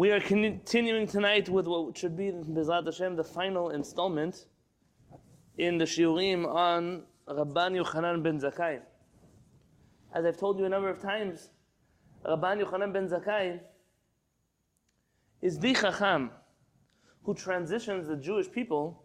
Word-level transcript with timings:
We 0.00 0.12
are 0.12 0.20
continuing 0.20 1.06
tonight 1.06 1.50
with 1.50 1.66
what 1.66 1.98
should 1.98 2.16
be, 2.16 2.30
Bezat 2.30 2.86
Hashem, 2.86 3.16
the 3.16 3.22
final 3.22 3.68
installment 3.68 4.46
in 5.58 5.76
the 5.76 5.84
Shiurim 5.84 6.48
on 6.48 7.02
Rabban 7.28 7.78
Yochanan 7.78 8.22
ben 8.22 8.40
Zakkai. 8.40 8.80
As 10.14 10.24
I've 10.24 10.38
told 10.38 10.58
you 10.58 10.64
a 10.64 10.70
number 10.70 10.88
of 10.88 11.02
times, 11.02 11.50
Rabban 12.24 12.64
Yochanan 12.64 12.94
ben 12.94 13.08
Zakkai 13.10 13.60
is 15.42 15.58
the 15.58 15.74
Chacham 15.74 16.30
who 17.24 17.34
transitions 17.34 18.08
the 18.08 18.16
Jewish 18.16 18.50
people 18.50 19.04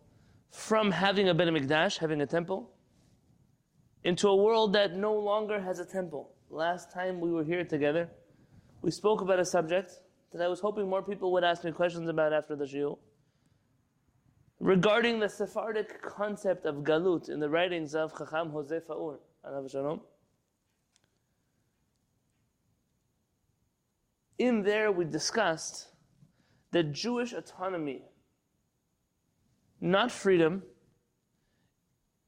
from 0.50 0.91
having 0.91 1.27
a 1.27 1.34
Bet 1.34 1.50
Mikdash, 1.50 1.98
having 1.98 2.21
a 2.21 2.25
temple, 2.25 2.71
into 4.05 4.30
a 4.30 4.36
world 4.38 4.71
that 4.71 4.96
no 4.96 5.14
longer 5.14 5.59
has 5.59 5.80
a 5.80 5.86
temple. 5.86 6.32
Last 6.50 6.93
time 6.93 7.20
we 7.20 7.32
were 7.32 7.43
here 7.43 7.66
together, 7.66 8.09
we 8.82 8.91
spoke 8.91 9.20
about 9.20 9.39
a 9.39 9.46
subject 9.46 10.00
that 10.36 10.43
I 10.43 10.47
was 10.49 10.59
hoping 10.59 10.89
more 10.89 11.02
people 11.02 11.31
would 11.31 11.45
ask 11.45 11.63
me 11.63 11.71
questions 11.71 12.09
about 12.09 12.33
after 12.33 12.57
the 12.57 12.65
shiur. 12.65 12.97
Regarding 14.60 15.19
the 15.19 15.29
Sephardic 15.29 16.01
concept 16.01 16.65
of 16.65 16.83
galut 16.83 17.29
in 17.29 17.39
the 17.39 17.50
writings 17.50 17.96
of 17.96 18.18
Chacham 18.18 18.50
Jose 18.50 18.82
Faur. 18.86 19.19
In 24.37 24.63
there, 24.63 24.91
we 24.91 25.05
discussed 25.05 25.87
that 26.71 26.91
Jewish 26.91 27.32
autonomy, 27.32 28.04
not 29.79 30.11
freedom, 30.11 30.63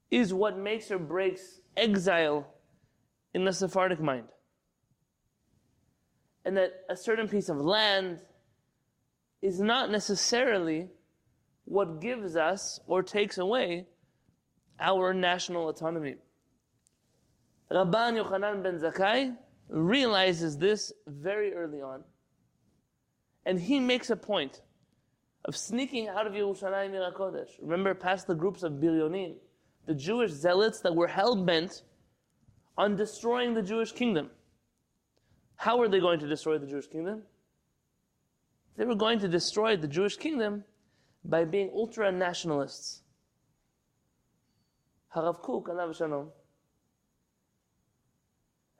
is 0.09 0.33
what 0.33 0.57
makes 0.57 0.89
or 0.91 0.99
breaks 0.99 1.59
exile 1.75 2.47
in 3.33 3.43
the 3.43 3.51
Sephardic 3.51 3.99
mind. 3.99 4.27
And 6.47 6.55
that 6.55 6.85
a 6.89 6.95
certain 6.95 7.27
piece 7.27 7.49
of 7.49 7.57
land 7.57 8.21
is 9.41 9.59
not 9.59 9.91
necessarily 9.91 10.87
what 11.65 11.99
gives 11.99 12.37
us 12.37 12.79
or 12.87 13.03
takes 13.03 13.37
away 13.37 13.85
our 14.79 15.13
national 15.13 15.67
autonomy. 15.67 16.15
Rabban 17.69 18.23
Yochanan 18.23 18.63
ben 18.63 18.79
Zakkai 18.79 19.35
realizes 19.67 20.57
this 20.57 20.93
very 21.05 21.53
early 21.53 21.81
on. 21.81 22.05
And 23.45 23.59
he 23.59 23.81
makes 23.81 24.09
a 24.09 24.15
point 24.15 24.61
of 25.43 25.57
sneaking 25.57 26.07
out 26.07 26.27
of 26.27 26.31
Yerushalayim 26.31 27.13
Kodesh. 27.13 27.49
Remember, 27.61 27.93
past 27.93 28.25
the 28.25 28.35
groups 28.35 28.63
of 28.63 28.71
Biryonim, 28.71 29.35
the 29.85 29.93
Jewish 29.93 30.31
zealots 30.31 30.79
that 30.79 30.95
were 30.95 31.07
hell 31.07 31.35
bent 31.35 31.81
on 32.77 32.95
destroying 32.95 33.53
the 33.53 33.61
Jewish 33.61 33.91
kingdom. 33.91 34.29
How 35.57 35.77
were 35.77 35.89
they 35.89 35.99
going 35.99 36.19
to 36.19 36.27
destroy 36.27 36.57
the 36.59 36.67
Jewish 36.67 36.87
kingdom? 36.87 37.23
They 38.77 38.85
were 38.85 38.95
going 38.95 39.19
to 39.19 39.27
destroy 39.27 39.75
the 39.75 39.87
Jewish 39.87 40.15
kingdom 40.15 40.63
by 41.25 41.45
being 41.45 41.71
ultra 41.73 42.11
nationalists. 42.11 43.01
Harav 45.15 45.41
Kook, 45.41 45.67
Allah 45.67 45.93
Shalom, 45.95 46.29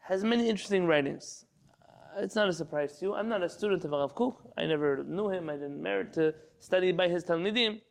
has 0.02 0.23
many 0.23 0.47
interesting 0.47 0.86
writings. 0.86 1.45
Uh, 1.81 2.22
it's 2.22 2.36
not 2.36 2.47
a 2.47 2.53
surprise 2.53 3.00
to 3.00 3.06
you. 3.06 3.16
I'm 3.16 3.28
not 3.28 3.41
a 3.41 3.50
student 3.50 3.84
of 3.84 3.91
Harav 3.91 4.14
Kook. 4.14 4.53
I 4.56 4.67
never 4.67 5.03
knew 5.03 5.30
him. 5.30 5.50
I 5.50 5.53
didn't 5.53 5.81
merit 5.81 6.14
to 6.14 6.36
study 6.59 6.91
by 6.91 7.09
his 7.09 7.23
Talmidim. 7.23 7.81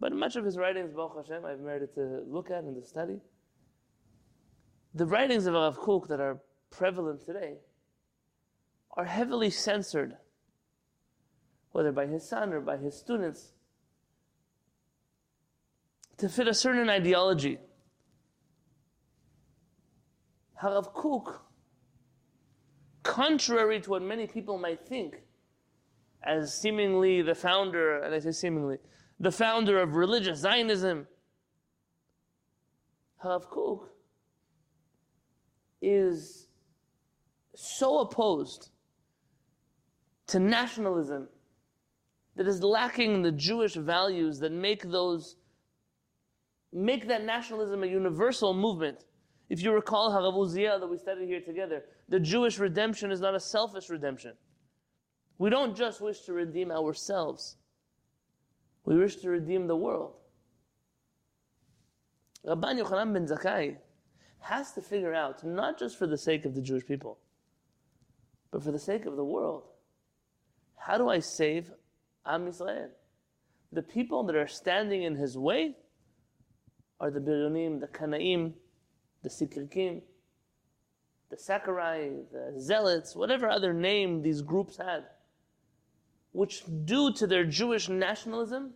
But 0.00 0.14
much 0.14 0.36
of 0.36 0.46
his 0.46 0.56
writings, 0.56 0.94
Baruch 0.94 1.16
Hashem, 1.18 1.44
I've 1.44 1.60
merited 1.60 1.94
to 1.96 2.22
look 2.26 2.50
at 2.50 2.64
and 2.64 2.74
to 2.74 2.88
study. 2.88 3.20
The 4.94 5.04
writings 5.04 5.44
of 5.44 5.52
Harav 5.52 5.76
Kook 5.76 6.08
that 6.08 6.18
are 6.18 6.40
prevalent 6.70 7.26
today 7.26 7.58
are 8.92 9.04
heavily 9.04 9.50
censored, 9.50 10.16
whether 11.72 11.92
by 11.92 12.06
his 12.06 12.28
son 12.28 12.52
or 12.52 12.60
by 12.60 12.76
his 12.76 12.96
students, 12.96 13.52
to 16.18 16.28
fit 16.28 16.48
a 16.48 16.54
certain 16.54 16.90
ideology. 16.90 17.58
Harav 20.62 20.92
Kook, 20.92 21.42
contrary 23.02 23.80
to 23.80 23.90
what 23.90 24.02
many 24.02 24.26
people 24.26 24.58
might 24.58 24.86
think, 24.86 25.22
as 26.22 26.52
seemingly 26.60 27.22
the 27.22 27.34
founder, 27.34 28.02
and 28.02 28.14
I 28.14 28.18
say 28.18 28.32
seemingly, 28.32 28.76
the 29.18 29.30
founder 29.30 29.78
of 29.78 29.94
religious 29.94 30.40
Zionism, 30.40 31.06
Harav 33.24 33.48
Kook, 33.48 33.88
is 35.80 36.48
so 37.54 38.00
opposed 38.00 38.70
to 40.30 40.38
nationalism 40.38 41.28
that 42.36 42.46
is 42.46 42.62
lacking 42.62 43.22
the 43.22 43.32
Jewish 43.32 43.74
values 43.74 44.38
that 44.38 44.52
make 44.52 44.82
those 44.82 45.36
make 46.72 47.08
that 47.08 47.24
nationalism 47.24 47.82
a 47.82 47.86
universal 47.86 48.54
movement. 48.54 49.04
If 49.48 49.60
you 49.60 49.72
recall 49.72 50.12
Harav 50.12 50.34
Uziel 50.34 50.78
that 50.78 50.86
we 50.86 50.96
studied 50.98 51.26
here 51.26 51.40
together, 51.40 51.82
the 52.08 52.20
Jewish 52.20 52.60
redemption 52.60 53.10
is 53.10 53.20
not 53.20 53.34
a 53.34 53.40
selfish 53.40 53.90
redemption. 53.90 54.34
We 55.38 55.50
don't 55.50 55.76
just 55.76 56.00
wish 56.00 56.20
to 56.26 56.32
redeem 56.32 56.70
ourselves. 56.70 57.56
We 58.84 58.96
wish 58.96 59.16
to 59.16 59.30
redeem 59.30 59.66
the 59.66 59.74
world. 59.74 60.14
Rabban 62.46 62.80
Yochanan 62.80 63.12
ben 63.12 63.26
Zakkai 63.26 63.76
has 64.38 64.72
to 64.72 64.80
figure 64.80 65.12
out, 65.12 65.44
not 65.44 65.76
just 65.76 65.98
for 65.98 66.06
the 66.06 66.16
sake 66.16 66.44
of 66.44 66.54
the 66.54 66.62
Jewish 66.62 66.86
people, 66.86 67.18
but 68.52 68.62
for 68.62 68.70
the 68.70 68.78
sake 68.78 69.06
of 69.06 69.16
the 69.16 69.24
world, 69.24 69.69
how 70.80 70.98
do 70.98 71.08
I 71.08 71.20
save 71.20 71.70
Am 72.26 72.46
Yisrael? 72.46 72.88
The 73.72 73.82
people 73.82 74.24
that 74.24 74.36
are 74.36 74.48
standing 74.48 75.04
in 75.04 75.14
his 75.16 75.38
way 75.38 75.76
are 76.98 77.10
the 77.10 77.20
Biryonim, 77.20 77.80
the 77.80 77.86
Kanaim, 77.86 78.52
the 79.22 79.28
Sikrikim, 79.28 80.02
the 81.30 81.36
Sakurai, 81.36 82.10
the 82.32 82.60
Zealots, 82.60 83.14
whatever 83.14 83.48
other 83.48 83.72
name 83.72 84.22
these 84.22 84.42
groups 84.42 84.76
had 84.76 85.04
which 86.32 86.62
due 86.84 87.12
to 87.12 87.26
their 87.26 87.44
Jewish 87.44 87.88
nationalism 87.88 88.74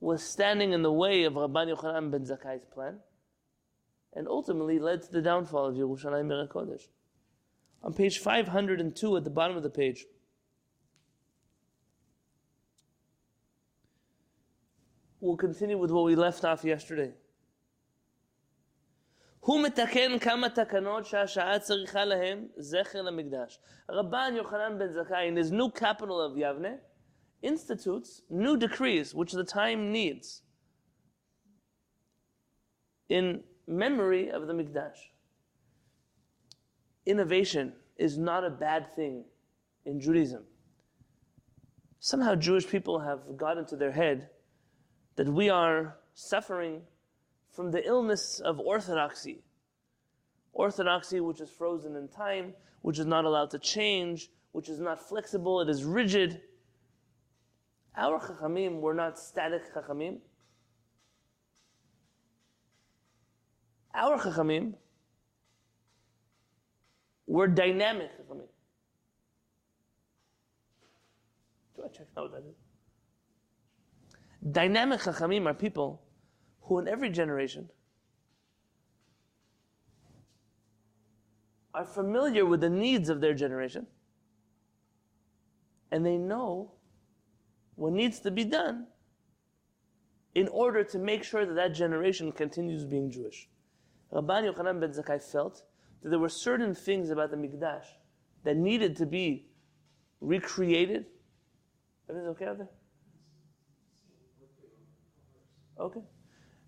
was 0.00 0.22
standing 0.22 0.72
in 0.72 0.82
the 0.82 0.92
way 0.92 1.24
of 1.24 1.34
Rabban 1.34 1.74
Yochanan 1.74 2.10
ben 2.10 2.24
Zakkai's 2.24 2.64
plan 2.64 2.98
and 4.14 4.26
ultimately 4.26 4.78
led 4.78 5.02
to 5.02 5.12
the 5.12 5.22
downfall 5.22 5.66
of 5.66 5.76
Yerushalayim 5.76 6.48
Kodesh 6.48 6.88
On 7.83 7.93
page 7.93 8.19
502 8.19 9.17
at 9.17 9.23
the 9.23 9.29
bottom 9.29 9.55
of 9.55 9.63
the 9.63 9.69
page, 9.69 10.05
we'll 15.19 15.37
continue 15.37 15.77
with 15.77 15.91
what 15.91 16.03
we 16.03 16.15
left 16.15 16.43
off 16.43 16.63
yesterday. 16.63 17.13
הוא 19.39 19.63
מתקן 19.63 20.19
כמה 20.19 20.49
תקנות 20.49 21.05
שהשעה 21.05 21.59
צריכה 21.59 22.05
להם 22.05 22.47
זכר 22.57 23.01
למקדש. 23.01 23.59
רבן 23.89 24.33
יוחנן 24.35 24.77
בן 24.79 24.93
זכאי, 24.93 25.29
in 25.29 25.37
his 25.37 25.51
new 25.51 25.69
capital 25.71 26.21
of 26.21 26.35
Yavne, 26.35 26.79
institutes 27.41 28.21
new 28.29 28.57
decrees 28.57 29.13
which 29.13 29.31
the 29.31 29.43
time 29.43 29.91
needs 29.91 30.41
in 33.09 33.43
memory 33.67 34.29
of 34.29 34.47
the 34.47 34.53
Mikdash. 34.53 34.99
Innovation 37.04 37.72
is 37.96 38.16
not 38.18 38.44
a 38.44 38.50
bad 38.50 38.94
thing 38.94 39.24
in 39.84 40.00
Judaism. 40.00 40.44
Somehow 41.98 42.34
Jewish 42.34 42.66
people 42.66 43.00
have 43.00 43.36
got 43.36 43.58
into 43.58 43.76
their 43.76 43.92
head 43.92 44.28
that 45.16 45.28
we 45.28 45.50
are 45.50 45.96
suffering 46.14 46.82
from 47.50 47.70
the 47.70 47.86
illness 47.86 48.40
of 48.40 48.58
orthodoxy. 48.58 49.42
Orthodoxy, 50.52 51.20
which 51.20 51.40
is 51.40 51.50
frozen 51.50 51.96
in 51.96 52.08
time, 52.08 52.54
which 52.82 52.98
is 52.98 53.06
not 53.06 53.24
allowed 53.24 53.50
to 53.50 53.58
change, 53.58 54.30
which 54.52 54.68
is 54.68 54.78
not 54.78 55.00
flexible, 55.08 55.60
it 55.60 55.68
is 55.68 55.84
rigid. 55.84 56.40
Our 57.96 58.18
chachamim 58.18 58.80
were 58.80 58.94
not 58.94 59.18
static 59.18 59.74
chachamim. 59.74 60.18
Our 63.94 64.18
chachamim 64.18 64.74
were 67.32 67.48
dynamic. 67.48 68.10
Do 71.74 71.82
I 71.82 71.88
check 71.88 72.06
out 72.14 72.30
what 72.30 72.32
that 72.32 72.46
is? 72.46 72.56
Dynamic 74.52 75.00
chachamim 75.00 75.46
are 75.46 75.54
people 75.54 76.02
who 76.60 76.78
in 76.78 76.86
every 76.86 77.08
generation 77.08 77.70
are 81.72 81.86
familiar 81.86 82.44
with 82.44 82.60
the 82.60 82.68
needs 82.68 83.08
of 83.08 83.22
their 83.22 83.32
generation 83.32 83.86
and 85.90 86.04
they 86.04 86.18
know 86.18 86.72
what 87.76 87.94
needs 87.94 88.20
to 88.20 88.30
be 88.30 88.44
done 88.44 88.88
in 90.34 90.48
order 90.48 90.84
to 90.84 90.98
make 90.98 91.24
sure 91.24 91.46
that 91.46 91.54
that 91.54 91.72
generation 91.72 92.30
continues 92.30 92.84
being 92.84 93.10
Jewish. 93.10 93.48
Rabban 94.12 94.52
Yochanan 94.52 94.80
ben 94.80 94.90
Zakkai 94.90 95.22
felt 95.22 95.62
that 96.01 96.09
there 96.09 96.19
were 96.19 96.29
certain 96.29 96.73
things 96.73 97.09
about 97.09 97.31
the 97.31 97.37
Mikdash 97.37 97.85
that 98.43 98.55
needed 98.55 98.95
to 98.97 99.05
be 99.05 99.47
recreated. 100.21 101.05
Everything's 102.09 102.29
okay 102.31 102.45
out 102.45 102.57
there? 102.57 102.69
Okay. 105.79 106.01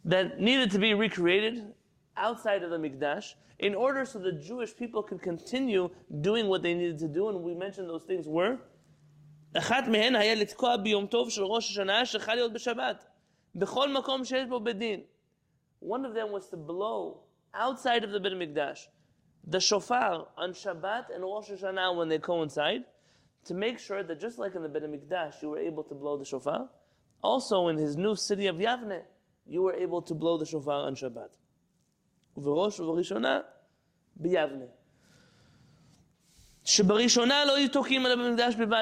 That 0.06 0.40
needed 0.40 0.72
to 0.72 0.80
be 0.80 0.94
recreated 0.94 1.74
outside 2.16 2.64
of 2.64 2.70
the 2.70 2.78
Mikdash 2.78 3.34
in 3.60 3.76
order 3.76 4.06
so 4.06 4.20
the 4.20 4.32
Jewish 4.32 4.76
people 4.76 5.04
could 5.04 5.22
continue 5.22 5.90
doing 6.22 6.48
what 6.48 6.62
they 6.64 6.74
needed 6.74 7.00
to 7.00 7.08
do. 7.08 7.30
And 7.30 7.42
we 7.42 7.54
mentioned 7.54 7.90
those 7.90 8.04
things 8.04 8.28
were 8.28 8.58
אחת 9.58 9.88
מהן 9.88 10.16
היה 10.16 10.36
לתקוע 10.36 10.78
ביום 10.78 11.08
טוב 11.08 11.30
של 11.30 11.44
ראש 11.44 11.70
השנה 11.70 12.06
שחל 12.06 12.36
להיות 12.36 12.54
בשבת. 12.54 13.06
בכל 13.56 13.94
מקום 13.94 14.26
שיש 14.26 14.48
בו 14.50 14.60
בית 14.60 14.78
דין. 14.78 15.02
One 15.82 16.06
of 16.06 16.14
them 16.14 16.32
was 16.32 16.50
to 16.50 16.58
blow 16.58 17.22
outside 17.54 18.04
of 18.04 18.12
the 18.12 18.20
Beit 18.20 18.34
HaMikdash 18.34 18.88
the 19.47 19.61
shofar 19.61 20.27
on 20.37 20.53
Shabbat 20.53 21.15
and 21.15 21.23
Rosh 21.23 21.51
Hashanah 21.51 21.97
when 21.97 22.09
they 22.09 22.19
coincide, 22.19 22.85
to 23.45 23.55
make 23.55 23.79
sure 23.79 24.03
that 24.03 24.21
just 24.21 24.39
like 24.39 24.55
in 24.55 24.63
the 24.63 24.69
Bet 24.69 24.83
HaMikdash, 24.83 25.43
you 25.43 25.51
were 25.51 25.59
able 25.59 25.85
to 25.85 25.95
blow 25.95 26.17
the 26.17 26.25
shofar, 26.25 26.69
also 27.23 27.69
in 27.69 27.77
his 27.77 27.97
new 27.97 28.17
city 28.17 28.47
of 28.47 28.57
Yavne, 28.57 29.03
you 29.47 29.63
were 29.63 29.75
able 29.75 30.01
to 30.03 30.15
blow 30.15 30.39
the 30.39 30.47
shofar 30.47 30.87
on 30.87 30.95
Shabbat. 30.95 31.29
ובראש 32.37 32.81
ובראשונה, 32.81 33.43
ביבנה. 34.17 34.67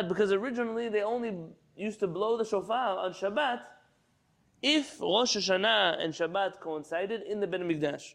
because 0.09 0.32
originally 0.32 0.88
they 0.88 1.03
only 1.03 1.37
used 1.76 1.99
to 1.99 2.06
blow 2.06 2.37
the 2.37 2.44
shofar 2.44 2.99
on 2.99 3.12
Shabbat, 3.12 3.61
if 4.62 5.00
Rosh 5.00 5.37
Hashanah 5.37 6.03
and 6.03 6.14
Shabbat 6.14 6.61
coincided 6.61 7.23
in 7.23 7.41
the 7.41 7.47
Bet 7.49 7.61
HaMikdash. 7.61 8.14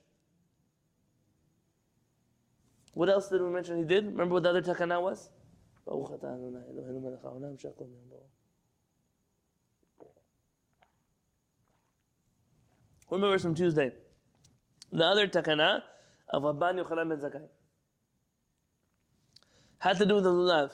What 2.97 3.09
else 3.09 3.29
did 3.29 3.44
we 3.44 3.49
mention 3.49 3.77
he 3.77 3.83
did? 3.83 4.07
Remember 4.07 4.33
what 4.33 4.41
the 4.41 4.49
other 4.49 4.63
takana 4.63 4.99
was? 4.99 5.29
Remember 13.11 13.38
from 13.38 13.53
Tuesday. 13.53 13.91
The 14.91 15.05
other 15.05 15.27
takana 15.27 15.83
of 16.29 16.41
Rabban 16.41 16.83
Yochanan 16.83 17.09
ben 17.09 17.19
Zakkai 17.19 17.47
had 19.77 19.97
to 19.99 20.05
do 20.07 20.15
with 20.15 20.23
the 20.23 20.31
lulav. 20.31 20.71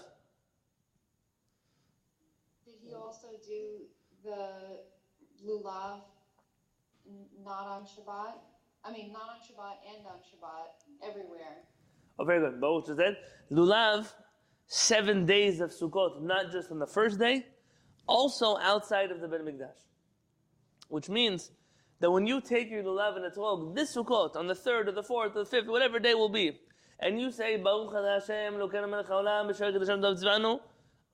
Did 2.64 2.76
he 2.82 2.94
also 2.94 3.28
do 3.46 3.82
the 4.24 4.80
lulav 5.46 6.00
not 7.44 7.68
on 7.68 7.84
Shabbat? 7.84 8.36
I 8.86 8.94
mean, 8.94 9.12
not 9.12 9.24
on 9.24 9.40
Shabbat 9.46 9.76
and 9.94 10.08
on 10.08 10.20
Shabbat, 10.20 11.10
everywhere. 11.10 11.68
Oh, 12.20 12.26
very 12.26 12.40
good. 12.40 12.62
But 12.62 12.90
is 12.90 12.98
that? 12.98 13.18
Lulav, 13.52 14.12
seven 14.68 15.26
days 15.26 15.60
of 15.60 15.72
Sukkot, 15.72 16.22
not 16.22 16.52
just 16.52 16.72
on 16.72 16.80
the 16.80 16.88
first 16.88 17.20
day, 17.20 17.46
also 18.08 18.58
outside 18.58 19.12
of 19.12 19.22
the 19.22 19.28
Beit 19.28 19.46
Mikdash. 19.46 19.80
Which 20.90 21.10
means 21.10 21.52
that 22.00 22.12
when 22.12 22.28
you 22.28 22.42
take 22.42 22.70
your 22.70 22.84
lulav 22.84 23.16
and 23.16 23.32
etrog 23.32 23.76
this 23.76 23.96
Sukkot, 23.96 24.36
on 24.36 24.48
the 24.48 24.56
third 24.56 24.88
or 24.88 24.92
the 24.92 25.04
fourth 25.04 25.36
or 25.36 25.44
the 25.44 25.50
fifth, 25.50 25.68
whatever 25.68 26.00
day 26.00 26.14
will 26.14 26.30
be, 26.30 26.60
and 27.00 27.20
you 27.20 27.32
say, 27.32 27.58
Baruch 27.58 27.94
Hashem, 27.94 28.54
Elokeinu 28.54 28.90
melech 28.90 29.08
haolam, 29.08 29.50
b'sher 29.50 29.74
dov 29.74 30.18
tzvanu, 30.18 30.60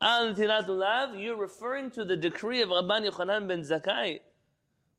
al 0.01 0.33
lulav, 0.33 1.21
you're 1.21 1.37
referring 1.37 1.91
to 1.91 2.03
the 2.03 2.17
decree 2.17 2.61
of 2.61 2.69
Rabban 2.69 3.09
Yochanan 3.09 3.47
ben 3.47 3.61
Zakkai, 3.61 4.19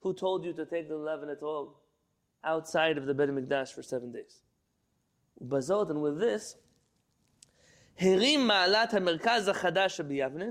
who 0.01 0.15
told 0.15 0.45
you 0.45 0.53
to 0.55 0.65
take 0.65 0.89
the 0.89 0.95
lulav 0.95 1.23
and 1.23 1.37
etrog 1.37 1.73
outside 2.43 2.97
of 2.97 3.07
the 3.07 3.15
Beit 3.15 3.29
Mikdash 3.29 3.75
for 3.75 3.83
seven 3.83 4.13
days. 4.13 4.41
Bazot, 5.42 5.90
and 5.90 6.02
with 6.02 6.20
this, 6.20 6.58
הרים 8.00 8.48
מעלת 8.48 8.94
המרכז 8.94 9.48
החדש 9.48 9.98
שביבנה 9.98 10.46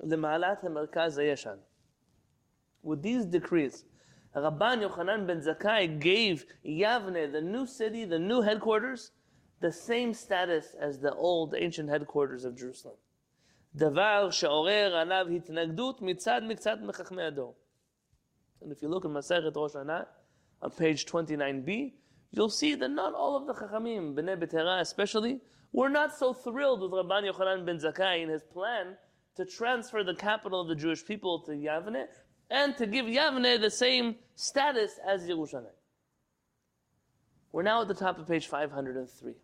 למעלת 0.00 0.64
המרכז 0.64 1.18
הישן. 1.18 1.56
With 2.84 3.02
these 3.02 3.24
decrees, 3.24 3.84
Rabban 4.34 4.82
Yochanan 4.82 5.26
ben 5.26 5.40
Zakkai 5.40 5.98
gave 5.98 6.44
Yavne, 6.64 7.32
the 7.32 7.40
new 7.40 7.66
city, 7.66 8.04
the 8.04 8.18
new 8.18 8.42
headquarters, 8.42 9.12
the 9.60 9.72
same 9.72 10.12
status 10.12 10.74
as 10.78 11.00
the 11.00 11.12
old 11.14 11.54
ancient 11.56 11.88
headquarters 11.88 12.44
of 12.44 12.54
Jerusalem. 12.54 12.96
דבר 13.74 14.30
שעורר 14.30 14.96
עליו 14.96 15.26
התנגדות 15.36 16.02
מצד 16.02 16.40
מקצת 16.44 16.78
מחכמי 16.82 17.22
הדור. 17.22 17.54
And 18.62 18.72
if 18.72 18.82
you 18.82 18.88
look 18.88 19.04
in 19.04 19.12
Masechet 19.12 19.54
Rosh 19.54 19.72
Hashanah, 19.72 20.06
on 20.62 20.70
page 20.70 21.04
29b, 21.06 21.92
you'll 22.30 22.50
see 22.50 22.74
that 22.74 22.90
not 22.90 23.14
all 23.14 23.36
of 23.36 23.46
the 23.46 23.54
Chachamim, 23.54 24.14
Bnei 24.14 24.36
Betera 24.38 24.80
especially, 24.80 25.40
were 25.72 25.88
not 25.88 26.16
so 26.16 26.32
thrilled 26.32 26.80
with 26.80 26.92
Rabban 26.92 27.30
Yochanan 27.30 27.66
ben 27.66 27.78
Zakkai 27.78 28.22
in 28.22 28.28
his 28.28 28.42
plan 28.42 28.96
to 29.36 29.44
transfer 29.44 30.02
the 30.02 30.14
capital 30.14 30.60
of 30.60 30.68
the 30.68 30.74
Jewish 30.74 31.04
people 31.04 31.40
to 31.40 31.52
Yavne 31.52 32.06
and 32.50 32.76
to 32.76 32.86
give 32.86 33.06
Yavne 33.06 33.60
the 33.60 33.70
same 33.70 34.16
status 34.34 34.98
as 35.06 35.22
Yerushalayim. 35.24 35.76
We're 37.52 37.62
now 37.62 37.82
at 37.82 37.88
the 37.88 37.94
top 37.94 38.18
of 38.18 38.26
page 38.26 38.46
503. 38.46 39.34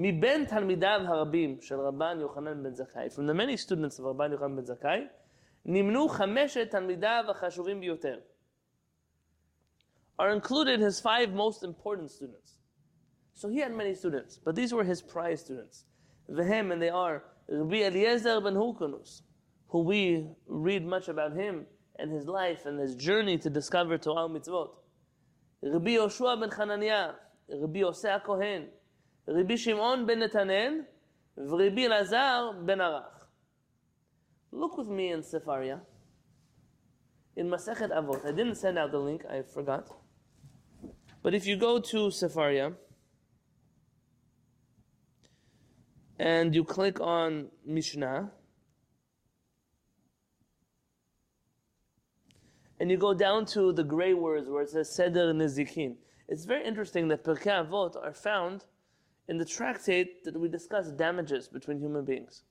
מבין 0.00 0.44
תלמידיו 0.44 1.00
הרבים 1.06 1.60
של 1.60 1.80
רבן 1.80 2.20
יוחנן 2.20 2.62
בן 2.62 2.74
זכאי, 2.74 3.06
from 3.06 3.26
the 3.26 3.34
many 3.34 3.56
students 3.56 3.98
of 3.98 4.04
רבן 4.04 4.32
יוחנן 4.32 4.56
בן 4.56 4.64
זכאי, 4.64 5.06
נמנו 5.64 6.08
חמשת 6.08 6.70
תלמידיו 6.70 7.24
החשובים 7.28 7.80
ביותר. 7.80 8.18
Are 10.19 10.31
included 10.31 10.79
his 10.79 10.99
five 10.99 11.33
most 11.33 11.63
important 11.63 12.11
students. 12.11 12.55
So 13.33 13.49
he 13.49 13.59
had 13.59 13.73
many 13.73 13.95
students, 13.95 14.39
but 14.43 14.55
these 14.55 14.73
were 14.73 14.83
his 14.83 15.01
prize 15.01 15.41
students. 15.41 15.85
Vehem, 16.29 16.71
and 16.71 16.81
they 16.81 16.89
are 16.89 17.23
Rabbi 17.49 17.77
Eliezer 17.83 18.39
ben 18.41 18.53
Hurkanus, 18.53 19.21
who 19.67 19.83
we 19.83 20.27
read 20.47 20.85
much 20.85 21.07
about 21.07 21.35
him 21.35 21.65
and 21.97 22.11
his 22.11 22.25
life 22.25 22.65
and 22.65 22.79
his 22.79 22.95
journey 22.95 23.37
to 23.39 23.49
discover 23.49 23.97
Torah 23.97 24.29
mitzvot. 24.29 24.69
Rabbi 25.61 25.91
Yoshua 25.91 26.39
ben 26.39 26.51
Hananiah, 26.51 27.13
Rabbi 27.49 27.79
Yosef 27.79 28.23
Kohen, 28.23 28.67
Rabbi 29.27 29.55
Shimon 29.55 30.05
ben 30.05 30.19
Netanel, 30.19 30.85
Rabbi 31.35 31.87
Lazar 31.87 32.53
ben 32.63 32.77
Arach. 32.77 33.09
Look 34.51 34.77
with 34.77 34.87
me 34.87 35.11
in 35.11 35.21
Sefaria, 35.21 35.81
in 37.35 37.49
Masechet 37.49 37.89
Avot. 37.89 38.23
I 38.25 38.31
didn't 38.31 38.55
send 38.55 38.77
out 38.77 38.91
the 38.91 38.99
link, 38.99 39.23
I 39.25 39.41
forgot. 39.41 39.89
But 41.23 41.33
if 41.33 41.47
you 41.47 41.55
go 41.55 41.79
to 41.79 42.09
Sefaria, 42.11 42.73
and 46.19 46.53
you 46.53 46.63
click 46.65 46.99
on 46.99 47.47
Mishnah, 47.65 48.31
and 52.79 52.91
you 52.91 52.97
go 52.97 53.13
down 53.13 53.45
to 53.45 53.71
the 53.71 53.83
gray 53.83 54.13
words 54.13 54.49
where 54.49 54.63
it 54.63 54.69
says 54.69 54.93
Seder 54.93 55.33
Nezikin. 55.33 55.95
It's 56.27 56.43
very 56.43 56.65
interesting 56.65 57.07
that 57.07 57.23
Pirkei 57.23 57.65
Avot 57.65 57.95
are 57.95 58.13
found 58.13 58.65
in 59.29 59.37
the 59.37 59.45
tractate 59.45 60.25
that 60.25 60.37
we 60.37 60.49
discuss 60.49 60.91
damages 60.91 61.47
between 61.47 61.79
human 61.79 62.03
beings. 62.03 62.43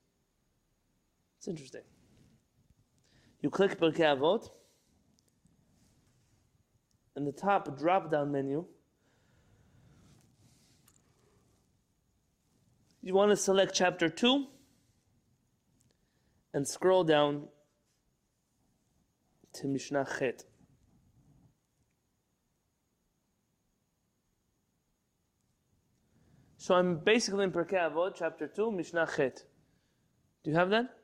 It's 1.36 1.48
interesting. 1.48 1.82
You 3.42 3.50
click 3.50 3.78
Pirkei 3.78 4.16
Avot, 4.16 4.48
in 7.16 7.24
the 7.24 7.32
top 7.32 7.78
drop 7.78 8.10
down 8.10 8.32
menu, 8.32 8.64
you 13.02 13.14
want 13.14 13.30
to 13.30 13.36
select 13.36 13.74
chapter 13.74 14.08
2 14.08 14.46
and 16.54 16.66
scroll 16.66 17.04
down 17.04 17.48
to 19.54 19.66
Mishnah 19.66 20.06
Chet. 20.18 20.44
So 26.56 26.76
I'm 26.76 26.98
basically 26.98 27.44
in 27.44 27.50
Pirkei 27.50 27.90
Avot, 27.90 28.14
chapter 28.14 28.46
2, 28.46 28.70
Mishnah 28.70 29.08
Chet. 29.16 29.44
Do 30.44 30.50
you 30.50 30.56
have 30.56 30.70
that? 30.70 31.01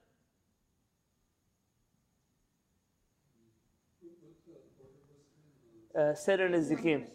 Uh, 5.97 6.14
Seder 6.14 6.49
Nezikim. 6.49 7.07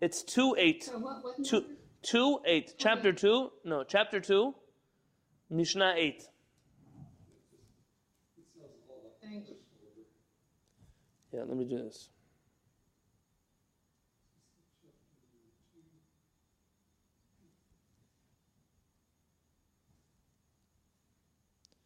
It's 0.00 0.22
2 0.22 0.56
8. 0.58 0.84
So 0.84 0.98
what, 0.98 1.24
what 1.24 1.44
2, 1.44 1.64
2 2.02 2.40
8. 2.44 2.74
Chapter 2.78 3.12
2, 3.12 3.50
no, 3.64 3.84
chapter 3.84 4.20
2, 4.20 4.54
Mishnah 5.50 5.94
8. 5.96 6.22
Thank 9.22 9.48
you. 9.48 9.54
Yeah, 11.32 11.44
let 11.46 11.56
me 11.56 11.64
do 11.64 11.78
this. 11.78 12.10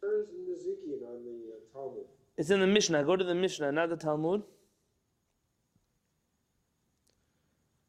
Where 0.01 0.21
is 0.21 0.29
Nezikin 0.29 1.07
on 1.07 1.25
the 1.25 1.53
uh, 1.53 1.73
Talmud? 1.73 2.05
It's 2.37 2.51
in 2.51 2.61
the 2.61 2.67
Mishnah. 2.67 3.05
Go 3.05 3.17
to 3.17 3.25
the 3.25 3.35
Mishnah, 3.35 3.73
not 3.73 3.91
the 3.91 3.97
Talmud. 3.97 4.43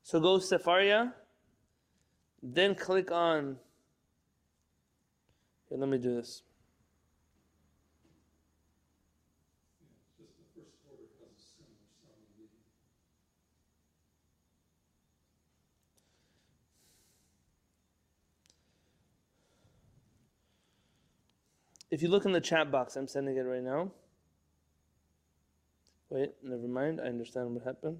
So 0.08 0.22
go 0.22 0.38
Sefaria, 0.38 1.12
then 2.42 2.76
click 2.76 3.12
on 3.12 3.58
Here, 5.68 5.78
let 5.78 5.90
me 5.90 5.98
do 5.98 6.16
this. 6.16 6.44
If 21.92 22.02
you 22.02 22.08
look 22.08 22.26
in 22.26 22.32
the 22.32 22.40
chat 22.40 22.72
box, 22.72 22.96
I'm 22.96 23.08
sending 23.08 23.36
it 23.36 23.42
right 23.42 23.64
now. 23.64 23.92
Wait, 26.10 26.32
never 26.42 26.68
mind. 26.68 27.02
I 27.02 27.08
understand 27.08 27.54
what 27.54 27.66
happened. 27.66 27.98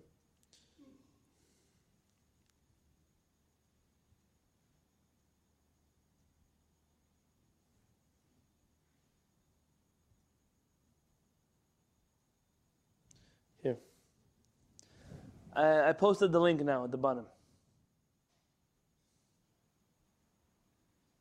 Here. 13.64 13.78
I, 15.58 15.90
I 15.90 15.94
posted 15.94 16.32
the 16.32 16.40
link 16.40 16.62
now 16.62 16.84
at 16.84 16.92
the 16.92 16.98
bottom. 16.98 17.26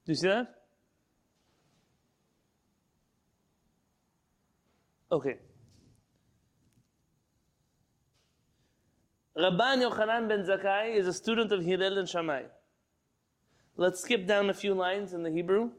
Do 0.05 0.13
you 0.13 0.17
see 0.17 0.29
that? 0.29 0.55
Okay. 5.11 5.37
Rabban 9.37 9.83
Yochanan 9.83 10.29
ben 10.29 10.45
Zakkai 10.45 10.95
is 10.97 11.07
a 11.07 11.13
student 11.13 11.53
of 11.53 11.65
Hillel 11.65 11.99
and 11.99 12.09
Shammai. 12.09 12.43
Let's 13.77 14.01
skip 14.03 14.27
down 14.27 14.51
a 14.51 14.55
few 14.55 14.75
lines 14.75 15.13
in 15.13 15.23
the 15.23 15.31
Hebrew. 15.31 15.71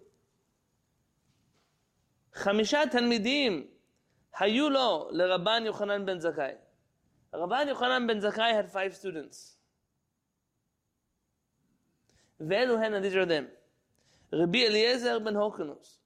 Chamisha 2.35 2.91
talmidim 2.91 3.65
hayulo 4.39 4.69
לו 4.69 5.09
לרבן 5.11 5.63
יוחנן 5.65 6.05
בן 6.05 6.19
רבן 7.34 7.68
יוחנן 7.68 8.06
בן 8.06 8.20
זכאי 8.20 8.60
had 8.60 8.74
five 8.74 9.02
students. 9.02 9.56
ואלו 12.40 12.78
הן, 12.78 12.94
and 12.94 13.04
these 13.04 13.14
are 13.14 13.28
them. 13.28 13.62
רבי 14.32 14.66
אליעזר 14.66 15.18
בן 15.18 15.36
הוקנוס, 15.36 16.00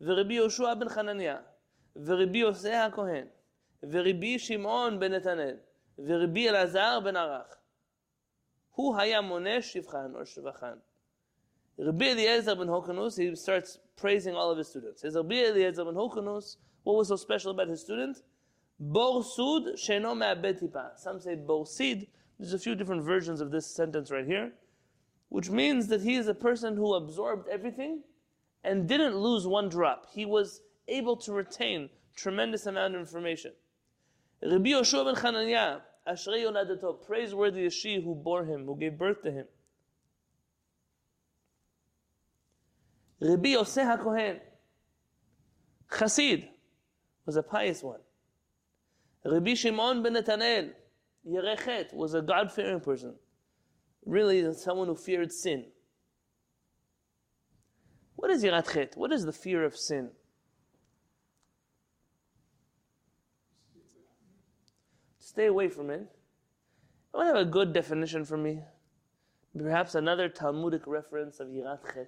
ורבי 0.00 0.34
יהושע 0.34 0.74
בן 0.74 0.88
חנניה, 0.88 1.40
ורבי 1.96 2.38
יוסי 2.38 2.72
הכהן, 2.72 3.26
ורבי 3.82 4.38
שמעון 4.38 5.00
בן 5.00 5.12
נתנאל, 5.12 5.56
ורבי 5.98 6.48
אלעזר 6.48 7.00
בן 7.04 7.16
ערך. 7.16 7.56
הוא 8.70 8.96
היה 8.96 9.20
מונה 9.20 9.62
שבחן 9.62 10.16
or 10.16 10.24
שבחן. 10.24 10.78
Rabbi 11.78 12.10
Eliezer 12.10 12.54
ben 12.54 12.68
Hokanus, 12.68 13.16
he 13.18 13.34
starts 13.34 13.78
praising 13.96 14.34
all 14.36 14.50
of 14.50 14.58
his 14.58 14.68
students. 14.68 15.02
Says 15.02 15.16
Rabbi 15.16 15.34
Eliezer 15.34 15.84
ben 15.84 15.94
Hokanus, 15.94 16.56
what 16.84 16.96
was 16.96 17.08
so 17.08 17.16
special 17.16 17.50
about 17.50 17.68
his 17.68 17.80
student? 17.80 18.22
Bor 18.79 19.23
sud 19.23 19.75
sheno 19.75 20.15
me'abed 20.17 20.61
tipa. 20.61 20.97
Some 20.97 21.19
say 21.19 21.35
bor 21.35 21.65
sid. 21.65 22.07
There's 22.39 22.53
a 22.53 22.59
few 22.59 22.75
different 22.75 23.03
versions 23.03 23.41
of 23.41 23.51
this 23.51 23.65
sentence 23.65 24.11
right 24.11 24.25
here, 24.25 24.53
which 25.27 25.49
means 25.49 25.87
that 25.87 26.01
he 26.01 26.15
is 26.15 26.27
a 26.29 26.33
person 26.33 26.77
who 26.77 26.93
absorbed 26.93 27.49
everything 27.49 28.01
and 28.63 28.87
didn't 28.87 29.17
lose 29.17 29.45
one 29.45 29.67
drop. 29.67 30.07
He 30.13 30.25
was 30.25 30.61
able 30.87 31.17
to 31.17 31.33
retain 31.33 31.89
tremendous 32.15 32.65
amount 32.65 32.95
of 32.95 33.01
information. 33.01 33.51
Rabbi 34.41 34.69
Yoshua 34.69 35.05
ben 35.05 35.15
Chananya, 35.15 35.81
Ashrei 36.07 36.45
Yonadato, 36.45 37.05
praiseworthy 37.05 37.65
is 37.65 37.73
she 37.73 38.01
who 38.01 38.15
bore 38.15 38.45
him, 38.45 38.65
who 38.65 38.77
gave 38.77 38.97
birth 38.97 39.21
to 39.23 39.31
him. 39.31 39.45
Rabbi 43.19 43.49
Yosef 43.49 43.85
HaKohen, 43.85 44.39
Chassid, 45.89 46.47
was 47.25 47.35
a 47.35 47.43
pious 47.43 47.83
one. 47.83 47.99
Rabbi 49.25 49.53
Shimon 49.53 50.01
ben 50.01 50.13
Netanel, 50.13 50.71
Yerechet, 51.27 51.93
was 51.93 52.13
a 52.13 52.21
God-fearing 52.21 52.79
person. 52.79 53.15
Really, 54.05 54.53
someone 54.53 54.87
who 54.87 54.95
feared 54.95 55.31
sin. 55.31 55.65
What 58.15 58.31
is 58.31 58.43
Yirat 58.43 58.97
What 58.97 59.11
is 59.11 59.25
the 59.25 59.33
fear 59.33 59.63
of 59.63 59.75
sin? 59.75 60.11
Stay 65.19 65.45
away 65.45 65.69
from 65.69 65.89
it. 65.89 66.07
I 67.13 67.17
want 67.17 67.29
to 67.29 67.37
have 67.37 67.47
a 67.47 67.49
good 67.49 67.71
definition 67.73 68.25
for 68.25 68.37
me. 68.37 68.61
Perhaps 69.57 69.95
another 69.95 70.29
Talmudic 70.29 70.85
reference 70.85 71.39
of 71.39 71.47
Yirat. 71.49 72.07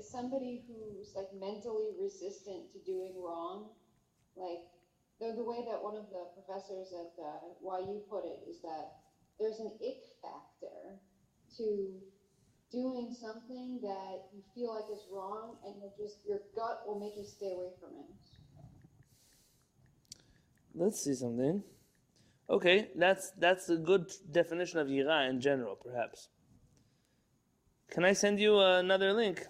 Is 0.00 0.08
somebody 0.08 0.64
who's 0.66 1.12
like 1.14 1.28
mentally 1.38 1.92
resistant 2.00 2.72
to 2.72 2.78
doing 2.88 3.12
wrong, 3.22 3.68
like 4.34 4.64
the, 5.20 5.36
the 5.36 5.44
way 5.44 5.60
that 5.68 5.82
one 5.82 5.96
of 5.96 6.08
the 6.08 6.24
professors 6.32 6.88
at 6.96 7.12
uh, 7.20 7.80
YU 7.84 8.00
put 8.08 8.24
it 8.24 8.40
is 8.48 8.60
that 8.62 8.96
there's 9.38 9.60
an 9.60 9.70
ick 9.84 10.00
factor 10.24 10.96
to 11.58 11.92
doing 12.72 13.14
something 13.20 13.78
that 13.82 14.32
you 14.32 14.40
feel 14.54 14.74
like 14.74 14.88
is 14.90 15.04
wrong, 15.12 15.56
and 15.66 15.74
you 15.82 15.90
just 16.02 16.24
your 16.26 16.38
gut 16.56 16.82
will 16.86 16.98
make 16.98 17.12
you 17.16 17.24
stay 17.24 17.52
away 17.52 17.68
from 17.78 17.90
it. 17.90 18.16
Let's 20.74 21.02
see 21.04 21.14
something. 21.14 21.62
Okay, 22.48 22.88
that's 22.96 23.32
that's 23.32 23.68
a 23.68 23.76
good 23.76 24.10
definition 24.30 24.78
of 24.78 24.86
yira 24.88 25.28
in 25.28 25.40
general, 25.40 25.76
perhaps. 25.76 26.28
Can 27.90 28.04
I 28.04 28.12
send 28.12 28.38
you 28.38 28.58
another 28.60 29.12
link? 29.12 29.46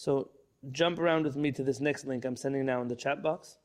So 0.00 0.30
jump 0.72 0.98
around 0.98 1.24
with 1.24 1.36
me 1.36 1.52
to 1.52 1.62
this 1.62 1.78
next 1.78 2.06
link 2.06 2.24
I'm 2.24 2.34
sending 2.34 2.64
now 2.64 2.80
in 2.80 2.88
the 2.88 2.96
chat 2.96 3.22
box. 3.22 3.58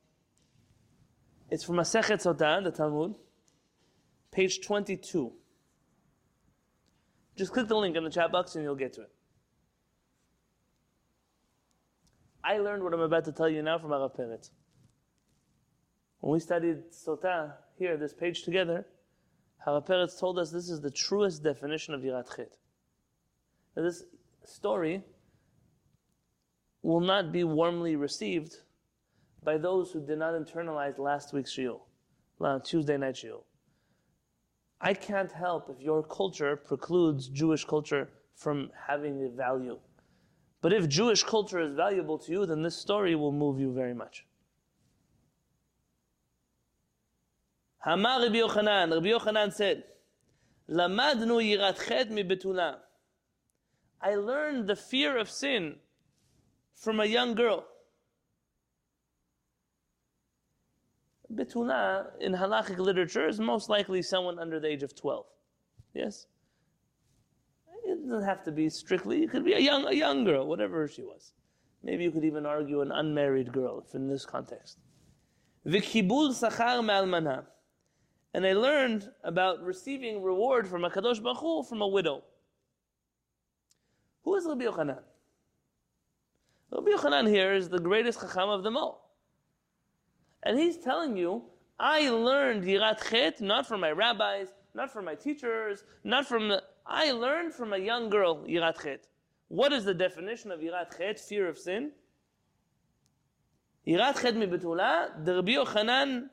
It's 1.50 1.64
from 1.64 1.78
Masechet 1.78 2.22
Sotah, 2.22 2.62
the 2.62 2.72
Talmud, 2.72 3.16
page 4.32 4.60
22. 4.60 5.32
Just 7.38 7.54
click 7.54 7.70
the 7.70 7.78
link 7.78 7.96
in 7.96 8.04
the 8.04 8.10
chat 8.10 8.34
box 8.34 8.56
and 8.56 8.66
you'll 8.66 8.76
get 8.76 8.92
to 8.96 9.04
it. 9.04 9.12
I 12.44 12.58
learned 12.58 12.84
what 12.84 12.94
I'm 12.94 13.00
about 13.00 13.24
to 13.26 13.32
tell 13.32 13.48
you 13.48 13.62
now 13.62 13.78
from 13.78 13.92
Harav 13.92 14.20
Peretz. 14.20 14.50
When 16.20 16.34
we 16.34 16.42
studied 16.42 16.92
Sotah 16.92 17.54
here, 17.78 17.96
this 17.96 18.14
page 18.14 18.44
together, 18.44 18.86
Harav 19.66 19.88
Peretz 19.88 20.20
told 20.20 20.38
us 20.38 20.52
this 20.52 20.70
is 20.70 20.82
the 20.82 20.92
truest 20.92 21.44
definition 21.44 21.94
of 21.94 22.02
Yirat 22.02 22.36
Chet. 22.36 22.58
This 23.74 24.04
story 24.44 25.02
will 26.86 27.00
not 27.00 27.32
be 27.32 27.44
warmly 27.44 27.96
received 27.96 28.58
by 29.44 29.58
those 29.58 29.92
who 29.92 30.00
did 30.06 30.20
not 30.20 30.36
internalize 30.36 31.00
last 31.00 31.34
week's 31.34 31.52
shiur, 31.52 31.80
Tuesday 32.64 32.96
night 32.96 33.16
shiur. 33.16 33.42
I 34.80 34.94
can't 34.94 35.32
help 35.32 35.68
if 35.68 35.82
your 35.82 36.04
culture 36.04 36.56
precludes 36.56 37.28
Jewish 37.28 37.66
culture 37.66 38.10
from 38.36 38.70
having 38.88 39.26
a 39.26 39.30
value. 39.30 39.80
But 40.62 40.74
if 40.74 40.88
Jewish 40.88 41.24
culture 41.24 41.60
is 41.60 41.74
valuable 41.74 42.20
to 42.20 42.32
you, 42.32 42.46
then 42.46 42.62
this 42.62 42.78
story 42.78 43.16
will 43.16 43.32
move 43.32 43.60
you 43.60 43.74
very 43.74 43.96
much. 43.96 44.28
Hamar 47.80 48.22
Rabbi 48.22 48.36
Yochanan, 48.36 48.94
Rabbi 48.94 49.08
Yochanan 49.08 49.52
said, 49.52 49.86
Lamadnu 50.70 51.42
yirat 51.42 51.84
chet 51.88 52.12
mi 52.12 52.24
betula. 52.24 52.76
I 54.00 54.14
learned 54.16 54.68
the 54.68 54.76
fear 54.76 55.18
of 55.18 55.32
sin 55.32 55.78
from 56.76 57.00
a 57.00 57.06
young 57.06 57.34
girl. 57.34 57.66
Betula 61.34 62.08
in 62.22 62.34
halachic 62.34 62.78
literature 62.78 63.28
is 63.28 63.40
most 63.40 63.70
likely 63.70 64.02
someone 64.02 64.40
under 64.40 64.60
the 64.60 64.68
age 64.68 64.84
of 64.84 64.96
12. 64.96 65.26
Yes? 65.94 66.28
It 67.84 68.08
doesn't 68.08 68.24
have 68.24 68.44
to 68.44 68.52
be 68.52 68.70
strictly, 68.70 69.24
it 69.24 69.32
could 69.32 69.46
be 69.46 69.54
a 69.54 69.60
young, 69.60 69.86
a 69.88 69.94
young 69.94 70.24
girl, 70.24 70.48
whatever 70.48 70.88
she 70.88 71.04
was. 71.04 71.34
Maybe 71.84 72.04
you 72.04 72.12
could 72.12 72.26
even 72.26 72.46
argue 72.46 72.82
an 72.82 72.92
unmarried 72.92 73.52
girl 73.52 73.84
if 73.86 73.94
in 73.96 74.08
this 74.08 74.26
context. 74.26 74.80
Vikibul 75.66 76.30
sachar 76.32 76.80
malmana. 76.82 77.46
And 78.34 78.46
I 78.46 78.54
learned 78.54 79.10
about 79.24 79.64
receiving 79.64 80.22
reward 80.22 80.68
from 80.68 80.84
a 80.84 80.90
Kadosh 80.90 81.22
Baruch 81.22 81.38
Hu 81.38 81.64
from 81.64 81.82
a 81.82 81.88
widow. 81.88 82.24
Who 84.24 84.36
is 84.36 84.46
Rabbi 84.46 84.66
Yochanan? 84.66 85.04
Rabbi 86.76 86.92
Yochanan 86.92 87.30
here 87.30 87.54
is 87.54 87.70
the 87.70 87.80
greatest 87.80 88.20
chacham 88.20 88.50
of 88.50 88.64
them 88.64 88.76
all. 88.76 89.10
And 90.44 90.60
he's 90.60 90.78
telling 90.78 91.16
you, 91.16 91.44
I 91.80 92.10
learned 92.10 92.64
Yirat 92.66 93.10
Chet 93.10 93.40
not 93.40 93.66
from 93.66 93.80
my 93.80 93.92
rabbis, 93.92 94.50
not 94.74 94.92
from 94.92 95.06
my 95.06 95.16
teachers, 95.16 95.86
not 96.04 96.26
from 96.26 96.50
the, 96.50 96.62
I 96.86 97.12
learned 97.12 97.54
from 97.54 97.72
a 97.72 97.78
young 97.78 98.10
girl 98.10 98.44
Yirat 98.46 98.84
Chet. 98.84 99.08
What 99.48 99.72
is 99.72 99.86
the 99.86 99.94
definition 99.94 100.52
of 100.52 100.60
Yirat 100.60 100.98
Chet, 100.98 101.18
fear 101.18 101.48
of 101.48 101.58
sin? 101.58 101.92
Yirat 103.88 104.22
Chet 104.22 104.36
mi 104.36 104.46
betula, 104.46 105.24
the 105.24 105.36
Rabbi 105.36 105.54
Yochanan, 105.54 106.30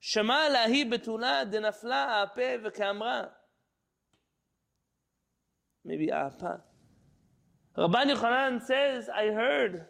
Shema 0.00 0.48
lahi 0.48 0.90
betula 0.90 1.52
denafla 1.52 2.24
ape 2.24 2.64
v'kamra. 2.64 3.28
Maybe 5.84 6.10
apa. 6.10 6.62
Rabban 7.76 8.14
Yochanan 8.14 8.62
says, 8.62 9.08
I 9.08 9.26
heard 9.28 9.86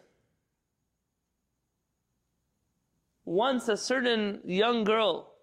once 3.25 3.67
a 3.67 3.75
certain 3.75 4.39
young 4.45 4.83
girl 4.83 5.33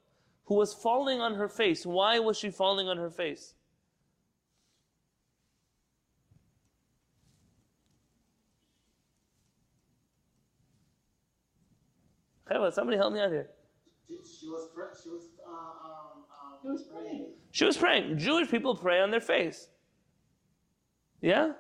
who 0.44 0.54
was 0.54 0.72
falling 0.72 1.20
on 1.20 1.34
her 1.34 1.48
face. 1.48 1.84
Why 1.84 2.18
was 2.18 2.38
she 2.38 2.50
falling 2.50 2.88
on 2.88 2.96
her 2.96 3.10
face? 3.10 3.54
Cheva, 12.50 12.72
somebody 12.72 12.96
help 12.96 13.12
me 13.12 13.20
out 13.20 13.30
here. 13.30 13.48
She, 14.08 14.14
she 14.40 14.48
was 14.48 14.70
pray, 14.74 14.86
she 15.00 15.08
was 15.08 15.28
uh, 15.46 15.50
um, 15.50 16.24
um, 16.42 16.58
She 16.62 16.68
was 16.68 16.82
praying. 16.82 17.26
She 17.52 17.64
was 17.64 17.76
praying. 17.76 18.18
Jewish 18.18 18.50
people 18.50 18.74
pray 18.74 19.00
on 19.00 19.10
their 19.10 19.20
face. 19.20 19.68
Yeah? 21.20 21.52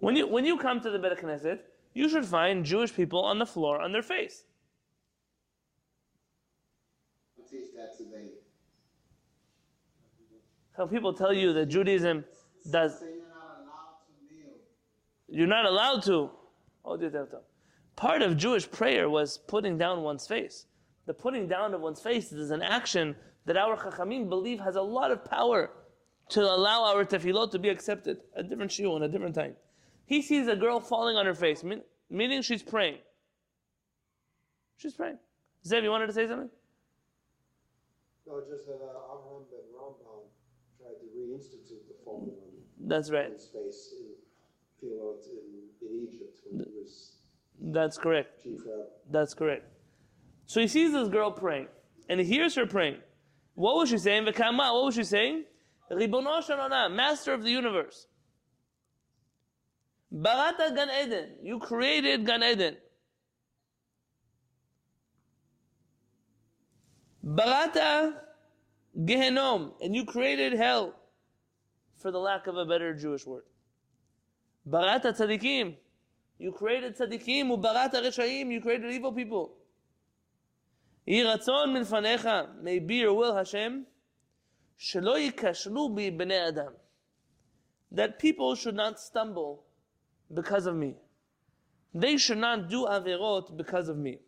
When 0.00 0.16
you, 0.16 0.26
when 0.26 0.44
you 0.44 0.58
come 0.58 0.80
to 0.80 0.90
the 0.90 0.98
Beit 0.98 1.18
Knesset, 1.18 1.60
you 1.92 2.08
should 2.08 2.24
find 2.24 2.64
Jewish 2.64 2.94
people 2.94 3.20
on 3.20 3.38
the 3.38 3.46
floor 3.46 3.80
on 3.80 3.92
their 3.92 4.02
face. 4.02 4.44
How 10.76 10.86
people 10.86 11.12
tell 11.12 11.32
you 11.32 11.52
that 11.52 11.66
Judaism 11.66 12.24
does, 12.70 13.02
you're 15.28 15.46
not 15.46 15.66
allowed 15.66 16.02
to. 16.04 16.30
Oh. 16.84 16.98
Part 17.96 18.22
of 18.22 18.38
Jewish 18.38 18.70
prayer 18.70 19.10
was 19.10 19.36
putting 19.36 19.76
down 19.76 20.02
one's 20.02 20.26
face. 20.26 20.66
The 21.06 21.12
putting 21.12 21.46
down 21.46 21.74
of 21.74 21.82
one's 21.82 22.00
face 22.00 22.32
is 22.32 22.50
an 22.50 22.62
action 22.62 23.14
that 23.44 23.58
our 23.58 23.76
Chachamim 23.76 24.30
believe 24.30 24.60
has 24.60 24.76
a 24.76 24.82
lot 24.82 25.10
of 25.10 25.24
power 25.24 25.70
to 26.30 26.40
allow 26.40 26.84
our 26.84 27.04
tefillot 27.04 27.50
to 27.50 27.58
be 27.58 27.68
accepted. 27.68 28.18
A 28.34 28.42
different 28.42 28.70
shiur 28.70 28.96
in 28.96 29.02
a 29.02 29.08
different 29.08 29.34
time. 29.34 29.56
He 30.10 30.22
sees 30.22 30.48
a 30.48 30.56
girl 30.56 30.80
falling 30.80 31.16
on 31.16 31.24
her 31.24 31.36
face, 31.36 31.62
mean- 31.62 31.84
meaning 32.10 32.42
she's 32.42 32.64
praying. 32.64 32.98
She's 34.76 34.94
praying. 34.94 35.18
Zev, 35.64 35.84
you 35.84 35.90
wanted 35.90 36.08
to 36.08 36.12
say 36.12 36.26
something? 36.26 36.50
No, 38.26 38.40
just 38.40 38.66
that 38.66 38.74
uh, 38.74 39.12
Abraham 39.14 39.44
ben 39.52 39.60
Rambam 39.72 40.22
tried 40.76 40.98
to 40.98 41.06
reinstitute 41.16 41.86
the 41.86 41.94
falling 42.04 42.30
on 42.30 42.88
That's 42.88 43.08
right. 43.12 43.30
his 43.30 43.50
face 43.54 43.94
in 44.82 44.88
in, 44.88 45.88
in 45.88 46.08
Egypt 46.08 46.40
when 46.50 46.64
he 46.64 46.72
was 46.76 47.12
That's 47.60 47.96
correct. 47.96 48.42
chief 48.42 48.58
rabbi. 48.66 48.88
That's 49.12 49.32
correct. 49.32 49.64
So 50.46 50.60
he 50.60 50.66
sees 50.66 50.92
this 50.92 51.08
girl 51.08 51.30
praying, 51.30 51.68
and 52.08 52.18
he 52.18 52.26
hears 52.26 52.56
her 52.56 52.66
praying. 52.66 52.96
What 53.54 53.76
was 53.76 53.90
she 53.90 53.98
saying? 53.98 54.24
V'kama, 54.24 54.74
what 54.74 54.86
was 54.86 54.96
she 54.96 55.04
saying? 55.04 55.44
Ribono 55.88 56.90
Master 56.96 57.32
of 57.32 57.44
the 57.44 57.52
universe. 57.52 58.08
Barata 60.12 60.74
Gan 60.74 60.88
Eden. 61.04 61.30
You 61.42 61.58
created 61.58 62.26
Gan 62.26 62.42
Eden. 62.42 62.76
Barata 67.24 68.14
Gehenom. 68.98 69.72
And 69.80 69.94
you 69.94 70.04
created 70.04 70.54
hell, 70.54 70.94
for 71.96 72.10
the 72.10 72.18
lack 72.18 72.46
of 72.46 72.56
a 72.56 72.64
better 72.64 72.94
Jewish 72.94 73.24
word. 73.24 73.44
Barata 74.68 75.16
Tzadikim. 75.16 75.76
You 76.40 76.52
created 76.52 76.96
tzaddikim, 76.96 77.48
ubarata 77.50 78.00
reshaim. 78.02 78.50
You 78.50 78.62
created 78.62 78.90
evil 78.90 79.12
people. 79.12 79.52
Yiratzon 81.06 81.68
milfanecha. 81.76 82.62
May 82.62 82.78
be 82.78 82.96
your 82.96 83.12
will, 83.12 83.36
Hashem. 83.36 83.84
Shelo 84.80 85.18
yikashlu 85.20 85.94
bi 85.94 86.10
bnei 86.10 86.48
adam. 86.48 86.72
That 87.92 88.18
people 88.18 88.54
should 88.54 88.74
not 88.74 88.98
stumble 88.98 89.64
because 90.32 90.66
of 90.66 90.76
me. 90.76 90.94
They 91.92 92.16
should 92.16 92.38
not 92.38 92.68
do 92.68 92.86
averot 92.86 93.56
because 93.56 93.88
of 93.88 93.96
me. 93.96 94.18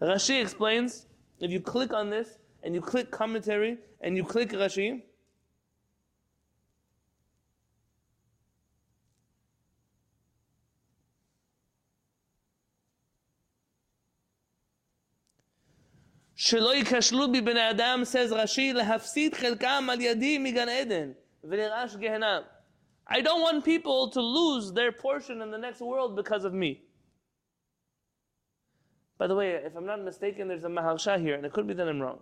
Rashi 0.00 0.40
explains, 0.42 1.06
if 1.40 1.50
you 1.50 1.60
click 1.60 1.92
on 1.92 2.10
this, 2.10 2.38
and 2.62 2.74
you 2.74 2.80
click 2.80 3.10
commentary, 3.10 3.78
and 4.00 4.16
you 4.16 4.24
click 4.24 4.50
Rashi, 4.50 5.02
שלא 16.45 16.75
ייכשלו 16.75 17.31
בי 17.31 17.41
בני 17.41 17.69
אדם, 17.69 18.01
says 18.03 18.33
רש"י, 18.33 18.73
להפסיד 18.73 19.33
חלקם 19.33 19.87
על 19.91 20.01
ידי 20.01 20.37
מגן 20.37 20.69
עדן, 20.69 21.11
ולרעש 21.43 21.95
גהנם. 21.95 22.41
I 23.07 23.21
don't 23.21 23.41
want 23.41 23.65
people 23.65 24.09
to 24.11 24.21
lose 24.21 24.71
their 24.71 24.91
portion 24.91 25.41
in 25.41 25.51
the 25.51 25.57
next 25.57 25.81
world 25.81 26.15
because 26.15 26.45
of 26.45 26.53
me. 26.53 26.81
By 29.17 29.27
the 29.27 29.35
way, 29.35 29.49
if 29.51 29.75
I'm 29.75 29.85
not 29.85 30.01
mistaken, 30.03 30.47
there's 30.47 30.63
a 30.63 30.69
Maharsha 30.69 31.19
here, 31.19 31.35
and 31.35 31.45
it 31.45 31.53
could 31.53 31.67
be 31.67 31.73
that 31.73 31.87
I'm 31.87 31.99
wrong. 31.99 32.19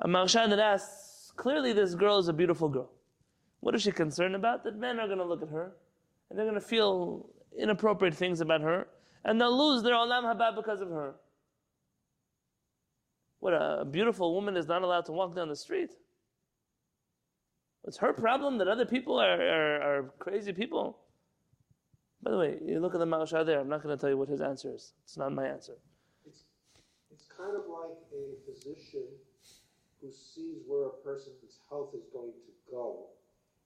A 0.00 0.08
Maharsha 0.08 0.48
that 0.50 0.58
asks, 0.58 1.32
clearly 1.36 1.72
this 1.72 1.94
girl 1.94 2.18
is 2.18 2.28
a 2.28 2.32
beautiful 2.32 2.68
girl. 2.68 2.90
What 3.60 3.74
is 3.74 3.82
she 3.82 3.92
concerned 3.92 4.34
about? 4.34 4.64
That 4.64 4.76
men 4.76 4.98
are 4.98 5.06
going 5.06 5.18
to 5.18 5.24
look 5.24 5.42
at 5.42 5.48
her, 5.48 5.76
and 6.28 6.38
they're 6.38 6.46
going 6.46 6.60
to 6.60 6.66
feel 6.76 7.30
inappropriate 7.58 8.14
things 8.14 8.40
about 8.40 8.60
her, 8.60 8.88
and 9.24 9.40
they'll 9.40 9.56
lose 9.56 9.82
their 9.82 9.94
olam 9.94 10.24
haba 10.24 10.54
because 10.54 10.80
of 10.80 10.88
her. 10.88 11.14
What, 13.45 13.53
a 13.53 13.85
beautiful 13.85 14.33
woman 14.33 14.57
is 14.57 14.65
not 14.65 14.81
allowed 14.81 15.05
to 15.05 15.11
walk 15.11 15.35
down 15.35 15.49
the 15.49 15.55
street? 15.55 15.91
It's 17.83 17.97
her 17.97 18.11
problem 18.11 18.57
that 18.57 18.67
other 18.67 18.87
people 18.87 19.19
are, 19.19 19.39
are, 19.39 19.81
are 19.81 20.13
crazy 20.17 20.51
people. 20.51 20.97
By 22.23 22.31
the 22.31 22.39
way, 22.39 22.57
you 22.65 22.79
look 22.79 22.95
at 22.95 22.99
the 22.99 23.05
Maharsha 23.05 23.45
there, 23.45 23.59
I'm 23.59 23.69
not 23.69 23.83
going 23.83 23.95
to 23.95 24.01
tell 24.01 24.09
you 24.09 24.17
what 24.17 24.29
his 24.29 24.41
answer 24.41 24.73
is. 24.73 24.93
It's 25.03 25.15
not 25.15 25.31
my 25.31 25.45
answer. 25.45 25.73
It's, 26.25 26.41
it's 27.13 27.27
kind 27.37 27.55
of 27.55 27.69
like 27.69 27.93
a 28.17 28.33
physician 28.49 29.05
who 30.01 30.09
sees 30.09 30.63
where 30.65 30.87
a 30.87 30.97
person's 31.05 31.59
health 31.69 31.93
is 31.93 32.07
going 32.11 32.33
to 32.33 32.51
go 32.71 33.13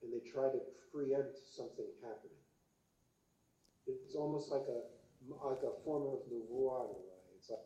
and 0.03 0.11
they 0.11 0.19
try 0.29 0.51
to 0.51 0.59
preempt 0.91 1.39
something 1.55 1.87
happening. 2.03 2.43
It's 3.87 4.13
almost 4.13 4.51
like 4.51 4.67
a, 4.67 4.83
like 5.31 5.63
a 5.63 5.71
form 5.85 6.03
of 6.11 6.19
in. 6.27 6.43
It's 7.39 7.49
like, 7.49 7.63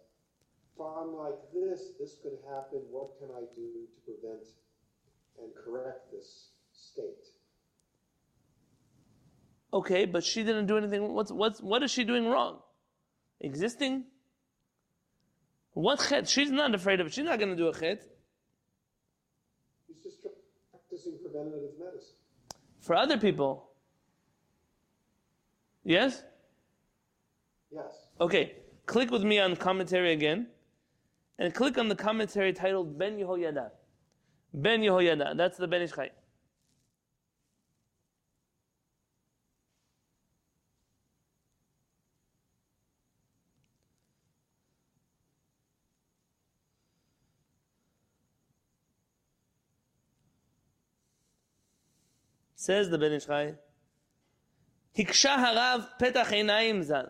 if 0.76 0.82
I'm 0.82 1.16
like 1.16 1.40
this, 1.54 1.92
this 2.00 2.18
could 2.22 2.38
happen. 2.50 2.80
What 2.90 3.18
can 3.20 3.30
I 3.36 3.42
do 3.56 3.86
to 3.86 4.02
prevent 4.06 4.48
and 5.40 5.52
correct 5.64 6.12
this 6.12 6.50
state? 6.72 7.28
Okay, 9.74 10.06
but 10.06 10.24
she 10.24 10.44
didn't 10.44 10.68
do 10.68 10.78
anything. 10.78 11.14
What's, 11.14 11.32
what's, 11.32 11.62
what 11.62 11.84
is 11.84 11.92
she 11.92 12.04
doing 12.04 12.28
wrong? 12.28 12.60
Existing? 13.42 14.06
What 15.74 16.06
chet? 16.08 16.30
She's 16.30 16.52
not 16.52 16.76
afraid 16.76 17.00
of 17.00 17.08
it. 17.08 17.14
She's 17.14 17.26
not 17.26 17.40
going 17.40 17.50
to 17.50 17.56
do 17.56 17.68
a 17.68 17.74
chet. 17.74 18.04
He's 19.88 20.04
just 20.04 20.18
practicing 20.72 21.18
preventative 21.20 21.72
medicine. 21.80 22.16
For 22.82 22.96
other 22.96 23.18
people. 23.18 23.70
Yes? 25.84 26.24
Yes. 27.72 28.08
Okay, 28.22 28.56
click 28.86 29.10
with 29.10 29.24
me 29.24 29.40
on 29.40 29.56
commentary 29.56 30.14
again. 30.14 30.48
And 31.40 31.54
click 31.54 31.78
on 31.78 31.88
the 31.90 31.96
commentary 31.96 32.54
titled 32.54 32.98
Ben 32.98 33.18
Yehoyada. 33.18 33.72
Ben 34.54 34.82
Yehoyada. 34.82 35.36
That's 35.36 35.58
the 35.58 35.68
Ben 35.68 35.82
Ish 35.82 35.94
Chai. 35.94 36.12
Says 52.56 52.90
the 52.90 52.98
Ben 52.98 53.12
Ish 53.12 53.26
Chai, 53.26 53.56
Hiksha 54.98 55.36
harav 55.36 55.86
petach 56.00 56.28
einayim 56.28 56.82
zal. 56.84 57.10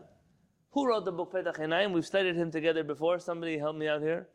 Who 0.74 0.88
wrote 0.88 1.06
the 1.06 1.12
book 1.12 1.32
Petach 1.32 1.60
Einayim? 1.60 1.94
We've 1.94 2.06
studied 2.06 2.36
him 2.36 2.50
together 2.50 2.84
before. 2.84 3.20
Somebody 3.20 3.60
help 3.60 3.76
me 3.76 3.88
out 3.88 4.02
here. 4.02 4.28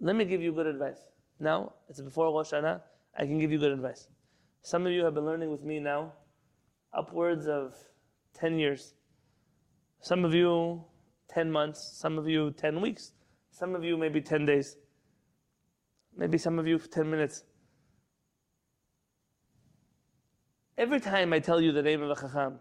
Let 0.00 0.16
me 0.16 0.24
give 0.24 0.40
you 0.40 0.52
good 0.52 0.66
advice. 0.66 0.96
Now, 1.38 1.74
it's 1.88 2.00
before 2.00 2.32
Rosh 2.32 2.52
Hashanah. 2.52 2.80
I 3.18 3.26
can 3.26 3.38
give 3.38 3.52
you 3.52 3.58
good 3.58 3.72
advice. 3.72 4.08
Some 4.62 4.86
of 4.86 4.92
you 4.92 5.04
have 5.04 5.14
been 5.14 5.26
learning 5.26 5.50
with 5.50 5.62
me 5.62 5.78
now 5.78 6.12
upwards 6.96 7.46
of 7.46 7.74
10 8.34 8.58
years. 8.58 8.94
Some 10.00 10.24
of 10.24 10.32
you 10.34 10.84
10 11.28 11.50
months, 11.50 11.98
some 12.00 12.16
of 12.16 12.26
you 12.26 12.52
10 12.52 12.80
weeks, 12.80 13.12
some 13.50 13.74
of 13.74 13.84
you 13.84 13.98
maybe 13.98 14.22
10 14.22 14.46
days, 14.46 14.76
maybe 16.16 16.38
some 16.38 16.58
of 16.58 16.66
you 16.66 16.78
10 16.78 17.10
minutes. 17.10 17.44
Every 20.78 21.00
time 21.00 21.32
I 21.32 21.40
tell 21.40 21.60
you 21.60 21.72
the 21.72 21.82
name 21.82 22.02
of 22.02 22.10
a 22.10 22.14
chacham 22.14 22.60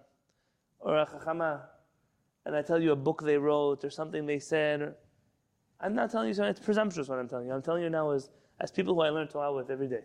or 0.80 0.98
a 0.98 1.06
chachama, 1.06 1.62
and 2.48 2.56
I 2.56 2.64
tell 2.64 2.82
you 2.82 2.92
a 2.92 2.96
book 2.96 3.22
they 3.24 3.38
wrote 3.38 3.86
or 3.86 3.92
something 3.92 4.26
they 4.26 4.40
said, 4.40 4.82
or, 4.82 4.96
I'm 5.80 5.94
not 5.94 6.10
telling 6.10 6.30
you 6.30 6.34
something, 6.34 6.50
it's 6.50 6.60
presumptuous 6.60 7.08
what 7.08 7.20
I'm 7.20 7.30
telling 7.30 7.46
you. 7.46 7.54
I'm 7.54 7.62
telling 7.62 7.84
you 7.84 7.92
now 7.92 8.10
as, 8.10 8.32
as 8.60 8.72
people 8.72 8.96
who 8.96 9.02
I 9.02 9.10
learn 9.10 9.28
Torah 9.28 9.54
with 9.54 9.70
every 9.70 9.88
day. 9.88 10.02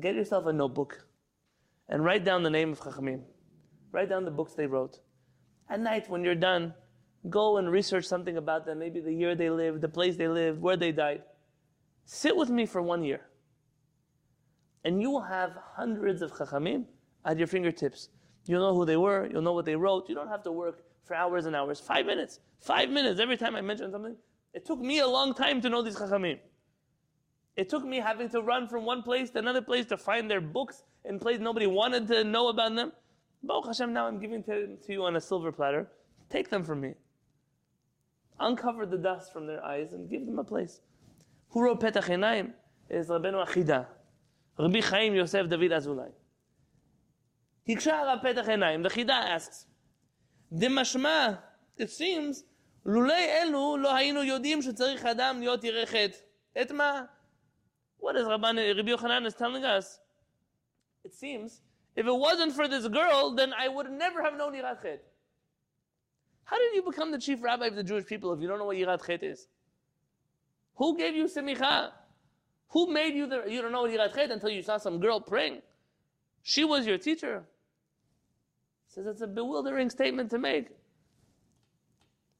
Get 0.00 0.16
yourself 0.16 0.46
a 0.46 0.52
notebook 0.52 1.06
and 1.88 2.04
write 2.04 2.24
down 2.24 2.42
the 2.42 2.50
name 2.50 2.72
of 2.72 2.80
chachamim. 2.80 3.22
Write 3.92 4.08
down 4.08 4.24
the 4.24 4.32
books 4.32 4.54
they 4.54 4.66
wrote. 4.66 4.98
At 5.70 5.78
night, 5.78 6.10
when 6.10 6.24
you're 6.24 6.34
done, 6.34 6.74
go 7.30 7.58
and 7.58 7.70
research 7.70 8.06
something 8.06 8.38
about 8.38 8.66
them, 8.66 8.80
maybe 8.80 8.98
the 8.98 9.14
year 9.14 9.36
they 9.36 9.50
lived, 9.50 9.82
the 9.82 9.88
place 9.88 10.16
they 10.16 10.26
lived, 10.26 10.60
where 10.60 10.76
they 10.76 10.90
died. 10.90 11.22
Sit 12.06 12.36
with 12.36 12.50
me 12.50 12.66
for 12.66 12.82
one 12.82 13.04
year 13.04 13.20
and 14.86 15.02
you 15.02 15.10
will 15.10 15.28
have 15.38 15.58
hundreds 15.74 16.22
of 16.22 16.30
chachamim 16.30 16.84
at 17.24 17.36
your 17.38 17.48
fingertips. 17.48 18.08
You'll 18.46 18.60
know 18.60 18.74
who 18.78 18.84
they 18.84 18.96
were, 18.96 19.28
you'll 19.28 19.42
know 19.42 19.52
what 19.52 19.64
they 19.64 19.74
wrote. 19.74 20.08
You 20.08 20.14
don't 20.14 20.28
have 20.28 20.44
to 20.44 20.52
work 20.52 20.84
for 21.04 21.14
hours 21.16 21.46
and 21.46 21.56
hours. 21.56 21.80
Five 21.80 22.06
minutes. 22.06 22.38
Five 22.60 22.88
minutes 22.90 23.18
every 23.18 23.36
time 23.36 23.56
I 23.56 23.62
mention 23.62 23.90
something. 23.90 24.14
It 24.54 24.64
took 24.64 24.78
me 24.78 25.00
a 25.00 25.06
long 25.08 25.34
time 25.34 25.60
to 25.62 25.68
know 25.68 25.82
these 25.82 25.96
chachamim. 25.96 26.38
It 27.56 27.68
took 27.68 27.84
me 27.84 27.98
having 27.98 28.28
to 28.28 28.40
run 28.42 28.68
from 28.68 28.84
one 28.84 29.02
place 29.02 29.30
to 29.30 29.40
another 29.40 29.60
place 29.60 29.86
to 29.86 29.96
find 29.96 30.30
their 30.30 30.40
books 30.40 30.84
in 31.04 31.18
place 31.18 31.40
nobody 31.40 31.66
wanted 31.66 32.06
to 32.06 32.22
know 32.22 32.46
about 32.48 32.76
them. 32.76 32.92
Baruch 33.42 33.66
Hashem, 33.66 33.92
now 33.92 34.06
I'm 34.06 34.20
giving 34.20 34.44
to, 34.44 34.76
to 34.76 34.92
you 34.92 35.02
on 35.02 35.16
a 35.16 35.20
silver 35.20 35.50
platter. 35.50 35.88
Take 36.30 36.48
them 36.48 36.62
from 36.62 36.80
me. 36.80 36.94
Uncover 38.38 38.86
the 38.86 38.98
dust 38.98 39.32
from 39.32 39.48
their 39.48 39.64
eyes 39.64 39.94
and 39.94 40.08
give 40.08 40.26
them 40.26 40.38
a 40.38 40.44
place. 40.44 40.80
Who 41.50 41.64
wrote 41.64 41.80
Petach 41.80 42.52
is 42.88 43.08
Rabbeinu 43.08 43.44
HaChida. 43.46 43.86
Rabbi 44.58 44.80
Chaim 44.80 45.14
Yosef 45.14 45.48
David 45.48 45.72
Azulai. 45.72 46.10
Hikshar 47.68 48.22
Petach 48.22 48.46
Einayim. 48.46 48.82
The 48.82 48.88
Chida 48.88 49.10
asks, 49.10 49.66
דמשמע, 50.52 51.38
it 51.76 51.90
seems, 51.90 52.44
לולא 52.86 53.42
Elu 53.42 53.82
lo 53.82 53.90
hainu 53.90 54.22
yodim 54.24 54.62
שצריך 54.62 55.04
adam 55.04 55.40
להיות 55.40 55.64
ירא 55.64 56.12
et 56.54 56.72
ma? 56.72 57.06
What 57.98 58.16
is 58.16 58.26
Rabban, 58.26 58.76
Rabbi 58.76 58.90
Yochanan 58.90 59.26
is 59.26 59.34
telling 59.34 59.64
us? 59.64 59.98
It 61.04 61.12
seems, 61.12 61.60
if 61.94 62.06
it 62.06 62.16
wasn't 62.16 62.52
for 62.52 62.68
this 62.68 62.86
girl, 62.88 63.34
then 63.34 63.52
I 63.52 63.68
would 63.68 63.90
never 63.90 64.22
have 64.22 64.36
known 64.36 64.52
Yirat 64.52 64.98
How 66.44 66.58
did 66.58 66.74
you 66.74 66.82
become 66.82 67.10
the 67.10 67.18
chief 67.18 67.42
rabbi 67.42 67.66
of 67.66 67.74
the 67.74 67.82
Jewish 67.82 68.06
people 68.06 68.32
if 68.32 68.40
you 68.40 68.48
don't 68.48 68.58
know 68.58 68.64
what 68.64 68.76
Yirat 68.76 69.22
is? 69.22 69.48
Who 70.76 70.96
gave 70.96 71.14
you 71.14 71.24
semicha? 71.24 71.92
Who 72.70 72.92
made 72.92 73.14
you 73.14 73.26
the, 73.26 73.44
you 73.48 73.62
don't 73.62 73.72
know 73.72 73.84
Yirat 73.84 74.14
Chet 74.14 74.30
until 74.30 74.50
you 74.50 74.62
saw 74.62 74.78
some 74.78 75.00
girl 75.00 75.20
praying? 75.20 75.62
She 76.42 76.64
was 76.64 76.86
your 76.86 76.98
teacher. 76.98 77.44
Says 78.88 79.06
it's 79.06 79.20
a 79.20 79.26
bewildering 79.26 79.90
statement 79.90 80.30
to 80.30 80.38
make. 80.38 80.68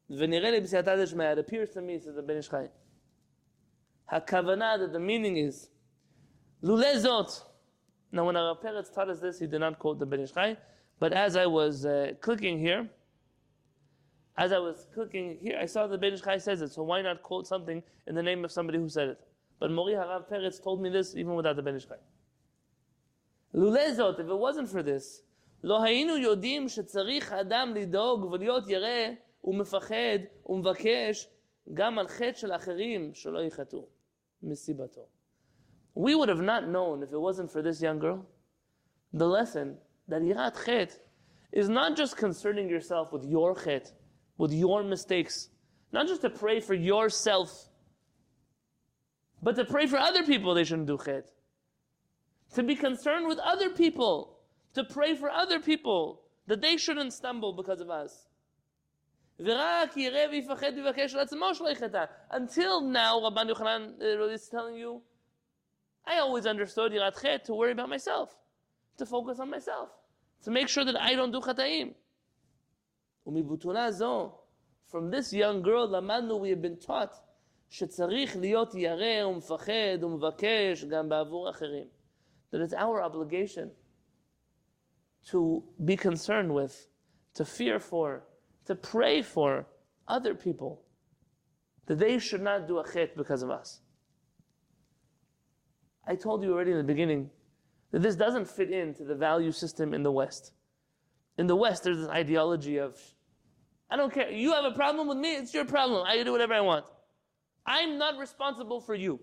It 0.09 1.39
appears 1.39 1.71
to 1.71 1.83
me, 1.83 1.99
says 1.99 2.15
the 2.15 2.23
Ben 2.23 2.37
Ish 2.37 2.49
Chai, 2.49 2.69
HaKavanah, 4.13 4.79
that 4.79 4.93
the 4.93 5.01
meaning 5.01 5.37
is, 5.37 5.69
Lulezot. 6.63 7.43
Now 8.13 8.25
when 8.25 8.37
our 8.37 8.55
parents 8.55 8.91
taught 8.91 9.11
us 9.11 9.19
this, 9.19 9.41
he 9.41 9.47
did 9.47 9.59
not 9.59 9.79
quote 9.81 9.99
the 9.99 10.07
Ben 10.07 10.21
Ish 10.21 10.33
Chai, 10.33 10.57
but 11.01 11.13
as 11.13 11.37
I 11.37 11.47
was 11.47 11.85
uh, 11.85 12.13
clicking 12.21 12.59
here, 12.59 12.89
as 14.39 14.53
I 14.53 14.59
was 14.59 14.87
clicking 14.95 15.39
here, 15.41 15.59
I 15.61 15.67
saw 15.67 15.89
the 15.89 15.99
Ben 15.99 16.13
Ish 16.13 16.23
Chai 16.23 16.39
says 16.39 16.63
it, 16.63 16.73
so 16.73 16.85
why 16.85 17.03
not 17.03 17.23
quote 17.23 17.49
something 17.49 17.83
in 18.07 18.15
the 18.15 18.23
name 18.23 18.45
of 18.45 18.53
somebody 18.53 18.79
who 18.79 18.89
said 18.89 19.09
it? 19.09 19.21
But 19.59 19.71
Mori 19.71 19.95
Harav 19.95 20.29
Peretz 20.29 20.63
told 20.63 20.83
me 20.83 20.91
this 20.91 21.15
even 21.17 21.35
without 21.35 21.57
the 21.57 21.63
Ben 21.63 21.77
Ish 21.77 21.87
Chai. 21.89 21.97
Lulezot, 23.55 24.21
if 24.21 24.29
it 24.29 24.39
wasn't 24.39 24.69
for 24.69 24.83
this, 24.83 25.23
לא 25.63 25.83
היינו 25.83 26.17
יודעים 26.17 26.69
שצריך 26.69 27.33
אדם 27.33 27.75
לדאוג 27.75 28.25
ולהיות 28.25 28.69
ירא 28.69 29.15
ומפחד 29.45 30.19
ומבקש 30.47 31.29
גם 31.75 31.99
על 31.99 32.09
חטא 32.09 32.33
של 32.33 32.53
אחרים 32.53 33.15
שלא 33.15 33.39
יחטאו 33.39 33.87
מסיבתו. 34.43 35.07
We 35.97 36.15
would 36.15 36.29
have 36.29 36.43
not 36.43 36.69
known 36.69 37.03
if 37.03 37.13
it 37.13 37.21
wasn't 37.21 37.51
for 37.51 37.63
this 37.63 37.81
young 37.81 37.99
girl 37.99 38.27
the 39.15 39.27
lesson 39.27 39.79
that 40.09 40.23
yirat 40.23 40.99
is 41.53 41.69
not 41.69 41.97
just 41.97 42.17
concerning 42.17 42.69
yourself 42.69 43.13
with 43.13 43.25
your 43.25 43.55
chet, 43.55 43.93
with 44.37 44.53
your 44.53 44.83
mistakes, 44.83 45.49
not 45.93 46.07
just 46.07 46.21
to 46.21 46.31
pray 46.31 46.61
for 46.61 46.75
yourself 46.75 47.71
but 49.43 49.57
to 49.57 49.65
pray 49.65 49.87
for 49.87 49.99
other 49.99 50.25
people, 50.25 50.55
they 50.55 50.65
shouldn't 50.65 50.87
do 50.87 50.99
chet. 51.03 51.31
To 52.55 52.63
be 52.63 52.75
concerned 52.75 53.29
with 53.29 53.39
other 53.39 53.71
people. 53.71 54.39
To 54.75 54.85
pray 54.85 55.15
for 55.15 55.31
other 55.31 55.61
people. 55.61 56.23
That 56.47 56.61
they 56.61 56.77
shouldn't 56.77 57.13
stumble 57.13 57.53
because 57.53 57.81
of 57.81 57.91
us. 57.91 58.27
Until 59.39 59.61
now, 62.81 63.21
Rabban 63.21 63.51
Yochanan 63.51 64.01
uh, 64.01 64.25
is 64.29 64.49
telling 64.49 64.77
you, 64.77 65.03
I 66.07 66.19
always 66.19 66.47
understood 66.47 66.93
yirat 66.93 67.21
chet 67.21 67.45
to 67.47 67.55
worry 67.55 67.73
about 67.73 67.91
myself, 67.91 68.35
to 68.97 69.05
focus 69.05 69.39
on 69.39 69.51
myself, 69.51 69.91
to 70.45 70.51
make 70.51 70.69
sure 70.69 70.87
that 70.87 70.99
I 70.99 71.15
don't 71.15 71.33
do 71.33 71.41
chataim. 71.41 71.95
From 74.87 75.11
this 75.11 75.33
young 75.33 75.63
girl, 75.63 75.89
Lamanu, 75.89 76.41
we 76.41 76.51
have 76.51 76.63
been 76.63 76.79
taught 76.79 77.13
שצריך 77.70 78.38
להיות 78.38 78.76
ירא 78.76 79.26
ומפחד 79.26 80.04
ומבקש 80.04 80.86
גם 80.86 81.10
בעבור 81.10 81.50
אחרים. 81.50 81.88
That 82.52 82.62
it's 82.62 82.74
our 82.74 83.02
obligation 83.02 83.70
to 85.32 85.64
be 85.86 85.96
concerned 85.96 86.54
with, 86.54 86.88
to 87.36 87.46
fear 87.46 87.80
for, 87.80 88.24
to 88.66 88.76
pray 88.76 89.22
for 89.22 89.66
other 90.08 90.36
people, 90.36 90.82
that 91.86 92.00
they 92.00 92.20
should 92.20 92.42
not 92.42 92.68
do 92.68 92.80
a 92.80 92.86
chet 92.92 93.16
because 93.16 93.42
of 93.42 93.50
us. 93.50 93.80
I 96.06 96.16
told 96.16 96.44
you 96.44 96.52
already 96.54 96.72
in 96.72 96.78
the 96.78 96.84
beginning 96.84 97.30
that 97.92 98.02
this 98.02 98.16
doesn't 98.16 98.48
fit 98.48 98.72
into 98.72 99.04
the 99.06 99.16
value 99.16 99.52
system 99.52 99.94
in 99.94 100.04
the 100.04 100.12
West. 100.12 100.54
In 101.38 101.48
the 101.48 101.56
West, 101.56 101.84
there's 101.84 102.00
this 102.00 102.10
ideology 102.10 102.78
of, 102.78 103.00
I 103.90 103.96
don't 103.96 104.14
care, 104.14 104.30
you 104.30 104.52
have 104.52 104.66
a 104.66 104.72
problem 104.72 105.08
with 105.08 105.18
me, 105.18 105.36
it's 105.36 105.54
your 105.54 105.66
problem, 105.66 106.06
I 106.06 106.18
can 106.18 106.26
do 106.26 106.32
whatever 106.32 106.54
I 106.54 106.62
want. 106.62 106.86
I'm 107.67 107.99
not 107.99 108.19
responsible 108.19 108.81
for 108.81 108.95
you. 108.95 109.21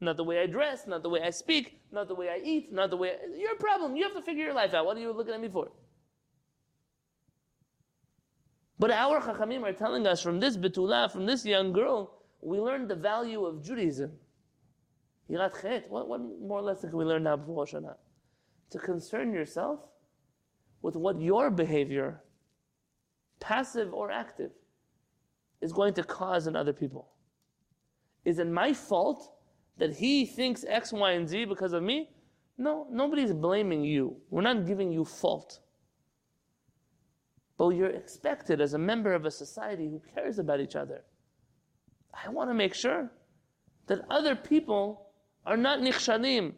Not 0.00 0.16
the 0.16 0.24
way 0.24 0.40
I 0.40 0.46
dress, 0.46 0.86
not 0.86 1.02
the 1.02 1.08
way 1.08 1.22
I 1.22 1.30
speak, 1.30 1.80
not 1.90 2.06
the 2.06 2.14
way 2.14 2.28
I 2.28 2.40
eat, 2.44 2.72
not 2.72 2.90
the 2.90 2.96
way. 2.96 3.10
I, 3.10 3.36
your 3.36 3.56
problem. 3.56 3.96
You 3.96 4.04
have 4.04 4.14
to 4.14 4.22
figure 4.22 4.44
your 4.44 4.54
life 4.54 4.74
out. 4.74 4.86
What 4.86 4.96
are 4.96 5.00
you 5.00 5.12
looking 5.12 5.34
at 5.34 5.40
me 5.40 5.48
for? 5.48 5.72
But 8.78 8.92
our 8.92 9.20
Chachamim 9.20 9.64
are 9.64 9.72
telling 9.72 10.06
us 10.06 10.22
from 10.22 10.38
this 10.38 10.56
Betula, 10.56 11.10
from 11.10 11.26
this 11.26 11.44
young 11.44 11.72
girl, 11.72 12.22
we 12.40 12.60
learned 12.60 12.88
the 12.88 12.94
value 12.94 13.44
of 13.44 13.62
Judaism. 13.64 14.12
Yirat 15.28 15.60
Chet. 15.60 15.90
What, 15.90 16.08
what 16.08 16.20
more 16.40 16.62
lesson 16.62 16.90
can 16.90 16.98
we 16.98 17.04
learn 17.04 17.24
now 17.24 17.36
before 17.36 17.66
Hashanah? 17.66 17.96
To 18.70 18.78
concern 18.78 19.32
yourself 19.32 19.80
with 20.82 20.94
what 20.94 21.20
your 21.20 21.50
behavior, 21.50 22.22
passive 23.40 23.92
or 23.92 24.10
active, 24.12 24.52
is 25.60 25.72
going 25.72 25.94
to 25.94 26.04
cause 26.04 26.46
in 26.46 26.56
other 26.56 26.72
people? 26.72 27.08
Is 28.24 28.38
it 28.38 28.46
my 28.46 28.72
fault 28.72 29.32
that 29.78 29.94
he 29.96 30.26
thinks 30.26 30.64
X, 30.68 30.92
Y, 30.92 31.12
and 31.12 31.28
Z 31.28 31.46
because 31.46 31.72
of 31.72 31.82
me? 31.82 32.10
No, 32.56 32.86
nobody's 32.90 33.32
blaming 33.32 33.84
you. 33.84 34.16
We're 34.30 34.42
not 34.42 34.66
giving 34.66 34.92
you 34.92 35.04
fault. 35.04 35.60
But 37.56 37.70
you're 37.70 37.90
expected 37.90 38.60
as 38.60 38.74
a 38.74 38.78
member 38.78 39.14
of 39.14 39.24
a 39.24 39.30
society 39.30 39.88
who 39.88 40.02
cares 40.14 40.38
about 40.38 40.60
each 40.60 40.76
other. 40.76 41.02
I 42.12 42.28
want 42.30 42.50
to 42.50 42.54
make 42.54 42.74
sure 42.74 43.10
that 43.86 44.00
other 44.10 44.34
people 44.36 45.10
are 45.46 45.56
not 45.56 45.80
nichshalim, 45.80 46.52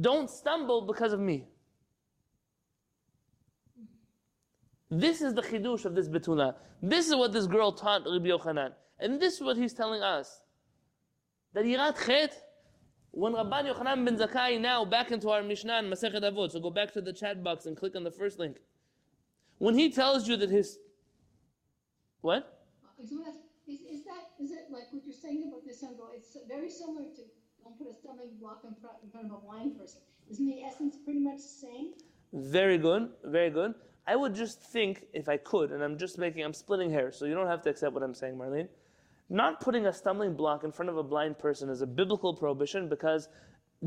don't 0.00 0.28
stumble 0.28 0.86
because 0.86 1.12
of 1.12 1.20
me. 1.20 1.46
This 4.98 5.20
is 5.20 5.34
the 5.34 5.42
chidush 5.42 5.84
of 5.84 5.94
this 5.94 6.08
betula. 6.08 6.54
This 6.82 7.08
is 7.08 7.14
what 7.14 7.32
this 7.32 7.46
girl 7.46 7.70
taught 7.70 8.02
Rabbi 8.06 8.28
Yochanan. 8.28 8.72
And 8.98 9.20
this 9.20 9.34
is 9.34 9.42
what 9.42 9.58
he's 9.58 9.74
telling 9.74 10.02
us. 10.02 10.40
That 11.52 11.64
Yirat 11.64 12.06
Chet, 12.06 12.32
when 13.10 13.34
Rabban 13.34 13.70
Yochanan 13.70 14.06
ben 14.06 14.16
Zakkai 14.16 14.58
now 14.58 14.86
back 14.86 15.12
into 15.12 15.28
our 15.28 15.42
Mishnah 15.42 15.74
and 15.80 15.92
Masechet 15.92 16.22
Avot, 16.22 16.50
so 16.52 16.60
go 16.60 16.70
back 16.70 16.94
to 16.94 17.02
the 17.02 17.12
chat 17.12 17.44
box 17.44 17.66
and 17.66 17.76
click 17.76 17.94
on 17.94 18.04
the 18.04 18.10
first 18.10 18.38
link. 18.38 18.56
When 19.58 19.74
he 19.74 19.90
tells 19.90 20.26
you 20.28 20.36
that 20.38 20.48
his 20.48 20.78
what? 22.22 22.58
Uh, 22.98 23.02
is, 23.02 23.80
is 23.80 24.04
that 24.04 24.24
is 24.40 24.50
it 24.50 24.64
like 24.70 24.84
what 24.92 25.02
you're 25.04 25.14
saying 25.14 25.44
about 25.48 25.66
this 25.66 25.80
girl? 25.82 26.10
It's 26.14 26.36
very 26.48 26.70
similar 26.70 27.02
to 27.16 27.22
don't 27.62 27.76
put 27.78 27.88
a 27.88 27.94
stumbling 27.94 28.30
block 28.40 28.62
in 28.64 28.74
front 28.80 28.96
in 29.04 29.10
front 29.10 29.26
of 29.26 29.32
a 29.32 29.40
blind 29.46 29.78
person. 29.78 30.00
Isn't 30.30 30.46
the 30.46 30.62
essence 30.62 30.96
pretty 31.04 31.20
much 31.20 31.36
the 31.36 31.56
same? 31.66 31.92
Very 32.32 32.78
good, 32.78 33.10
very 33.24 33.50
good. 33.50 33.74
I 34.06 34.14
would 34.14 34.34
just 34.34 34.60
think, 34.60 35.06
if 35.12 35.28
I 35.28 35.36
could, 35.36 35.72
and 35.72 35.82
I'm 35.82 35.98
just 35.98 36.18
making, 36.18 36.44
I'm 36.44 36.52
splitting 36.52 36.90
hairs, 36.90 37.16
so 37.16 37.24
you 37.24 37.34
don't 37.34 37.48
have 37.48 37.62
to 37.62 37.70
accept 37.70 37.92
what 37.92 38.02
I'm 38.02 38.14
saying, 38.14 38.36
Marlene. 38.36 38.68
Not 39.28 39.60
putting 39.60 39.86
a 39.86 39.92
stumbling 39.92 40.34
block 40.34 40.62
in 40.62 40.70
front 40.70 40.88
of 40.88 40.96
a 40.96 41.02
blind 41.02 41.38
person 41.38 41.68
is 41.68 41.82
a 41.82 41.86
biblical 41.86 42.32
prohibition 42.32 42.88
because 42.88 43.28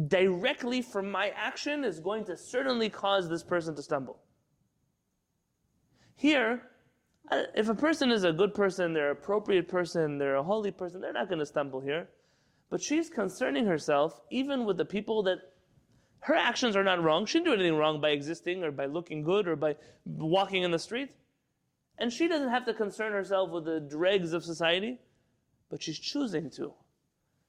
directly 0.08 0.82
from 0.82 1.10
my 1.10 1.30
action 1.36 1.86
is 1.86 2.00
going 2.00 2.26
to 2.26 2.36
certainly 2.36 2.90
cause 2.90 3.30
this 3.30 3.44
person 3.44 3.76
to 3.76 3.82
stumble. 3.82 4.20
Here, 6.16 6.64
uh, 7.32 7.44
if 7.56 7.70
a 7.70 7.76
person 7.76 8.12
is 8.12 8.26
a 8.26 8.34
good 8.34 8.54
person, 8.54 8.92
they're 8.94 9.12
an 9.12 9.18
appropriate 9.18 9.70
person, 9.70 10.18
they're 10.18 10.36
a 10.36 10.44
holy 10.44 10.72
person, 10.72 11.00
they're 11.00 11.14
not 11.14 11.30
going 11.30 11.40
to 11.40 11.46
stumble 11.46 11.80
here. 11.80 12.10
But 12.70 12.82
she's 12.82 13.10
concerning 13.10 13.66
herself 13.66 14.20
even 14.30 14.66
with 14.66 14.78
the 14.78 14.86
people 14.86 15.24
that 15.24 15.40
her 16.22 16.36
actions 16.36 16.76
are 16.76 16.84
not 16.84 17.02
wrong. 17.02 17.26
She 17.26 17.40
didn't 17.40 17.46
do 17.46 17.54
anything 17.54 17.78
wrong 17.78 18.02
by 18.02 18.10
existing 18.10 18.64
or 18.64 18.72
by 18.72 18.86
looking 18.86 19.24
good 19.24 19.48
or 19.48 19.56
by 19.56 19.76
walking 20.06 20.64
in 20.64 20.72
the 20.72 20.80
street. 20.80 21.16
And 21.98 22.12
she 22.12 22.28
doesn't 22.28 22.50
have 22.50 22.66
to 22.66 22.74
concern 22.74 23.12
herself 23.12 23.50
with 23.52 23.66
the 23.66 23.80
dregs 23.80 24.34
of 24.34 24.44
society, 24.44 25.00
but 25.70 25.82
she's 25.82 26.00
choosing 26.00 26.50
to. 26.52 26.74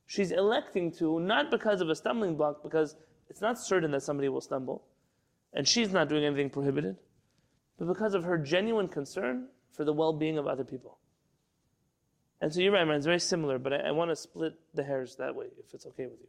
She's 0.06 0.32
electing 0.32 0.90
to, 0.92 1.20
not 1.20 1.50
because 1.50 1.80
of 1.80 1.88
a 1.88 1.94
stumbling 1.94 2.36
block, 2.36 2.62
because 2.62 2.96
it's 3.28 3.40
not 3.40 3.58
certain 3.58 3.92
that 3.92 4.02
somebody 4.02 4.28
will 4.28 4.40
stumble, 4.40 4.84
and 5.52 5.66
she's 5.66 5.92
not 5.92 6.08
doing 6.08 6.24
anything 6.24 6.50
prohibited, 6.50 6.96
but 7.78 7.86
because 7.86 8.14
of 8.14 8.24
her 8.24 8.36
genuine 8.36 8.88
concern 8.88 9.46
for 9.72 9.84
the 9.84 9.92
well 9.92 10.12
being 10.12 10.36
of 10.36 10.48
other 10.48 10.64
people. 10.64 10.98
And 12.40 12.52
so 12.52 12.60
you're 12.60 12.72
right, 12.72 12.84
man, 12.84 12.96
it's 12.96 13.06
very 13.06 13.20
similar, 13.20 13.58
but 13.58 13.72
I, 13.72 13.76
I 13.76 13.90
want 13.92 14.10
to 14.10 14.16
split 14.16 14.54
the 14.74 14.82
hairs 14.82 15.14
that 15.16 15.34
way, 15.34 15.46
if 15.58 15.72
it's 15.72 15.86
okay 15.86 16.06
with 16.06 16.18
you. 16.20 16.28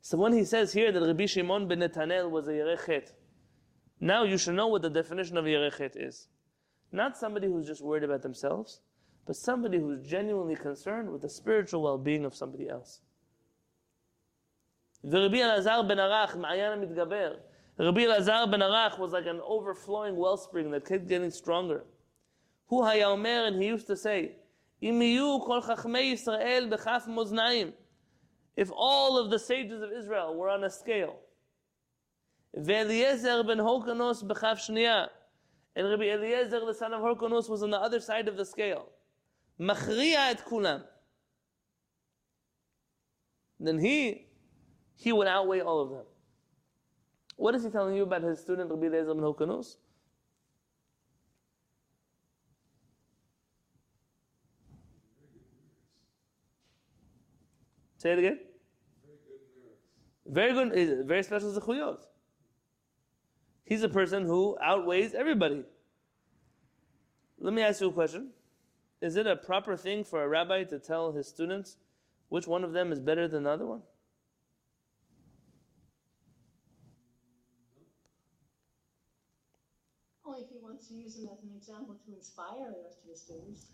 So 0.00 0.16
when 0.16 0.32
he 0.32 0.44
says 0.44 0.72
here 0.72 0.92
that 0.92 1.02
Rabbi 1.02 1.26
Shimon 1.26 1.68
ben 1.68 1.80
Netanel 1.80 2.30
was 2.30 2.48
a 2.48 2.52
Yerechet, 2.52 3.12
now 4.00 4.22
you 4.24 4.38
should 4.38 4.54
know 4.54 4.68
what 4.68 4.82
the 4.82 4.90
definition 4.90 5.36
of 5.36 5.44
Yerechet 5.44 5.92
is. 5.96 6.28
Not 6.92 7.16
somebody 7.16 7.48
who's 7.48 7.66
just 7.66 7.82
worried 7.82 8.04
about 8.04 8.22
themselves, 8.22 8.80
but 9.26 9.36
somebody 9.36 9.78
who's 9.78 10.00
genuinely 10.08 10.56
concerned 10.56 11.10
with 11.10 11.22
the 11.22 11.28
spiritual 11.28 11.82
well-being 11.82 12.24
of 12.24 12.34
somebody 12.34 12.68
else. 12.68 13.00
Rabbi 15.02 15.36
Elazar 15.36 15.86
ben 15.86 15.98
Arach, 15.98 16.34
Ma'ayan 16.36 16.82
Mitgaber. 16.82 17.36
Rabbi 17.78 18.00
Elazar 18.02 18.50
ben 18.50 18.60
Arach 18.60 18.98
was 18.98 19.12
like 19.12 19.26
an 19.26 19.40
overflowing 19.44 20.16
wellspring 20.16 20.70
that 20.70 20.86
kept 20.86 21.06
getting 21.08 21.30
stronger. 21.30 21.84
Hu 22.68 22.82
haya 22.82 23.08
omer, 23.08 23.46
and 23.46 23.62
he 23.62 23.68
used 23.68 23.86
to 23.86 23.96
say, 23.96 24.36
Im 24.80 25.00
yiyu 25.00 25.44
kol 25.44 25.62
chachmei 25.62 26.12
Yisrael 26.12 26.70
bechaf 26.70 27.06
moznaim. 27.06 27.72
If 28.58 28.72
all 28.74 29.16
of 29.16 29.30
the 29.30 29.38
sages 29.38 29.82
of 29.82 29.92
Israel 29.92 30.34
were 30.34 30.48
on 30.48 30.64
a 30.64 30.68
scale, 30.68 31.20
Ve'eliezer 32.56 33.46
ben 33.46 33.58
Horkonos 33.58 34.24
shniya, 34.24 35.06
and 35.76 35.88
Rabbi 35.88 36.06
Eliezer, 36.06 36.66
the 36.66 36.74
son 36.74 36.92
of 36.92 37.00
Horkonos, 37.00 37.48
was 37.48 37.62
on 37.62 37.70
the 37.70 37.78
other 37.78 38.00
side 38.00 38.26
of 38.26 38.36
the 38.36 38.44
scale. 38.44 38.88
Machriya 39.60 40.32
et 40.32 40.44
kulam. 40.44 40.82
Then 43.60 43.78
he, 43.78 44.26
he 44.96 45.12
would 45.12 45.28
outweigh 45.28 45.60
all 45.60 45.80
of 45.80 45.90
them. 45.90 46.06
What 47.36 47.54
is 47.54 47.62
he 47.62 47.70
telling 47.70 47.94
you 47.94 48.02
about 48.02 48.24
his 48.24 48.40
student 48.40 48.72
Rabbi 48.72 48.86
Eliezer 48.86 49.14
ben 49.14 49.22
Horkonos? 49.22 49.76
Say 57.98 58.10
it 58.14 58.18
again. 58.18 58.47
Very 60.28 60.52
good, 60.52 60.76
eh, 60.76 61.02
very 61.04 61.22
special 61.22 61.50
zechuyot. 61.52 62.04
He's 63.64 63.82
a 63.82 63.88
person 63.88 64.24
who 64.24 64.58
outweighs 64.62 65.14
everybody. 65.14 65.64
Let 67.38 67.54
me 67.54 67.62
ask 67.62 67.80
you 67.80 67.88
a 67.88 67.92
question. 67.92 68.30
Is 69.00 69.16
it 69.16 69.26
a 69.26 69.36
proper 69.36 69.76
thing 69.76 70.04
for 70.04 70.22
a 70.22 70.28
rabbi 70.28 70.64
to 70.64 70.78
tell 70.78 71.12
his 71.12 71.28
students 71.28 71.76
which 72.28 72.46
one 72.46 72.62
of 72.62 72.72
them 72.72 72.92
is 72.92 73.00
better 73.00 73.26
than 73.26 73.44
the 73.44 73.50
other 73.50 73.66
one? 73.66 73.82
Only 80.26 80.40
if 80.40 80.48
he 80.50 80.58
wants 80.60 80.88
to 80.88 80.94
use 80.94 81.14
them 81.16 81.28
as 81.32 81.42
an 81.42 81.50
example 81.56 81.96
to 82.06 82.14
inspire 82.14 82.70
the 82.70 82.82
rest 82.84 82.98
of 83.02 83.10
the 83.10 83.16
students. 83.16 83.66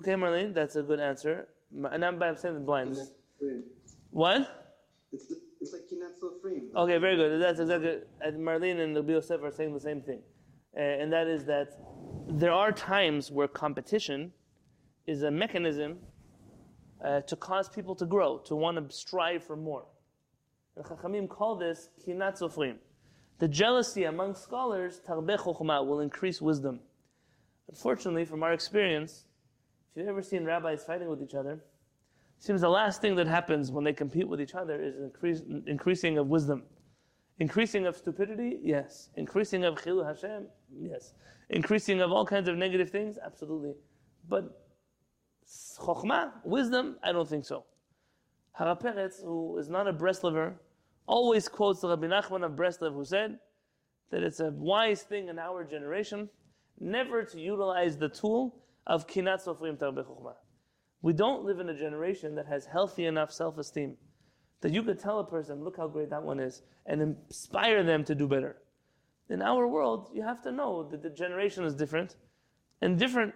Okay, 0.00 0.14
Marlene, 0.14 0.54
that's 0.54 0.74
a 0.76 0.82
good 0.82 0.98
answer. 0.98 1.46
And 1.72 2.04
I'm, 2.04 2.20
I'm 2.20 2.36
saying 2.36 2.54
the 2.54 2.60
blind. 2.60 2.96
What? 4.10 4.66
It's, 5.12 5.32
it's 5.60 5.72
like 5.72 5.82
frame. 6.40 6.70
Okay, 6.74 6.98
very 6.98 7.16
good. 7.16 7.40
That's 7.40 7.60
exactly. 7.60 7.98
And 8.20 8.38
Marlene 8.38 8.80
and 8.80 8.96
Rabbi 8.96 9.12
Yosef 9.12 9.42
are 9.42 9.50
saying 9.50 9.74
the 9.74 9.80
same 9.80 10.00
thing, 10.00 10.20
uh, 10.76 10.80
and 10.80 11.12
that 11.12 11.26
is 11.26 11.44
that 11.44 11.78
there 12.28 12.52
are 12.52 12.72
times 12.72 13.30
where 13.30 13.48
competition 13.48 14.32
is 15.06 15.22
a 15.22 15.30
mechanism 15.30 15.98
uh, 17.04 17.20
to 17.22 17.36
cause 17.36 17.68
people 17.68 17.94
to 17.96 18.06
grow, 18.06 18.38
to 18.38 18.54
want 18.54 18.76
to 18.76 18.94
strive 18.94 19.42
for 19.44 19.56
more. 19.56 19.84
And 20.76 20.84
Chachamim 20.84 21.28
call 21.28 21.56
this 21.56 21.88
kinat 22.06 22.40
sofrim. 22.40 22.76
The 23.38 23.48
jealousy 23.48 24.04
among 24.04 24.34
scholars, 24.34 25.00
will 25.08 26.00
increase 26.00 26.40
wisdom. 26.40 26.80
Unfortunately, 27.68 28.24
from 28.24 28.42
our 28.42 28.52
experience, 28.52 29.24
if 29.90 30.00
you've 30.00 30.08
ever 30.08 30.22
seen 30.22 30.44
rabbis 30.44 30.84
fighting 30.84 31.08
with 31.08 31.22
each 31.22 31.34
other, 31.34 31.64
seems 32.40 32.62
the 32.62 32.68
last 32.68 33.02
thing 33.02 33.14
that 33.16 33.26
happens 33.26 33.70
when 33.70 33.84
they 33.84 33.92
compete 33.92 34.26
with 34.26 34.40
each 34.40 34.54
other 34.54 34.82
is 34.82 34.96
increase, 34.96 35.42
increasing 35.66 36.16
of 36.18 36.26
wisdom. 36.26 36.64
Increasing 37.38 37.86
of 37.86 37.96
stupidity, 37.96 38.58
yes. 38.62 39.10
Increasing 39.16 39.64
of 39.64 39.76
chilul 39.76 40.06
Hashem, 40.06 40.46
yes. 40.74 41.12
Increasing 41.50 42.00
of 42.00 42.10
all 42.10 42.24
kinds 42.26 42.48
of 42.48 42.56
negative 42.56 42.90
things, 42.90 43.18
absolutely. 43.24 43.74
But 44.26 44.58
chokhmah, 45.78 46.32
wisdom, 46.44 46.96
I 47.02 47.12
don't 47.12 47.28
think 47.28 47.44
so. 47.44 47.64
Harav 48.58 48.82
Peretz, 48.82 49.22
who 49.22 49.58
is 49.58 49.68
not 49.68 49.86
a 49.86 49.92
Breslover, 49.92 50.54
always 51.06 51.46
quotes 51.46 51.80
the 51.80 51.88
Rabbi 51.88 52.06
Nachman 52.06 52.44
of 52.44 52.52
Breslev, 52.52 52.94
who 52.94 53.04
said 53.04 53.38
that 54.10 54.22
it's 54.22 54.40
a 54.40 54.50
wise 54.50 55.02
thing 55.02 55.28
in 55.28 55.38
our 55.38 55.62
generation 55.62 56.28
never 56.78 57.22
to 57.22 57.38
utilize 57.38 57.98
the 57.98 58.08
tool 58.08 58.62
of 58.86 59.06
kinat 59.06 59.44
sofrim 59.44 59.76
chokhmah. 59.76 60.34
We 61.02 61.12
don't 61.12 61.44
live 61.44 61.60
in 61.60 61.68
a 61.68 61.74
generation 61.74 62.34
that 62.34 62.46
has 62.46 62.66
healthy 62.66 63.06
enough 63.06 63.32
self-esteem 63.32 63.96
that 64.60 64.72
you 64.72 64.82
could 64.82 64.98
tell 64.98 65.20
a 65.20 65.24
person, 65.24 65.64
look 65.64 65.76
how 65.76 65.88
great 65.88 66.10
that 66.10 66.22
one 66.22 66.38
is, 66.38 66.62
and 66.86 67.00
inspire 67.00 67.82
them 67.82 68.04
to 68.04 68.14
do 68.14 68.28
better. 68.28 68.56
In 69.30 69.40
our 69.40 69.66
world, 69.66 70.10
you 70.12 70.22
have 70.22 70.42
to 70.42 70.52
know 70.52 70.82
that 70.90 71.02
the 71.02 71.10
generation 71.10 71.64
is 71.64 71.74
different, 71.74 72.16
and 72.82 72.98
different 72.98 73.32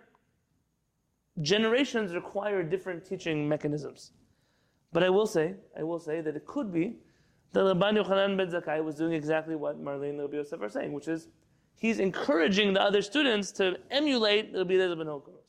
generations 1.41 2.15
require 2.15 2.63
different 2.63 3.07
teaching 3.07 3.49
mechanisms. 3.49 4.13
But 4.93 5.03
I 5.03 5.11
will 5.11 5.27
say, 5.27 5.55
I 5.79 5.83
will 5.83 5.99
say 5.99 6.21
that 6.21 6.37
it 6.37 6.47
could 6.47 6.73
be 6.73 6.97
that 7.53 7.61
Rabban 7.61 8.03
Yochanan 8.03 8.37
ben 8.37 8.51
Zakkai 8.51 8.85
was 8.85 8.97
doing 8.97 9.13
exactly 9.13 9.57
what 9.57 9.83
Marlene 9.83 10.11
and 10.11 10.21
Rabbi 10.21 10.37
Yosef 10.37 10.61
are 10.61 10.69
saying, 10.69 10.93
which 10.93 11.09
is 11.09 11.29
he's 11.77 12.01
encouraging 12.01 12.75
the 12.75 12.83
other 12.83 13.01
students 13.01 13.51
to 13.53 13.77
emulate 13.91 14.51
Rabbi 14.55 14.75
Eliezer 14.75 14.97
ben 14.97 15.07
Horkonos. 15.07 15.44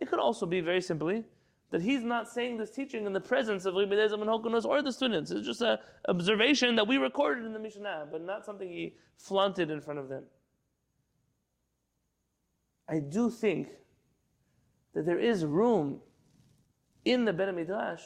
It 0.00 0.08
could 0.08 0.18
also 0.18 0.46
be 0.46 0.60
very 0.60 0.80
simply 0.80 1.24
that 1.70 1.82
he's 1.82 2.02
not 2.02 2.28
saying 2.28 2.56
this 2.56 2.70
teaching 2.70 3.06
in 3.06 3.12
the 3.12 3.20
presence 3.20 3.64
of 3.64 3.74
Rabbi 3.74 3.92
Eliezer 3.92 4.16
ben 4.16 4.26
Horkonos 4.26 4.64
or 4.64 4.82
the 4.82 4.92
students. 4.92 5.30
It's 5.30 5.46
just 5.46 5.60
an 5.60 5.78
observation 6.08 6.74
that 6.76 6.88
we 6.88 6.96
recorded 6.96 7.44
in 7.44 7.52
the 7.52 7.58
Mishnah, 7.58 8.08
but 8.10 8.22
not 8.22 8.44
something 8.44 8.68
he 8.68 8.94
flaunted 9.16 9.70
in 9.70 9.80
front 9.80 10.00
of 10.00 10.08
them. 10.08 10.24
I 12.88 12.98
do 12.98 13.30
think 13.30 13.68
that 14.94 15.06
there 15.06 15.18
is 15.18 15.44
room 15.44 16.00
in 17.04 17.24
the 17.24 17.32
Bet 17.32 17.54
Midrash 17.54 18.02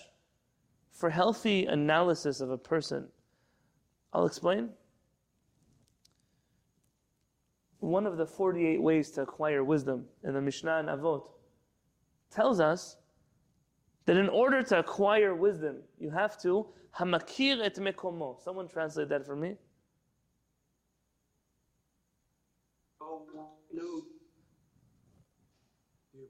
for 0.93 1.09
healthy 1.09 1.65
analysis 1.65 2.41
of 2.41 2.51
a 2.51 2.59
person. 2.59 3.09
I'll 4.13 4.27
explain. 4.27 4.71
One 7.79 8.07
of 8.07 8.19
the 8.19 8.27
48 8.27 8.81
ways 8.83 9.11
to 9.13 9.23
acquire 9.23 9.65
wisdom 9.65 10.05
in 10.23 10.35
the 10.35 10.41
Mishnah 10.41 10.79
and 10.79 10.89
Avot 10.89 11.29
tells 12.35 12.61
us 12.61 12.97
that 14.07 14.17
in 14.17 14.29
order 14.29 14.63
to 14.63 14.79
acquire 14.79 15.35
wisdom, 15.35 15.77
you 15.99 16.11
have 16.11 16.41
to 16.43 16.67
hamakir 16.99 17.63
et 17.63 17.77
mekomo. 17.77 18.43
Someone 18.43 18.69
translate 18.69 19.09
that 19.09 19.25
for 19.25 19.37
me. 19.37 19.57
Oh, 23.01 23.23
no. 23.73 24.03
You 26.13 26.29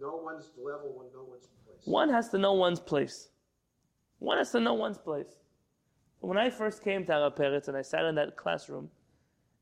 know 0.00 0.20
one's 0.22 0.50
level, 0.56 0.92
one 0.94 1.06
no 1.14 1.24
one's 1.24 1.48
place. 1.64 1.82
One 1.84 2.10
has 2.10 2.28
to 2.30 2.38
know 2.38 2.52
one's 2.52 2.80
place. 2.80 3.28
One 4.18 4.38
has 4.38 4.50
to 4.52 4.60
know 4.60 4.74
one's 4.74 4.98
place. 4.98 5.38
When 6.20 6.38
I 6.38 6.50
first 6.50 6.82
came 6.82 7.04
to 7.06 7.12
Harav 7.12 7.36
Peretz 7.36 7.68
and 7.68 7.76
I 7.76 7.82
sat 7.82 8.04
in 8.04 8.14
that 8.16 8.36
classroom, 8.36 8.90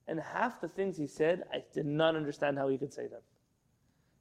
and 0.06 0.20
half 0.20 0.60
the 0.60 0.68
things 0.68 0.96
he 0.96 1.06
said, 1.06 1.44
I 1.52 1.62
did 1.72 1.86
not 1.86 2.14
understand 2.16 2.58
how 2.58 2.68
he 2.68 2.78
could 2.78 2.92
say 2.92 3.06
them. 3.06 3.20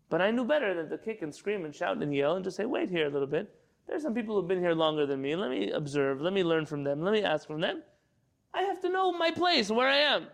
But 0.10 0.22
I 0.22 0.32
knew 0.32 0.46
better 0.46 0.74
than 0.74 0.90
to 0.90 0.98
kick 0.98 1.22
and 1.22 1.34
scream 1.34 1.66
and 1.66 1.74
shout 1.74 2.02
and 2.02 2.16
yell 2.16 2.36
and 2.36 2.44
just 2.44 2.58
say, 2.58 2.66
wait 2.66 2.90
here 2.90 3.08
a 3.08 3.10
little 3.10 3.28
bit. 3.28 3.54
There's 3.88 4.04
some 4.04 4.14
people 4.14 4.36
who've 4.36 4.48
been 4.48 4.62
here 4.62 4.74
longer 4.74 5.06
than 5.06 5.22
me. 5.22 5.36
Let 5.36 5.50
me 5.50 5.72
observe. 5.72 6.22
Let 6.22 6.34
me 6.34 6.44
learn 6.44 6.66
from 6.66 6.84
them. 6.84 7.02
Let 7.02 7.14
me 7.14 7.24
ask 7.24 7.48
from 7.48 7.62
them. 7.62 7.84
I 8.54 8.62
have 8.64 8.80
to 8.82 8.90
know 8.90 9.12
my 9.12 9.32
place, 9.32 9.70
where 9.70 9.88
I 9.88 9.98
am. 9.98 10.28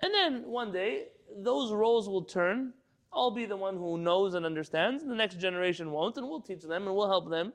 And 0.00 0.14
then 0.14 0.42
one 0.46 0.72
day, 0.72 1.08
those 1.36 1.72
roles 1.72 2.08
will 2.08 2.24
turn. 2.24 2.72
I'll 3.12 3.30
be 3.30 3.44
the 3.44 3.56
one 3.56 3.76
who 3.76 3.98
knows 3.98 4.34
and 4.34 4.46
understands. 4.46 5.04
The 5.04 5.14
next 5.14 5.38
generation 5.38 5.90
won't, 5.90 6.16
and 6.16 6.26
we'll 6.26 6.40
teach 6.40 6.62
them 6.62 6.86
and 6.86 6.94
we'll 6.94 7.08
help 7.08 7.28
them. 7.28 7.52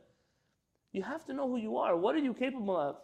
You 0.92 1.04
have 1.04 1.26
to 1.26 1.34
know 1.34 1.48
who 1.48 1.58
you 1.58 1.78
are. 1.78 1.96
What 1.98 2.16
are 2.16 2.20
you 2.20 2.34
capable 2.34 2.78
of? 2.78 2.98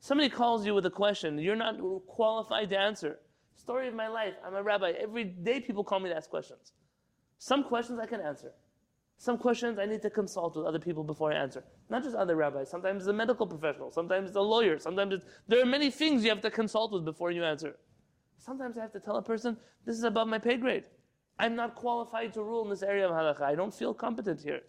Somebody 0.00 0.30
calls 0.30 0.66
you 0.66 0.74
with 0.74 0.86
a 0.86 0.90
question, 0.90 1.38
you're 1.38 1.54
not 1.54 1.76
qualified 2.08 2.70
to 2.70 2.78
answer. 2.78 3.20
Story 3.54 3.86
of 3.86 3.94
my 3.94 4.08
life. 4.08 4.34
I'm 4.44 4.56
a 4.56 4.62
rabbi. 4.62 4.92
Every 5.00 5.22
day 5.22 5.60
people 5.60 5.84
call 5.84 6.00
me 6.00 6.08
to 6.08 6.16
ask 6.16 6.28
questions. 6.28 6.72
Some 7.42 7.64
questions 7.64 7.98
I 7.98 8.06
can 8.06 8.20
answer. 8.20 8.52
Some 9.18 9.36
questions 9.36 9.76
I 9.76 9.84
need 9.84 10.00
to 10.02 10.10
consult 10.10 10.56
with 10.56 10.64
other 10.64 10.78
people 10.78 11.02
before 11.02 11.32
I 11.32 11.34
answer. 11.34 11.64
Not 11.90 12.04
just 12.04 12.14
other 12.14 12.36
rabbis. 12.36 12.70
Sometimes 12.70 13.04
the 13.04 13.12
medical 13.12 13.48
professional. 13.48 13.90
Sometimes 13.90 14.30
the 14.30 14.40
lawyer. 14.40 14.78
Sometimes 14.78 15.24
there 15.48 15.60
are 15.60 15.66
many 15.66 15.90
things 15.90 16.22
you 16.22 16.30
have 16.30 16.40
to 16.42 16.52
consult 16.52 16.92
with 16.92 17.04
before 17.04 17.32
you 17.32 17.42
answer. 17.42 17.74
Sometimes 18.38 18.78
I 18.78 18.82
have 18.82 18.92
to 18.92 19.00
tell 19.00 19.16
a 19.16 19.22
person, 19.22 19.56
this 19.84 19.96
is 19.96 20.04
above 20.04 20.28
my 20.28 20.38
pay 20.38 20.56
grade. 20.56 20.84
I'm 21.36 21.56
not 21.56 21.74
qualified 21.74 22.32
to 22.34 22.44
rule 22.44 22.62
in 22.62 22.70
this 22.70 22.84
area 22.84 23.08
of 23.08 23.10
halakha. 23.10 23.42
I 23.42 23.56
don't 23.56 23.74
feel 23.74 23.92
competent 23.92 24.40
here. 24.40 24.60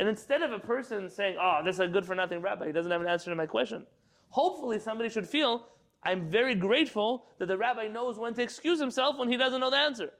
And 0.00 0.08
instead 0.08 0.42
of 0.42 0.50
a 0.50 0.58
person 0.58 1.08
saying, 1.08 1.36
oh, 1.40 1.60
this 1.64 1.76
is 1.76 1.80
a 1.80 1.86
good 1.86 2.04
for 2.04 2.16
nothing 2.16 2.42
rabbi, 2.42 2.66
he 2.66 2.72
doesn't 2.72 2.90
have 2.90 3.00
an 3.00 3.06
answer 3.06 3.30
to 3.30 3.36
my 3.36 3.46
question, 3.46 3.86
hopefully 4.30 4.80
somebody 4.80 5.08
should 5.08 5.28
feel, 5.28 5.68
I'm 6.02 6.28
very 6.28 6.56
grateful 6.56 7.26
that 7.38 7.46
the 7.46 7.56
rabbi 7.56 7.86
knows 7.86 8.18
when 8.18 8.34
to 8.34 8.42
excuse 8.42 8.80
himself 8.80 9.16
when 9.16 9.28
he 9.28 9.36
doesn't 9.36 9.60
know 9.60 9.70
the 9.70 9.76
answer. 9.76 10.10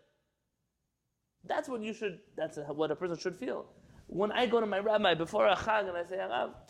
That's 1.51 1.69
what 1.69 1.83
you 1.83 1.93
should, 1.93 2.21
that's 2.37 2.59
what 2.69 2.93
a 2.93 2.97
person 2.97 3.19
should 3.19 3.35
feel. 3.35 3.67
When 4.07 4.31
I 4.31 4.47
go 4.47 4.61
to 4.61 4.67
my 4.67 4.79
rabbi 4.79 5.15
before 5.15 5.49
a 5.49 5.57
chag 5.57 5.89
and 5.89 5.97
I 5.97 6.05
say, 6.05 6.17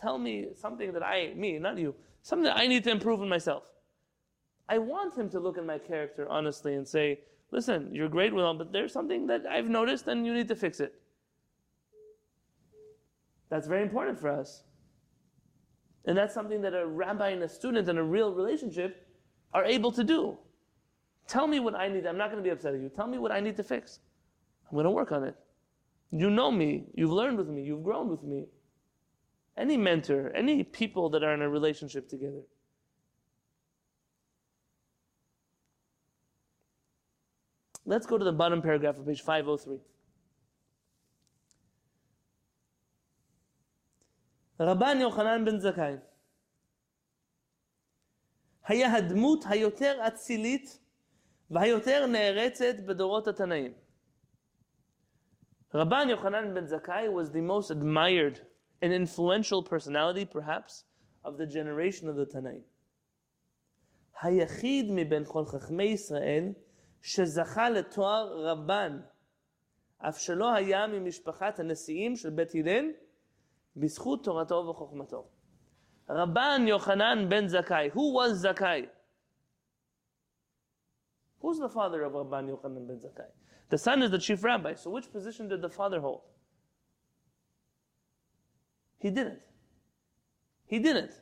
tell 0.01 0.17
me 0.17 0.49
something 0.55 0.91
that 0.95 1.03
I, 1.03 1.35
me, 1.37 1.59
not 1.59 1.77
you, 1.77 1.95
something 2.23 2.45
that 2.45 2.57
I 2.57 2.67
need 2.67 2.85
to 2.85 2.91
improve 2.91 3.21
in 3.21 3.29
myself. 3.29 3.65
I 4.71 4.79
want 4.79 5.15
him 5.15 5.29
to 5.31 5.39
look 5.39 5.59
at 5.59 5.67
my 5.67 5.77
character 5.77 6.27
honestly 6.31 6.77
and 6.77 6.89
say, 6.89 7.21
listen, 7.51 7.95
you're 7.95 8.09
great 8.09 8.35
with 8.35 8.43
all, 8.43 8.55
but 8.55 8.73
there's 8.73 8.91
something 8.91 9.27
that 9.27 9.43
I've 9.47 9.69
noticed 9.69 10.09
and 10.09 10.25
you 10.25 10.33
need 10.33 10.49
to 10.49 10.57
fix 10.57 10.81
it. 10.81 10.95
That's 13.51 13.69
very 13.69 13.83
important 13.83 14.19
for 14.19 14.31
us. 14.31 14.63
And 16.07 16.17
that's 16.17 16.33
something 16.33 16.63
that 16.63 16.73
a 16.73 16.87
rabbi 16.87 17.29
and 17.31 17.43
a 17.43 17.49
student 17.51 17.87
in 17.91 17.99
a 17.99 18.03
real 18.03 18.33
relationship 18.33 19.07
are 19.53 19.67
able 19.67 19.93
to 19.93 20.03
do. 20.03 20.39
Tell 21.29 21.47
me 21.47 21.61
what 21.61 21.75
I 21.75 21.89
need. 21.89 22.07
I'm 22.07 22.17
not 22.17 22.31
going 22.31 22.43
to 22.43 22.49
be 22.49 22.51
upset 22.51 22.73
at 22.73 22.81
you. 22.81 22.89
Tell 22.89 23.07
me 23.07 23.19
what 23.19 23.31
I 23.31 23.41
need 23.41 23.59
to 23.59 23.63
fix. 23.63 23.99
I'm 24.70 24.76
going 24.76 24.86
to 24.86 24.92
work 24.92 25.12
on 25.12 25.24
it. 25.24 25.36
You 26.12 26.30
know 26.30 26.52
me. 26.52 26.86
You've 26.94 27.12
learned 27.12 27.38
with 27.38 27.48
me. 27.48 27.64
You've 27.64 27.84
grown 27.84 28.10
with 28.10 28.24
me. 28.24 28.46
Any 29.58 29.78
mentor, 29.78 30.32
any 30.36 30.64
people 30.64 31.10
that 31.12 31.24
are 31.24 31.34
in 31.34 31.42
a 31.42 31.50
relationship 31.50 32.10
together. 32.10 32.42
Let's 37.86 38.06
go 38.06 38.18
to 38.18 38.26
the 38.26 38.34
bottom 38.34 38.62
paragraph 38.62 38.98
of 38.98 39.06
page 39.06 39.22
503. 39.22 39.80
רבן 44.60 44.98
יוחנן 45.02 45.46
בן 45.46 45.60
זכאי 45.60 45.96
היה 48.66 48.94
הדמות 48.94 49.44
היותר 49.50 50.08
אצילית 50.08 50.80
והיותר 51.52 52.06
נערצת 52.06 52.76
בדורות 52.86 53.28
התנאים. 53.28 53.74
Rabban 55.74 56.10
Yochanan 56.10 56.54
ben 56.54 56.68
Zakkai 56.68 57.12
was 57.12 57.32
the 57.32 57.42
most 57.42 57.72
admired 57.72 58.40
and 58.82 58.94
influential 58.94 59.62
personality, 59.64 60.26
perhaps, 60.26 60.86
of 61.24 61.38
the 61.38 61.46
generation 61.46 62.08
of 62.08 62.16
the 62.16 62.26
Tanaim. 62.26 62.64
היחיד 64.22 64.86
מבין 64.92 65.24
כל 65.26 65.46
חכמי 65.46 65.84
ישראל 65.84 66.54
שזכה 67.02 67.70
לתואר 67.70 68.48
רבן, 68.50 69.00
אף 69.98 70.18
שלא 70.18 70.54
היה 70.54 70.88
ממשפחת 70.88 71.60
הנשיאים 71.60 72.16
של 72.16 72.30
בית 72.30 72.56
הלל, 72.56 72.92
בזכות 73.76 74.24
תורתו 74.24 74.68
וחוכמתו. 74.70 75.28
Rabban 76.10 76.68
Yochanan 76.68 77.30
ben 77.30 77.48
Zakkai. 77.48 77.92
Who 77.92 78.14
was 78.14 78.46
Zakkai? 78.46 78.88
Who's 81.42 81.60
the 81.60 81.70
father 81.70 82.04
of 82.04 82.14
Rabban 82.14 82.48
Yochanan 82.48 82.88
ben 82.88 83.00
Zakkai? 83.00 83.32
The 83.71 83.79
son 83.79 84.03
is 84.03 84.11
the 84.11 84.19
chief 84.19 84.45
rabbi. 84.45 84.75
So 84.75 84.91
which 84.91 85.11
position 85.11 85.49
did 85.49 85.63
the 85.63 85.71
father 85.71 86.01
hold? 86.01 86.23
He 88.99 89.11
didn't. 89.11 89.41
He 90.67 90.79
didn't. 90.79 91.13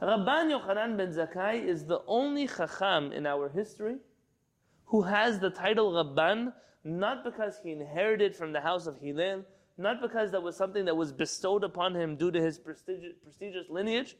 Rabban 0.00 0.50
Yochanan 0.50 0.96
ben 0.96 1.12
Zakkai 1.12 1.64
is 1.64 1.86
the 1.86 2.00
only 2.06 2.46
chacham 2.46 3.10
in 3.12 3.26
our 3.26 3.48
history 3.48 3.96
who 4.84 5.02
has 5.02 5.38
the 5.38 5.50
title 5.50 5.92
Rabban, 5.92 6.52
not 6.84 7.24
because 7.24 7.58
he 7.62 7.72
inherited 7.72 8.36
from 8.36 8.52
the 8.52 8.60
house 8.60 8.86
of 8.86 8.98
Hillel, 8.98 9.44
not 9.78 10.00
because 10.00 10.30
that 10.32 10.42
was 10.42 10.56
something 10.56 10.84
that 10.84 10.96
was 10.96 11.12
bestowed 11.12 11.64
upon 11.64 11.94
him 11.94 12.16
due 12.16 12.30
to 12.30 12.40
his 12.40 12.58
prestigious, 12.58 13.14
prestigious 13.22 13.66
lineage, 13.70 14.16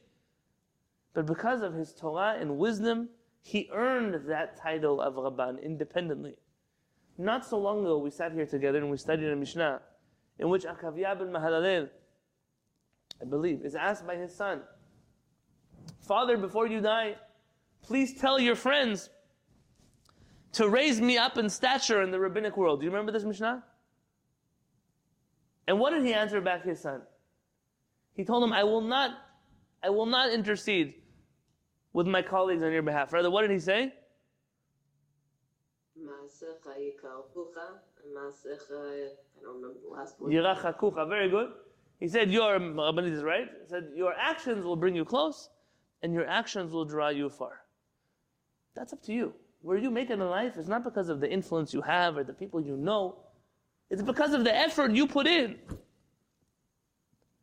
but 1.13 1.25
because 1.25 1.61
of 1.61 1.73
his 1.73 1.93
Torah 1.93 2.35
and 2.39 2.57
wisdom, 2.57 3.09
he 3.41 3.69
earned 3.71 4.27
that 4.27 4.57
title 4.57 4.99
of 4.99 5.13
Rabban 5.13 5.63
independently. 5.63 6.35
Not 7.17 7.45
so 7.45 7.57
long 7.57 7.81
ago, 7.81 7.97
we 7.97 8.09
sat 8.09 8.33
here 8.33 8.45
together 8.45 8.79
and 8.79 8.91
we 8.91 8.97
studied 8.97 9.29
a 9.29 9.35
Mishnah 9.35 9.81
in 10.39 10.49
which 10.49 10.63
Akavia 10.63 11.17
ben 11.17 11.27
Mahalalel, 11.27 11.89
I 13.21 13.25
believe, 13.25 13.63
is 13.63 13.75
asked 13.75 14.05
by 14.05 14.15
his 14.15 14.35
son, 14.35 14.61
Father, 16.01 16.37
before 16.37 16.67
you 16.67 16.81
die, 16.81 17.15
please 17.81 18.19
tell 18.19 18.39
your 18.39 18.55
friends 18.55 19.09
to 20.53 20.67
raise 20.69 20.99
me 20.99 21.17
up 21.17 21.37
in 21.37 21.49
stature 21.49 22.01
in 22.01 22.11
the 22.11 22.19
rabbinic 22.19 22.57
world. 22.57 22.79
Do 22.79 22.85
you 22.85 22.91
remember 22.91 23.11
this 23.11 23.23
Mishnah? 23.23 23.63
And 25.67 25.79
what 25.79 25.91
did 25.91 26.03
he 26.03 26.13
answer 26.13 26.41
back 26.41 26.63
his 26.63 26.79
son? 26.79 27.01
He 28.13 28.23
told 28.23 28.43
him, 28.43 28.53
I 28.53 28.63
will 28.63 28.81
not, 28.81 29.11
I 29.83 29.89
will 29.89 30.05
not 30.05 30.31
intercede 30.31 30.95
with 31.93 32.07
my 32.07 32.21
colleagues 32.21 32.61
on 32.61 32.71
your 32.71 32.81
behalf. 32.81 33.13
Rather, 33.13 33.31
what 33.31 33.41
did 33.41 33.51
he 33.51 33.59
say? 33.59 33.93
Yirachakucha, 40.31 41.07
very 41.07 41.29
good. 41.29 41.49
He 41.99 42.07
said, 42.07 42.31
your, 42.31 42.59
Rabbanit 42.59 43.11
is 43.11 43.23
right. 43.23 43.47
He 43.61 43.67
said, 43.67 43.89
your 43.95 44.13
actions 44.17 44.65
will 44.65 44.75
bring 44.75 44.95
you 44.95 45.05
close, 45.05 45.49
and 46.01 46.13
your 46.13 46.27
actions 46.27 46.71
will 46.73 46.85
draw 46.85 47.09
you 47.09 47.29
far. 47.29 47.61
That's 48.75 48.93
up 48.93 49.01
to 49.03 49.13
you. 49.13 49.33
Where 49.61 49.77
you 49.77 49.89
make 49.89 50.09
it 50.09 50.13
in 50.13 50.19
life 50.19 50.57
is 50.57 50.67
not 50.67 50.83
because 50.83 51.09
of 51.09 51.19
the 51.19 51.31
influence 51.31 51.73
you 51.73 51.81
have 51.81 52.17
or 52.17 52.23
the 52.23 52.33
people 52.33 52.61
you 52.61 52.77
know. 52.77 53.17
It's 53.89 54.01
because 54.01 54.33
of 54.33 54.43
the 54.43 54.55
effort 54.55 54.91
you 54.91 55.07
put 55.07 55.25
in. 55.27 55.57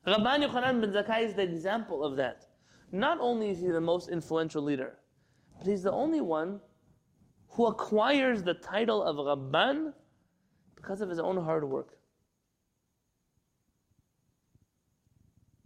Rabban 0.07 0.47
Yochanan 0.47 0.81
ben 0.81 0.93
Zakkai 0.93 1.25
is 1.25 1.35
the 1.35 1.43
example 1.43 2.05
of 2.05 2.17
that. 2.17 2.47
Not 2.91 3.19
only 3.21 3.51
is 3.51 3.61
he 3.61 3.69
the 3.69 3.81
most 3.81 4.09
influential 4.11 4.63
leader, 4.63 4.99
but 5.59 5.67
he's 5.67 5.83
the 5.83 5.93
only 5.93 6.21
one 6.21 6.61
who 7.49 7.67
acquires 7.67 8.43
the 8.43 8.55
title 8.55 9.03
of 9.03 9.17
Rabban 9.17 9.93
because 10.83 11.01
of 11.01 11.09
his 11.09 11.21
own 11.21 11.43
hard 11.43 11.65
work. 11.69 11.97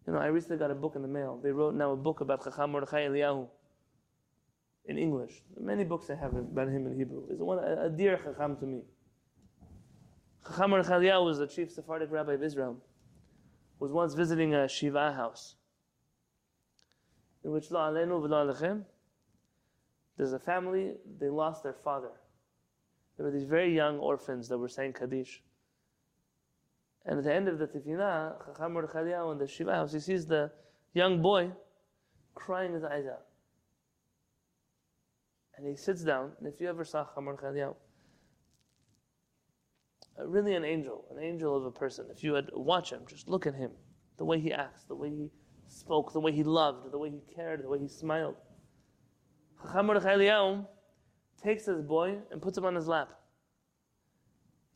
You 0.07 0.13
know, 0.13 0.19
I 0.19 0.27
recently 0.27 0.59
got 0.59 0.71
a 0.71 0.75
book 0.75 0.93
in 0.95 1.03
the 1.03 1.09
mail. 1.09 1.41
They 1.43 1.51
wrote 1.51 1.75
now 1.75 1.93
a 1.93 1.97
book 1.97 2.21
about 2.21 2.45
Chacham 2.45 2.71
Mordechai 2.71 3.07
Eliyahu 3.07 3.49
in 4.85 4.99
English. 4.99 5.43
Many 5.59 5.83
books 5.83 6.09
I 6.11 6.15
have 6.15 6.35
about 6.35 6.69
him 6.69 6.87
in 6.87 6.97
Hebrew. 6.97 7.25
It's 7.31 7.41
one 7.41 7.59
a, 7.59 7.89
dear 7.89 8.19
Chacham 8.19 8.57
to 8.59 8.67
me. 8.67 8.83
Chacham 10.47 10.71
Mordechai 10.71 11.01
Eliyahu 11.01 11.25
was 11.25 11.39
the 11.39 11.47
chief 11.47 11.73
Sephardic 11.73 12.13
rabbi 12.13 12.35
of 12.35 12.43
Israel. 12.43 12.77
Was 13.81 13.93
once 13.93 14.15
visiting 14.15 14.55
a 14.55 14.69
Shiva 14.69 15.13
house, 15.13 15.57
in 17.45 17.51
which 17.51 17.71
La 17.71 17.91
Alechem, 17.91 18.85
there's 20.17 20.33
a 20.33 20.39
family, 20.39 20.93
they 21.21 21.29
lost 21.29 21.63
their 21.63 21.75
father. 21.75 22.13
There 23.17 23.25
were 23.25 23.33
these 23.33 23.49
very 23.49 23.75
young 23.75 23.99
orphans 23.99 24.49
that 24.49 24.59
were 24.59 24.69
saying 24.69 24.95
Kaddish. 24.95 25.43
And 27.05 27.19
at 27.19 27.25
the 27.25 27.35
end 27.35 27.49
of 27.49 27.59
the 27.59 27.67
Tefillah, 27.67 28.45
Chacham 28.45 28.73
Mordechai 28.73 29.31
in 29.31 29.39
the 29.39 29.47
Shiva 29.47 29.73
house, 29.73 29.93
he 29.93 30.01
sees 30.01 30.27
the 30.27 30.51
young 30.93 31.23
boy 31.23 31.53
crying 32.35 32.75
his 32.75 32.85
eyes 32.85 33.07
out. 33.07 33.27
And 35.57 35.67
he 35.67 35.77
sits 35.77 36.03
down, 36.03 36.33
and 36.39 36.47
if 36.53 36.61
you 36.61 36.69
ever 36.69 36.85
saw 36.85 37.05
Chacham 37.05 37.25
Mordechai 37.25 37.73
uh, 40.19 40.27
really 40.27 40.55
an 40.55 40.65
angel, 40.65 41.05
an 41.11 41.23
angel 41.23 41.57
of 41.57 41.65
a 41.65 41.71
person. 41.71 42.07
If 42.11 42.25
you 42.25 42.35
had 42.35 42.49
watch 42.53 42.91
him, 42.91 43.03
just 43.07 43.29
look 43.29 43.47
at 43.47 43.55
him, 43.55 43.71
the 44.17 44.25
way 44.25 44.41
he 44.41 44.53
acts, 44.53 44.85
the 44.85 44.95
way 44.95 45.11
he 45.11 45.31
spoke, 45.69 46.13
the 46.13 46.21
way 46.21 46.33
he 46.33 46.43
loved, 46.43 46.91
the 46.91 46.99
way 46.99 47.11
he 47.11 47.21
cared, 47.35 47.63
the 47.63 47.69
way 47.69 47.79
he 47.79 47.89
smiled. 47.89 48.37
Chacham 49.63 49.87
Mordechai 49.87 50.17
takes 51.43 51.65
this 51.65 51.81
boy 51.81 52.19
and 52.31 52.41
puts 52.41 52.59
him 52.59 52.65
on 52.65 52.75
his 52.75 52.87
lap. 52.87 53.09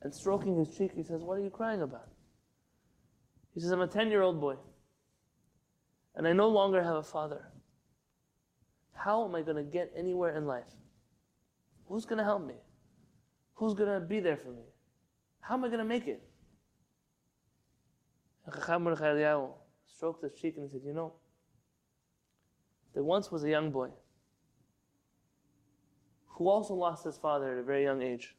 And 0.03 0.15
stroking 0.15 0.57
his 0.57 0.77
cheek, 0.77 0.93
he 0.95 1.03
says, 1.03 1.23
What 1.23 1.39
are 1.39 1.43
you 1.43 1.51
crying 1.51 1.83
about? 1.83 2.09
He 3.55 3.61
says, 3.61 3.71
I'm 3.71 3.81
a 3.81 3.87
10 3.87 4.11
year 4.11 4.23
old 4.23 4.41
boy, 4.41 4.57
and 6.15 6.27
I 6.27 6.33
no 6.33 6.49
longer 6.49 6.83
have 6.83 6.97
a 6.97 7.03
father. 7.03 7.47
How 8.93 9.25
am 9.27 9.35
I 9.35 9.43
going 9.43 9.57
to 9.57 9.63
get 9.63 9.93
anywhere 9.97 10.37
in 10.37 10.47
life? 10.47 10.73
Who's 11.87 12.05
going 12.05 12.19
to 12.19 12.25
help 12.25 12.47
me? 12.47 12.55
Who's 13.55 13.75
going 13.75 13.93
to 13.93 14.07
be 14.07 14.21
there 14.21 14.37
for 14.37 14.51
me? 14.51 14.65
How 15.41 15.55
am 15.55 15.65
I 15.65 15.69
going 15.69 15.81
to 15.81 15.85
make 15.85 16.07
it? 16.07 16.23
And 18.47 18.55
Chacham 18.55 18.85
Mordechai 18.85 19.47
stroked 19.87 20.23
his 20.23 20.33
cheek 20.33 20.57
and 20.57 20.67
he 20.67 20.71
said, 20.71 20.83
You 20.85 20.95
know, 20.95 21.15
there 22.95 23.03
once 23.03 23.31
was 23.31 23.45
a 23.45 23.51
young 23.51 23.71
boy 23.71 23.89
who 26.41 26.49
also 26.49 26.72
lost 26.72 27.05
his 27.05 27.18
father 27.18 27.53
at 27.53 27.59
a 27.59 27.62
very 27.62 27.82
young 27.82 28.01
age. 28.01 28.34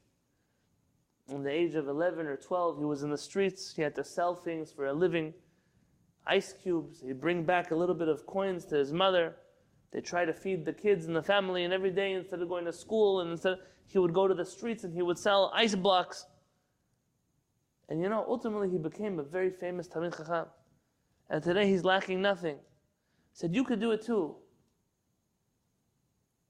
In 1.29 1.43
the 1.43 1.51
age 1.51 1.75
of 1.75 1.87
11 1.87 2.25
or 2.25 2.35
12, 2.35 2.79
he 2.79 2.83
was 2.83 3.03
in 3.03 3.11
the 3.11 3.17
streets. 3.17 3.75
He 3.75 3.83
had 3.83 3.93
to 3.93 4.03
sell 4.03 4.33
things 4.33 4.71
for 4.71 4.87
a 4.87 4.93
living. 4.93 5.35
Ice 6.25 6.51
cubes. 6.51 7.03
He'd 7.05 7.21
bring 7.21 7.43
back 7.43 7.69
a 7.69 7.75
little 7.75 7.93
bit 7.93 8.07
of 8.07 8.25
coins 8.25 8.65
to 8.65 8.75
his 8.75 8.91
mother. 8.91 9.35
They 9.91 10.01
try 10.01 10.25
to 10.25 10.33
feed 10.33 10.65
the 10.65 10.73
kids 10.73 11.05
and 11.05 11.15
the 11.15 11.21
family, 11.21 11.63
and 11.63 11.71
every 11.71 11.91
day, 11.91 12.13
instead 12.13 12.41
of 12.41 12.49
going 12.49 12.65
to 12.65 12.73
school, 12.73 13.21
and 13.21 13.29
instead, 13.29 13.59
he 13.85 13.99
would 13.99 14.15
go 14.15 14.27
to 14.27 14.33
the 14.33 14.45
streets 14.45 14.83
and 14.83 14.95
he 14.95 15.03
would 15.03 15.19
sell 15.19 15.51
ice 15.53 15.75
blocks. 15.75 16.25
And 17.87 18.01
you 18.01 18.09
know, 18.09 18.25
ultimately, 18.27 18.71
he 18.71 18.79
became 18.79 19.19
a 19.19 19.23
very 19.23 19.51
famous 19.51 19.87
Talmid 19.87 20.17
Chacham. 20.17 20.47
And 21.29 21.43
today, 21.43 21.67
he's 21.67 21.83
lacking 21.83 22.19
nothing. 22.19 22.55
He 22.55 23.35
said, 23.35 23.53
You 23.53 23.63
could 23.63 23.79
do 23.79 23.91
it 23.91 24.01
too. 24.01 24.37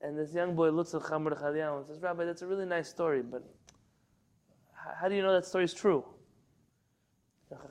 And 0.04 0.18
this 0.18 0.34
young 0.34 0.56
boy 0.56 0.70
looks 0.70 0.94
at 0.94 1.02
Chamr 1.02 1.40
Chadian 1.40 1.78
and 1.78 1.86
says, 1.86 2.02
Rabbi, 2.02 2.26
that's 2.26 2.42
a 2.42 2.48
really 2.48 2.66
nice 2.66 2.90
story, 2.90 3.22
but 3.22 3.44
how 5.00 5.08
do 5.08 5.16
you 5.16 5.22
know 5.22 5.34
that 5.34 5.46
story 5.46 5.64
is 5.64 5.74
true? 5.74 6.04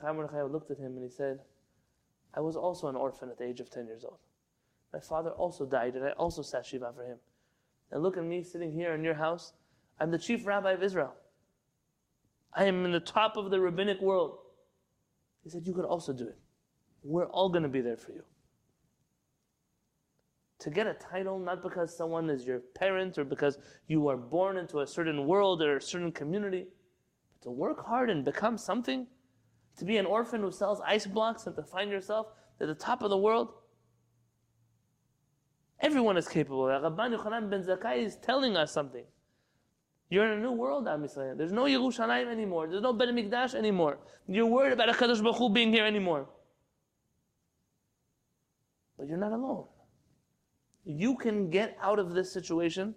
Chamr 0.03 0.51
looked 0.51 0.71
at 0.71 0.77
him 0.77 0.93
and 0.95 1.03
he 1.03 1.09
said, 1.09 1.39
I 2.33 2.39
was 2.39 2.55
also 2.55 2.87
an 2.87 2.95
orphan 2.95 3.29
at 3.29 3.37
the 3.37 3.45
age 3.45 3.59
of 3.59 3.69
10 3.69 3.87
years 3.87 4.05
old. 4.05 4.19
My 4.93 4.99
father 4.99 5.31
also 5.31 5.65
died, 5.65 5.95
and 5.95 6.05
I 6.05 6.11
also 6.11 6.41
sat 6.41 6.65
Shiva 6.65 6.91
for 6.95 7.03
him. 7.03 7.17
And 7.91 8.01
look 8.03 8.17
at 8.17 8.23
me 8.23 8.43
sitting 8.43 8.71
here 8.71 8.93
in 8.93 9.03
your 9.03 9.13
house. 9.13 9.53
I'm 9.99 10.11
the 10.11 10.17
chief 10.17 10.45
rabbi 10.45 10.71
of 10.71 10.83
Israel. 10.83 11.13
I 12.53 12.65
am 12.65 12.85
in 12.85 12.91
the 12.91 12.99
top 12.99 13.37
of 13.37 13.49
the 13.49 13.59
rabbinic 13.59 14.01
world. 14.01 14.37
He 15.43 15.49
said, 15.49 15.65
You 15.65 15.73
could 15.73 15.85
also 15.85 16.13
do 16.13 16.27
it. 16.27 16.37
We're 17.03 17.25
all 17.25 17.49
going 17.49 17.63
to 17.63 17.69
be 17.69 17.81
there 17.81 17.97
for 17.97 18.11
you. 18.11 18.23
To 20.61 20.69
get 20.69 20.85
a 20.85 20.93
title, 20.93 21.39
not 21.39 21.63
because 21.63 21.95
someone 21.95 22.29
is 22.29 22.45
your 22.45 22.59
parent 22.75 23.17
or 23.17 23.23
because 23.23 23.57
you 23.87 24.07
are 24.07 24.15
born 24.17 24.57
into 24.57 24.81
a 24.81 24.87
certain 24.87 25.25
world 25.25 25.61
or 25.63 25.77
a 25.77 25.81
certain 25.81 26.11
community, 26.11 26.67
but 27.33 27.41
to 27.45 27.51
work 27.51 27.83
hard 27.83 28.11
and 28.11 28.23
become 28.23 28.59
something, 28.59 29.07
to 29.77 29.85
be 29.85 29.97
an 29.97 30.05
orphan 30.05 30.41
who 30.41 30.51
sells 30.51 30.79
ice 30.85 31.07
blocks 31.07 31.47
and 31.47 31.55
to 31.55 31.63
find 31.63 31.89
yourself 31.89 32.27
at 32.59 32.67
the 32.67 32.75
top 32.75 33.01
of 33.01 33.09
the 33.09 33.17
world. 33.17 33.53
Everyone 35.79 36.15
is 36.15 36.27
capable. 36.27 36.65
Rabban 36.65 37.17
Yochanan 37.17 37.49
ben 37.49 37.63
Zakkai 37.63 38.05
is 38.05 38.17
telling 38.17 38.55
us 38.55 38.71
something. 38.71 39.05
You're 40.11 40.31
in 40.31 40.37
a 40.37 40.41
new 40.41 40.51
world, 40.51 40.87
Am 40.87 41.01
Yisrael. 41.01 41.35
There's 41.35 41.53
no 41.53 41.63
Yerushalayim 41.63 42.27
anymore. 42.27 42.67
There's 42.67 42.83
no 42.83 42.93
Bet 42.93 43.07
Mikdash 43.09 43.55
anymore. 43.55 43.97
You're 44.27 44.45
worried 44.45 44.73
about 44.73 44.89
HaKadosh 44.89 45.23
Baruch 45.23 45.37
Hu 45.37 45.49
being 45.49 45.71
here 45.73 45.85
anymore. 45.85 46.29
But 48.95 49.07
you're 49.07 49.17
not 49.17 49.31
alone 49.31 49.65
You 50.84 51.16
can 51.16 51.50
get 51.50 51.76
out 51.80 51.98
of 51.98 52.14
this 52.14 52.32
situation 52.32 52.94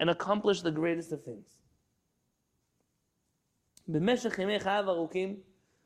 and 0.00 0.10
accomplish 0.10 0.62
the 0.62 0.72
greatest 0.72 1.12
of 1.12 1.22
things. 1.24 1.56
במשך 3.88 4.38
ימי 4.38 4.60
חייו 4.60 4.90
ארוכים 4.90 5.40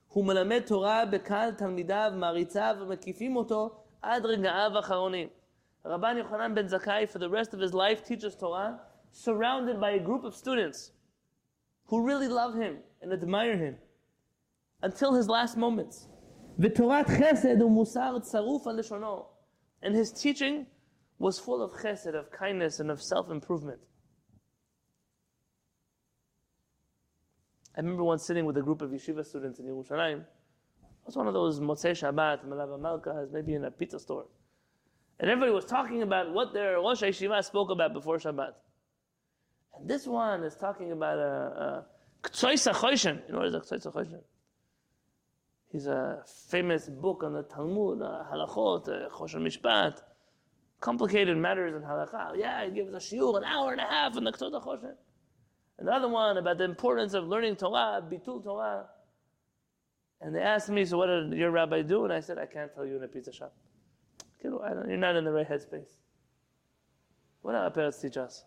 הוא 0.08 0.24
מלמד 0.24 0.60
תורה 0.66 1.06
בקהל 1.06 1.50
תלמידיו, 1.52 2.12
מעריציו 2.16 2.76
ומקיפים 2.80 3.36
אותו 3.36 3.82
עד 4.02 4.26
רגעיו 4.26 4.76
האחרונים. 4.76 5.28
Rabban 5.84 6.16
Yochanan 6.16 6.54
ben 6.54 6.66
Zakkai, 6.66 7.10
for 7.10 7.18
the 7.18 7.28
rest 7.28 7.52
of 7.52 7.60
his 7.60 7.74
life, 7.74 8.06
teaches 8.06 8.34
Torah, 8.34 8.80
surrounded 9.12 9.78
by 9.78 9.90
a 9.90 9.98
group 9.98 10.24
of 10.24 10.34
students 10.34 10.92
who 11.86 12.02
really 12.02 12.28
love 12.28 12.54
him 12.54 12.78
and 13.02 13.12
admire 13.12 13.56
him 13.56 13.76
until 14.82 15.12
his 15.14 15.28
last 15.28 15.56
moments. 15.56 16.08
ותורת 16.58 17.06
חסד 17.08 17.62
ומוסר 17.62 18.18
צרוף 18.20 18.66
על 18.66 18.76
לשונו. 18.76 19.26
And 19.82 19.94
his 19.94 20.12
teaching 20.12 20.66
was 21.19 21.37
full 21.37 21.61
of 21.61 21.73
chesed, 21.73 22.15
of 22.15 22.31
kindness, 22.31 22.79
and 22.79 22.89
of 22.89 23.01
self-improvement. 23.01 23.79
I 27.77 27.81
remember 27.81 28.03
once 28.03 28.23
sitting 28.23 28.45
with 28.45 28.57
a 28.57 28.61
group 28.61 28.81
of 28.81 28.89
yeshiva 28.89 29.25
students 29.25 29.59
in 29.59 29.65
Yerushalayim. 29.65 30.21
It 30.21 30.25
was 31.05 31.15
one 31.15 31.27
of 31.27 31.33
those 31.33 31.59
Motzei 31.59 31.91
Shabbat, 31.91 32.45
Malava 32.45 32.79
Malkas, 32.79 33.31
maybe 33.31 33.53
in 33.53 33.65
a 33.65 33.71
pizza 33.71 33.99
store. 33.99 34.25
And 35.19 35.29
everybody 35.29 35.51
was 35.51 35.65
talking 35.65 36.01
about 36.01 36.33
what 36.33 36.53
their 36.53 36.75
Rosh 36.77 37.03
Yeshiva 37.03 37.43
spoke 37.43 37.69
about 37.69 37.93
before 37.93 38.17
Shabbat. 38.17 38.53
And 39.77 39.89
this 39.89 40.07
one 40.07 40.43
is 40.43 40.55
talking 40.55 40.91
about 40.93 41.19
a 41.19 41.85
Ktsois 42.23 42.71
HaChoshen. 42.71 43.27
You 43.27 43.33
know 43.33 43.39
what 43.39 43.47
is 43.47 43.55
a 43.55 43.59
Ktsois 43.59 43.85
HaChoshen? 43.85 44.21
He's 45.71 45.87
a 45.87 46.23
famous 46.49 46.89
book 46.89 47.23
on 47.23 47.33
the 47.33 47.43
Talmud, 47.43 48.01
uh, 48.01 48.23
Halachot, 48.31 48.87
uh, 48.87 49.09
Choshen 49.09 49.41
Mishpat, 49.41 50.01
complicated 50.79 51.37
matters 51.37 51.75
in 51.75 51.81
Halakha. 51.81 52.37
Yeah, 52.37 52.65
he 52.65 52.71
gives 52.71 52.93
a 52.93 52.97
shiur 52.97 53.37
an 53.37 53.43
hour 53.43 53.71
and 53.71 53.81
a 53.81 53.85
half 53.85 54.15
in 54.17 54.23
the 54.23 54.31
Ktsois 54.31 54.51
HaChoshen. 54.51 54.95
Another 55.77 56.07
one 56.09 56.37
about 56.37 56.57
the 56.57 56.65
importance 56.65 57.13
of 57.13 57.25
learning 57.27 57.55
Torah, 57.55 58.01
Bitul 58.01 58.43
Torah. 58.43 58.87
And 60.21 60.35
they 60.35 60.41
asked 60.41 60.69
me, 60.69 60.83
so 60.83 60.97
what 60.97 61.07
did 61.07 61.31
your 61.33 61.51
rabbi 61.51 61.81
do? 61.81 62.03
And 62.03 62.11
I 62.11 62.19
said, 62.19 62.37
I 62.37 62.45
can't 62.45 62.73
tell 62.73 62.85
you 62.85 62.97
in 62.97 63.03
a 63.03 63.07
pizza 63.07 63.31
shop. 63.31 63.53
You're 64.43 64.97
not 64.97 65.15
in 65.15 65.23
the 65.23 65.31
right 65.31 65.47
headspace. 65.47 65.89
What 67.41 67.53
did 67.53 67.61
our 67.61 67.71
parents 67.71 68.01
teach 68.01 68.17
us? 68.17 68.43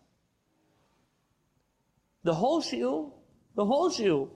The 2.23 2.33
whole 2.33 2.61
shiur, 2.61 3.11
the 3.55 3.65
whole 3.65 3.89
shiur, 3.89 4.29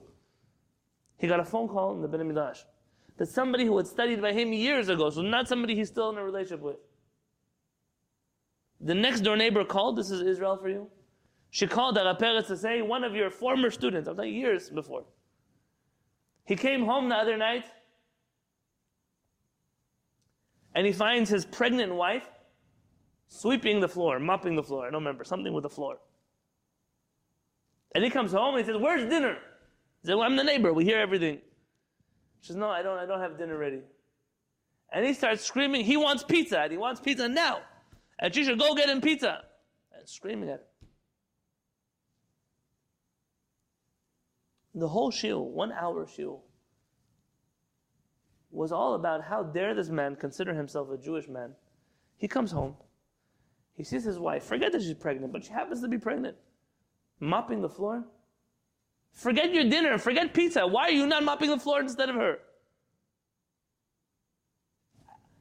he 1.16 1.26
got 1.26 1.40
a 1.40 1.44
phone 1.44 1.68
call 1.68 1.94
in 1.94 2.02
the 2.02 2.08
Bet 2.08 2.24
Midrash 2.26 2.62
that 3.16 3.28
somebody 3.28 3.64
who 3.64 3.76
had 3.76 3.86
studied 3.86 4.20
by 4.20 4.32
him 4.32 4.52
years 4.52 4.88
ago, 4.88 5.10
so 5.10 5.22
not 5.22 5.48
somebody 5.48 5.74
he's 5.74 5.88
still 5.88 6.10
in 6.10 6.18
a 6.18 6.24
relationship 6.24 6.60
with. 6.60 6.76
The 8.80 8.94
next 8.94 9.20
door 9.20 9.36
neighbor 9.36 9.64
called, 9.64 9.96
this 9.96 10.10
is 10.10 10.22
Israel 10.22 10.56
for 10.56 10.68
you. 10.68 10.88
She 11.50 11.66
called 11.66 11.96
Harav 11.96 12.20
Peretz 12.20 12.46
to 12.48 12.56
say, 12.56 12.82
one 12.82 13.04
of 13.04 13.14
your 13.14 13.30
former 13.30 13.70
students, 13.70 14.08
I'm 14.08 14.16
talking 14.16 14.34
years 14.34 14.70
before. 14.70 15.04
He 16.44 16.56
came 16.56 16.84
home 16.84 17.08
the 17.08 17.16
other 17.16 17.36
night 17.36 17.64
and 20.74 20.86
he 20.86 20.92
finds 20.92 21.28
his 21.28 21.44
pregnant 21.44 21.94
wife 21.94 22.28
sweeping 23.28 23.80
the 23.80 23.88
floor, 23.88 24.18
mopping 24.18 24.54
the 24.54 24.62
floor. 24.62 24.86
I 24.86 24.90
don't 24.90 25.02
remember, 25.02 25.24
something 25.24 25.52
with 25.52 25.62
the 25.62 25.70
floor. 25.70 25.98
And 27.94 28.04
he 28.04 28.10
comes 28.10 28.32
home 28.32 28.54
and 28.54 28.64
he 28.64 28.70
says, 28.70 28.80
Where's 28.80 29.08
dinner? 29.08 29.38
He 30.02 30.06
said, 30.06 30.14
Well, 30.14 30.24
I'm 30.24 30.36
the 30.36 30.44
neighbor. 30.44 30.72
We 30.72 30.84
hear 30.84 30.98
everything. 30.98 31.40
She 32.40 32.48
says, 32.48 32.56
No, 32.56 32.68
I 32.68 32.82
don't, 32.82 32.98
I 32.98 33.06
don't 33.06 33.20
have 33.20 33.38
dinner 33.38 33.58
ready. 33.58 33.80
And 34.92 35.04
he 35.04 35.12
starts 35.12 35.42
screaming, 35.44 35.84
He 35.84 35.96
wants 35.96 36.22
pizza, 36.22 36.60
and 36.60 36.72
he 36.72 36.78
wants 36.78 37.00
pizza 37.00 37.28
now. 37.28 37.60
And 38.18 38.34
she 38.34 38.44
should 38.44 38.58
go 38.58 38.74
get 38.74 38.88
him 38.88 39.00
pizza. 39.00 39.44
And 39.96 40.08
screaming 40.08 40.48
at 40.48 40.54
him. 40.54 40.88
The 44.74 44.88
whole 44.88 45.10
shiur, 45.10 45.42
one 45.42 45.72
hour 45.72 46.06
shiur, 46.06 46.40
was 48.50 48.72
all 48.72 48.94
about 48.94 49.24
how 49.24 49.42
dare 49.42 49.74
this 49.74 49.88
man 49.88 50.16
consider 50.16 50.54
himself 50.54 50.90
a 50.90 50.96
Jewish 50.96 51.28
man. 51.28 51.54
He 52.16 52.28
comes 52.28 52.50
home, 52.52 52.76
he 53.74 53.84
sees 53.84 54.04
his 54.04 54.18
wife, 54.18 54.44
forget 54.44 54.72
that 54.72 54.82
she's 54.82 54.94
pregnant, 54.94 55.32
but 55.32 55.44
she 55.44 55.52
happens 55.52 55.80
to 55.82 55.88
be 55.88 55.98
pregnant, 55.98 56.36
mopping 57.20 57.60
the 57.60 57.68
floor. 57.68 58.04
Forget 59.12 59.52
your 59.52 59.64
dinner, 59.64 59.98
forget 59.98 60.32
pizza. 60.32 60.66
Why 60.66 60.84
are 60.84 60.92
you 60.92 61.06
not 61.06 61.24
mopping 61.24 61.50
the 61.50 61.58
floor 61.58 61.80
instead 61.80 62.08
of 62.08 62.16
her? 62.16 62.38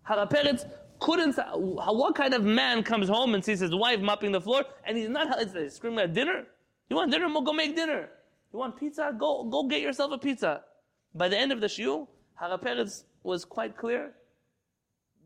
Harav 0.08 0.32
Peretz 0.32 0.66
couldn't. 1.00 1.38
What 1.38 2.16
kind 2.16 2.34
of 2.34 2.44
man 2.44 2.84
comes 2.84 3.08
home 3.10 3.34
and 3.34 3.44
sees 3.44 3.60
his 3.60 3.74
wife 3.74 4.00
mopping 4.00 4.32
the 4.32 4.42
floor 4.42 4.64
and 4.86 4.98
he's 4.98 5.10
not 5.10 5.28
he's 5.40 5.74
screaming 5.74 6.00
at 6.00 6.14
dinner? 6.14 6.46
You 6.90 6.96
want 6.96 7.12
dinner? 7.12 7.28
Go 7.30 7.54
make 7.54 7.76
dinner. 7.76 8.10
You 8.54 8.60
want 8.60 8.78
pizza? 8.78 9.14
Go 9.18 9.44
go 9.44 9.64
get 9.68 9.82
yourself 9.82 10.12
a 10.12 10.18
pizza. 10.18 10.64
By 11.14 11.28
the 11.30 11.38
end 11.38 11.52
of 11.52 11.62
the 11.62 11.68
shiur, 11.68 12.08
Harav 12.42 12.62
Peretz 12.64 13.04
was 13.24 13.44
quite 13.46 13.76
clear 13.78 14.14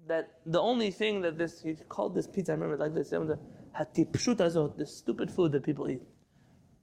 that 0.07 0.39
the 0.45 0.59
only 0.59 0.91
thing 0.91 1.21
that 1.21 1.37
this, 1.37 1.61
he 1.61 1.75
called 1.87 2.15
this 2.15 2.27
pizza, 2.27 2.53
I 2.53 2.55
remember 2.55 2.77
like 2.77 2.93
this, 2.93 3.09
the 3.09 4.85
stupid 4.85 5.31
food 5.31 5.51
that 5.51 5.63
people 5.63 5.89
eat. 5.89 6.01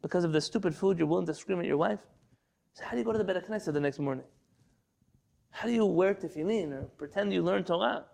Because 0.02 0.24
of 0.24 0.32
the 0.32 0.40
stupid 0.40 0.74
food, 0.74 0.98
you're 0.98 1.08
willing 1.08 1.26
to 1.26 1.34
scream 1.34 1.58
at 1.58 1.66
your 1.66 1.76
wife? 1.76 1.98
So 2.74 2.84
how 2.84 2.92
do 2.92 2.98
you 2.98 3.04
go 3.04 3.12
to 3.12 3.18
the 3.18 3.24
Beit 3.24 3.36
HaKnesset 3.44 3.72
the 3.72 3.80
next 3.80 3.98
morning? 3.98 4.24
How 5.50 5.66
do 5.66 5.74
you 5.74 5.84
wear 5.84 6.14
tefillin 6.14 6.72
or 6.72 6.82
pretend 6.96 7.32
you 7.32 7.42
learn 7.42 7.64
Torah? 7.64 8.04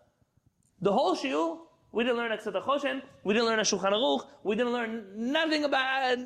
The 0.81 0.93
whole 0.93 1.17
shiur, 1.17 1.59
we 1.93 2.05
didn't 2.05 2.17
learn 2.17 2.33
Aksat 2.33 2.63
Choshen, 2.65 3.03
we 3.23 3.35
didn't 3.35 3.47
learn 3.47 3.59
a 3.59 3.63
Shulchan 3.63 3.93
Aruch, 3.93 4.27
we 4.43 4.57
didn't 4.57 4.73
learn 4.73 5.05
nothing 5.17 5.65
about, 5.65 6.19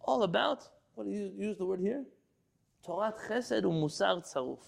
all 0.00 0.22
about, 0.22 0.68
what 0.94 1.04
do 1.04 1.10
you 1.10 1.32
use 1.36 1.56
the 1.58 1.64
word 1.64 1.80
here? 1.80 2.04
Torah 2.84 3.14
Chesed 3.28 3.62
Musar 3.62 4.22
Tzaruf. 4.24 4.60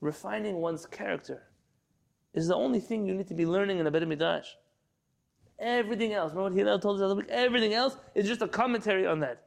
refining 0.00 0.56
one's 0.56 0.86
character, 0.86 1.42
is 2.34 2.48
the 2.48 2.54
only 2.54 2.80
thing 2.80 3.06
you 3.06 3.14
need 3.14 3.28
to 3.28 3.34
be 3.34 3.46
learning 3.46 3.78
in 3.78 3.86
a 3.86 3.90
Beit 3.90 4.06
Midrash. 4.06 4.48
Everything 5.58 6.12
else, 6.12 6.32
remember 6.32 6.50
what 6.50 6.58
Hillel 6.58 6.78
told 6.78 6.96
us 6.96 7.00
the 7.00 7.06
other 7.06 7.14
week? 7.14 7.26
Everything 7.30 7.72
else 7.72 7.96
is 8.14 8.26
just 8.26 8.42
a 8.42 8.48
commentary 8.48 9.06
on 9.06 9.20
that. 9.20 9.42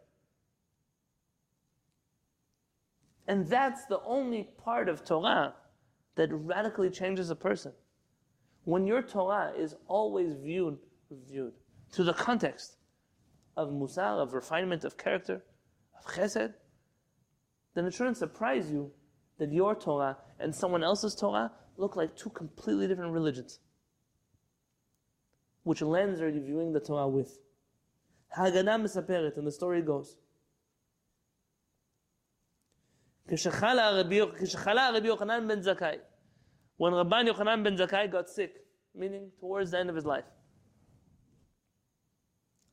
And 3.27 3.47
that's 3.47 3.85
the 3.85 3.99
only 4.01 4.49
part 4.57 4.89
of 4.89 5.05
Torah 5.05 5.53
that 6.15 6.33
radically 6.33 6.89
changes 6.89 7.29
a 7.29 7.35
person 7.35 7.73
when 8.69 8.85
your 8.85 9.01
Torah 9.01 9.51
is 9.57 9.73
always 9.87 10.35
viewed, 10.35 10.77
viewed 11.27 11.53
to 11.91 12.03
the 12.03 12.13
context 12.13 12.77
of 13.57 13.69
musar, 13.69 14.21
of 14.21 14.33
refinement 14.33 14.83
of 14.83 14.95
character, 14.95 15.41
of 15.97 16.13
chesed, 16.13 16.53
then 17.73 17.85
it 17.85 17.93
shouldn't 17.95 18.17
surprise 18.17 18.69
you 18.71 18.91
that 19.39 19.51
your 19.51 19.73
Torah 19.73 20.17
and 20.39 20.53
someone 20.53 20.83
else's 20.83 21.15
Torah 21.15 21.51
look 21.77 21.95
like 21.95 22.15
two 22.15 22.29
completely 22.29 22.87
different 22.87 23.11
religions. 23.11 23.59
Which 25.63 25.81
lens 25.81 26.21
are 26.21 26.29
you 26.29 26.41
viewing 26.41 26.71
the 26.71 26.79
Torah 26.79 27.07
with? 27.07 27.39
Haggadah 28.37 28.77
mesaperet, 28.83 29.35
and 29.37 29.47
the 29.47 29.51
story 29.51 29.81
goes. 29.81 30.15
כשחלה 33.27 34.89
רבי 34.89 35.07
יוחנן 35.07 35.47
בן 35.47 35.61
זכאי 35.61 35.97
when 36.79 36.93
Rabban 36.93 37.27
Yochanan 37.27 37.61
ben 37.61 37.75
Zakkai 37.77 38.09
got 38.09 38.29
sick, 38.29 38.55
meaning 38.95 39.31
towards 39.41 39.71
the 39.71 39.79
end 39.79 39.89
of 39.89 39.97
his 39.97 40.05
life, 40.05 40.23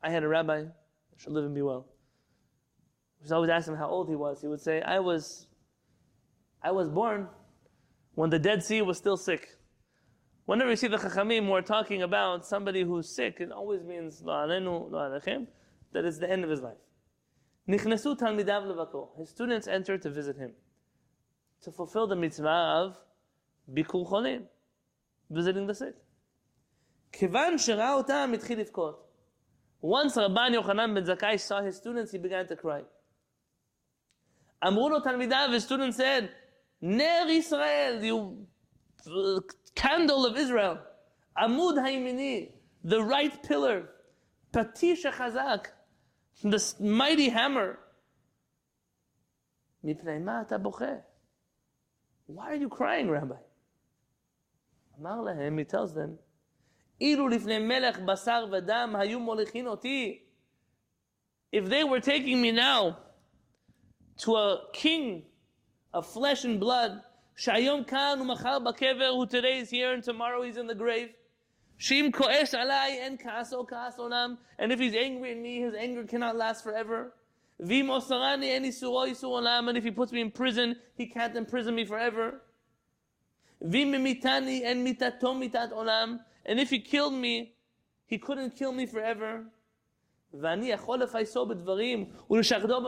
I 0.00 0.10
had 0.10 0.22
a 0.22 0.28
rabbi, 0.28 0.66
should 1.16 1.32
live 1.32 1.44
and 1.44 1.52
be 1.56 1.62
well. 1.62 1.88
We 3.20 3.28
always 3.34 3.50
ask 3.50 3.66
him 3.66 3.74
how 3.74 3.88
old 3.88 4.08
he 4.08 4.14
was. 4.14 4.40
He 4.40 4.46
would 4.46 4.60
say, 4.60 4.80
I 4.80 5.00
was, 5.00 5.48
I 6.62 6.70
was 6.70 6.88
born 6.88 7.26
when 8.14 8.30
the 8.30 8.38
Dead 8.38 8.62
Sea 8.62 8.80
was 8.80 8.96
still 8.96 9.16
sick. 9.16 9.48
Whenever 10.44 10.70
you 10.70 10.76
see 10.76 10.86
the 10.86 10.98
Chachamim 10.98 11.46
who 11.46 11.52
are 11.54 11.62
talking 11.62 12.02
about 12.02 12.46
somebody 12.46 12.82
who's 12.82 13.08
sick, 13.08 13.38
it 13.40 13.50
always 13.50 13.82
means 13.82 14.20
that 14.20 15.50
it's 15.94 16.18
the 16.18 16.30
end 16.30 16.44
of 16.44 16.50
his 16.50 16.62
life. 16.62 16.78
His 17.66 19.28
students 19.30 19.66
entered 19.66 20.02
to 20.02 20.10
visit 20.10 20.36
him 20.36 20.52
to 21.62 21.72
fulfill 21.72 22.06
the 22.06 22.14
mitzvah 22.14 22.48
of 22.48 22.98
bikur 23.73 24.05
cholim, 24.09 24.43
visiting 25.29 25.67
the 25.67 25.73
sick. 25.73 25.95
כיוון 27.11 27.57
שראה 27.57 27.93
אותם, 27.93 28.31
התחיל 28.33 28.59
לבכות. 28.59 29.07
Once 29.81 30.15
Rabban 30.15 30.53
Yochanan 30.53 30.93
ben 30.93 31.03
Zakkai 31.03 31.39
saw 31.39 31.61
his 31.61 31.75
students, 31.75 32.11
he 32.11 32.17
began 32.17 32.47
to 32.47 32.55
cry. 32.55 32.83
אמרו 34.67 34.89
לו 34.89 34.99
תלמידיו, 34.99 35.49
his 35.55 35.63
students 35.63 35.97
said, 35.97 36.23
נר 36.81 37.29
ישראל, 37.29 38.01
you 38.03 38.45
candle 39.75 40.25
of 40.25 40.37
Israel, 40.37 40.77
עמוד 41.37 41.75
הימיני, 41.85 42.51
the 42.85 43.01
right 43.01 43.47
pillar, 43.47 43.87
פטיש 44.51 45.05
החזק, 45.05 45.67
the 46.43 46.59
mighty 46.79 47.29
hammer. 47.29 47.77
מפני 49.83 50.19
מה 50.19 50.41
אתה 50.41 50.57
בוכה? 50.57 50.93
Why 52.29 52.51
are 52.51 52.55
you 52.55 52.69
crying, 52.69 53.09
Rabbi? 53.09 53.44
אמר 54.99 55.21
להם, 55.21 55.59
he 55.59 55.71
tells 55.71 55.93
them, 55.95 56.31
אילו 57.01 57.27
לפני 57.27 57.59
מלך 57.59 57.99
בשר 57.99 58.45
ודם 58.51 58.95
היו 58.99 59.19
מוליכין 59.19 59.67
אותי. 59.67 60.23
If 61.55 61.65
they 61.65 61.83
were 61.83 61.99
taking 61.99 62.41
me 62.41 62.51
now 62.51 62.97
to 64.23 64.35
a 64.35 64.57
king 64.73 65.23
of 65.93 66.05
flesh 66.05 66.45
and 66.45 66.59
blood, 66.59 66.91
שהיום 67.35 67.83
כאן 67.83 68.19
ומחר 68.21 68.59
בקבר, 68.59 69.11
who 69.15 69.25
today 69.25 69.59
is 69.59 69.69
here 69.69 69.93
and 69.93 70.03
tomorrow 70.03 70.41
he's 70.43 70.57
in 70.57 70.67
the 70.67 70.75
grave, 70.75 71.09
שאם 71.77 72.09
כועס 72.13 72.55
עליי 72.55 72.97
אין 72.99 73.17
כעסו 73.17 73.65
כעס 73.67 73.99
עולם, 73.99 74.35
and 74.59 74.71
if 74.71 74.79
he's 74.79 74.93
angry 74.93 75.31
at 75.31 75.37
me, 75.37 75.61
his 75.61 75.75
anger 75.75 76.05
cannot 76.05 76.35
last 76.35 76.63
forever. 76.63 77.11
ואם 77.59 77.89
אוסרני 77.89 78.51
אין 78.51 78.63
איסורו 78.63 79.03
איסור 79.03 79.35
עולם, 79.37 79.69
and 79.69 79.77
if 79.77 79.83
he 79.83 79.91
puts 79.91 80.11
me 80.11 80.21
in 80.21 80.31
prison, 80.31 80.75
he 80.99 81.05
can't 81.05 81.35
imprison 81.35 81.75
me 81.75 81.85
forever. 81.85 82.41
Vimimitani 83.64 84.64
and 84.64 84.86
mitatomitat 84.86 85.72
olam. 85.72 86.20
And 86.44 86.60
if 86.60 86.70
he 86.70 86.80
killed 86.80 87.14
me, 87.14 87.54
he 88.06 88.18
couldn't 88.18 88.56
kill 88.56 88.72
me 88.72 88.86
forever. 88.86 89.44
ואני 90.34 90.70
יכול 90.70 90.98
לפייסו 90.98 91.46
בדברים 91.46 92.10
ולשחדו 92.30 92.80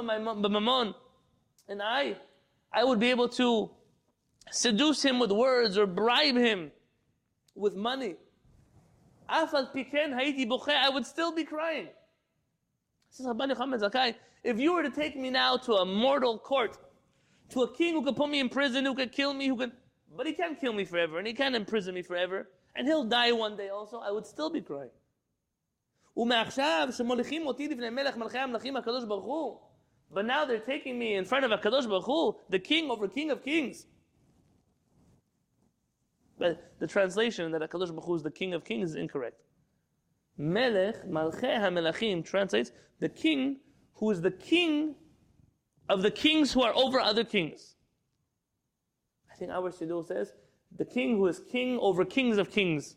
בממון. 0.42 0.92
And 1.68 1.82
I, 1.82 2.16
I 2.72 2.84
would 2.84 2.98
be 2.98 3.10
able 3.10 3.28
to 3.28 3.70
seduce 4.50 5.02
him 5.02 5.18
with 5.18 5.30
words 5.30 5.76
or 5.78 5.86
bribe 5.86 6.36
him 6.36 6.70
with 7.54 7.74
money. 7.74 8.16
אף 9.26 9.54
על 9.54 9.66
ha'idi 9.72 9.84
כן 9.84 10.68
I 10.68 10.88
would 10.88 11.06
still 11.06 11.32
be 11.32 11.44
crying. 11.44 11.88
Says 13.10 13.26
Rabbi 13.26 13.46
Yochanan 13.46 13.80
Zakkai, 13.80 14.14
if 14.44 14.58
you 14.58 14.72
were 14.72 14.82
to 14.82 14.90
take 14.90 15.16
me 15.16 15.30
now 15.30 15.56
to 15.56 15.74
a 15.74 15.84
mortal 15.84 16.38
court, 16.38 16.78
to 17.50 17.62
a 17.62 17.74
king 17.74 17.94
who 17.94 18.04
could 18.04 18.16
put 18.16 18.28
me 18.28 18.40
in 18.40 18.48
prison, 18.48 18.84
who 18.84 18.94
could 18.94 19.12
kill 19.12 19.34
me, 19.34 19.48
who 19.48 19.56
could... 19.56 19.72
but 20.15 20.25
he 20.25 20.33
can't 20.33 20.59
kill 20.59 20.73
me 20.73 20.85
forever, 20.85 21.17
and 21.17 21.27
he 21.27 21.33
can't 21.33 21.55
imprison 21.55 21.93
me 21.95 22.01
forever, 22.01 22.49
and 22.75 22.87
he'll 22.87 23.03
die 23.03 23.31
one 23.31 23.55
day 23.55 23.69
also, 23.69 23.99
I 23.99 24.11
would 24.11 24.25
still 24.25 24.49
be 24.49 24.61
crying. 24.61 24.91
ומעכשיו 26.17 26.87
שמוליכים 26.91 27.47
אותי 27.47 27.67
לפני 27.67 27.89
מלך 27.89 28.17
מלכי 28.17 28.37
המלכים 28.37 28.77
הקדוש 28.77 29.05
ברוך 29.05 29.25
הוא, 29.25 29.59
but 30.13 30.25
now 30.25 30.45
they're 30.45 30.59
taking 30.59 30.99
me 30.99 31.15
in 31.15 31.25
front 31.25 31.43
of 31.43 31.51
HaKadosh 31.51 31.87
Baruch 31.87 32.05
Hu, 32.05 32.35
the 32.49 32.59
king 32.59 32.91
over 32.91 33.07
king 33.07 33.31
of 33.31 33.43
kings. 33.43 33.87
But 36.37 36.73
the 36.79 36.87
translation 36.87 37.51
that 37.51 37.61
HaKadosh 37.61 37.89
Baruch 37.89 38.05
Hu 38.05 38.15
is 38.15 38.23
the 38.23 38.31
king 38.31 38.53
of 38.53 38.63
kings 38.63 38.91
is 38.91 38.95
incorrect. 38.95 39.41
Melech, 40.37 41.03
Malchei 41.07 41.57
HaMelachim 41.59 42.23
translates 42.23 42.71
the 42.99 43.09
king 43.09 43.57
who 43.95 44.11
is 44.11 44.21
the 44.21 44.31
king 44.31 44.95
of 45.89 46.01
the 46.01 46.11
kings 46.11 46.53
who 46.53 46.61
are 46.61 46.73
over 46.75 46.99
other 46.99 47.23
kings. 47.23 47.75
Think 49.38 49.52
our 49.52 49.70
Siddur 49.70 50.06
says 50.06 50.32
the 50.76 50.84
king 50.84 51.16
who 51.16 51.26
is 51.26 51.40
king 51.50 51.78
over 51.80 52.04
kings 52.04 52.38
of 52.38 52.50
kings. 52.50 52.96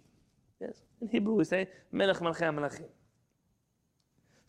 Yes, 0.59 0.81
in 1.01 1.07
Hebrew 1.07 1.35
we 1.35 1.43
say 1.43 1.69
Melech 1.91 2.17
Malchei 2.17 2.41
HaMelachim. 2.41 2.85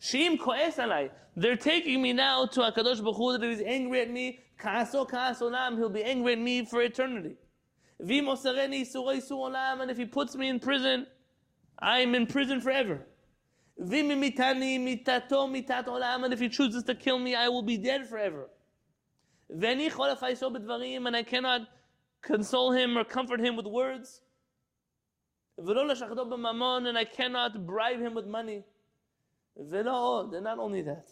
Shim 0.01 0.37
koes 0.37 0.75
alai. 0.75 1.11
They're 1.35 1.55
taking 1.55 2.01
me 2.01 2.13
now 2.13 2.45
to 2.45 2.59
Hakadosh 2.59 3.01
Baruch 3.01 3.15
Hu 3.15 3.37
that 3.37 3.49
he's 3.49 3.61
angry 3.61 4.01
at 4.01 4.11
me. 4.11 4.39
Kaaso 4.59 5.07
kaas 5.09 5.39
olam. 5.39 5.77
He'll 5.77 5.89
be 5.89 6.03
angry 6.03 6.33
at 6.33 6.39
me 6.39 6.65
for 6.65 6.81
eternity. 6.81 7.35
Vim 7.99 8.25
osareni 8.25 8.81
isuro 8.81 9.15
isur 9.15 9.51
olam. 9.51 9.81
And 9.81 9.89
if 9.89 9.97
he 9.97 10.05
puts 10.05 10.35
me 10.35 10.49
in 10.49 10.59
prison, 10.59 11.07
I'm 11.79 12.15
in 12.15 12.27
prison 12.27 12.59
forever. 12.59 13.05
Vim 13.77 14.09
mitani 14.09 14.77
mitato 14.79 15.47
mitat 15.49 15.85
olam. 15.85 16.25
And 16.25 16.33
if 16.33 16.39
he 16.39 16.49
chooses 16.49 16.83
to 16.83 16.95
kill 16.95 17.17
me, 17.17 17.33
I 17.33 17.47
will 17.47 17.63
be 17.63 17.77
dead 17.77 18.07
forever. 18.07 18.49
Veni 19.49 19.89
cholafaiso 19.89 20.53
bedvarim. 20.55 21.07
And 21.07 21.15
I 21.15 21.23
cannot 21.23 21.61
console 22.23 22.71
him 22.71 22.97
or 22.97 23.03
comfort 23.03 23.39
him 23.39 23.55
with 23.55 23.67
words. 23.67 24.21
And 25.57 26.97
I 26.97 27.05
cannot 27.05 27.65
bribe 27.67 27.99
him 27.99 28.15
with 28.15 28.25
money. 28.25 28.63
And 29.55 29.71
not 29.71 30.57
only 30.57 30.81
that. 30.81 31.07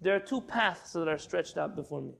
There 0.00 0.14
are 0.14 0.20
two 0.20 0.40
paths 0.40 0.92
that 0.94 1.06
are 1.06 1.18
stretched 1.18 1.58
out 1.58 1.76
before 1.76 2.00
me. 2.00 2.14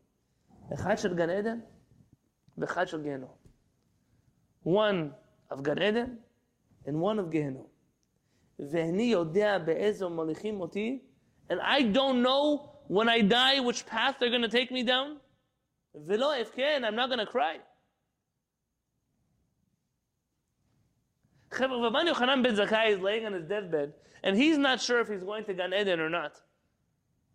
One 4.63 5.15
of 5.51 5.63
Gan 5.63 5.83
Eden 5.83 6.19
and 6.87 7.01
one 7.01 7.19
of 7.19 7.27
Gehenom. 7.31 7.67
And 11.51 11.61
I 11.61 11.83
don't 11.83 12.23
know 12.23 12.71
when 12.87 13.09
I 13.09 13.21
die 13.23 13.61
which 13.61 13.85
path 13.87 14.17
they're 14.21 14.31
going 14.31 14.43
to 14.43 14.49
take 14.49 14.71
me 14.71 14.83
down. 14.83 15.19
Velo 15.95 16.33
ifken, 16.33 16.85
I'm 16.85 16.97
not 16.97 17.09
going 17.09 17.21
to 17.21 17.27
cry. 17.27 17.59
Rabban 21.53 22.13
Yochanan 22.13 22.43
ben 22.43 22.57
Zakkai 22.57 22.91
is 22.91 23.01
laying 23.01 23.27
on 23.27 23.33
his 23.33 23.45
deathbed, 23.45 23.93
and 24.25 24.37
he's 24.37 24.59
not 24.59 24.81
sure 24.81 25.01
if 25.01 25.09
he's 25.09 25.23
going 25.23 25.45
to 25.45 25.55
Gan 25.55 25.73
Eden 25.73 26.01
or 26.01 26.11
not. 26.11 26.33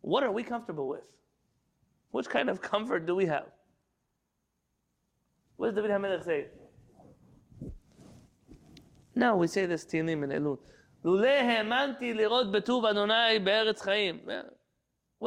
What 0.01 0.23
are 0.23 0.31
we 0.31 0.43
comfortable 0.43 0.89
with? 0.89 1.03
Which 2.11 2.27
kind 2.27 2.49
of 2.49 2.61
comfort 2.71 3.05
do 3.05 3.15
we 3.15 3.27
have? 3.27 3.45
What 5.55 5.67
does 5.67 5.75
David 5.75 5.91
HaMelech 5.91 6.25
say? 6.25 6.47
Now 9.15 9.35
we 9.35 9.47
say 9.47 9.65
this 9.65 9.85
Tinim 9.85 10.23
and 10.23 10.31
Elul. 10.31 10.59
What 11.01 11.21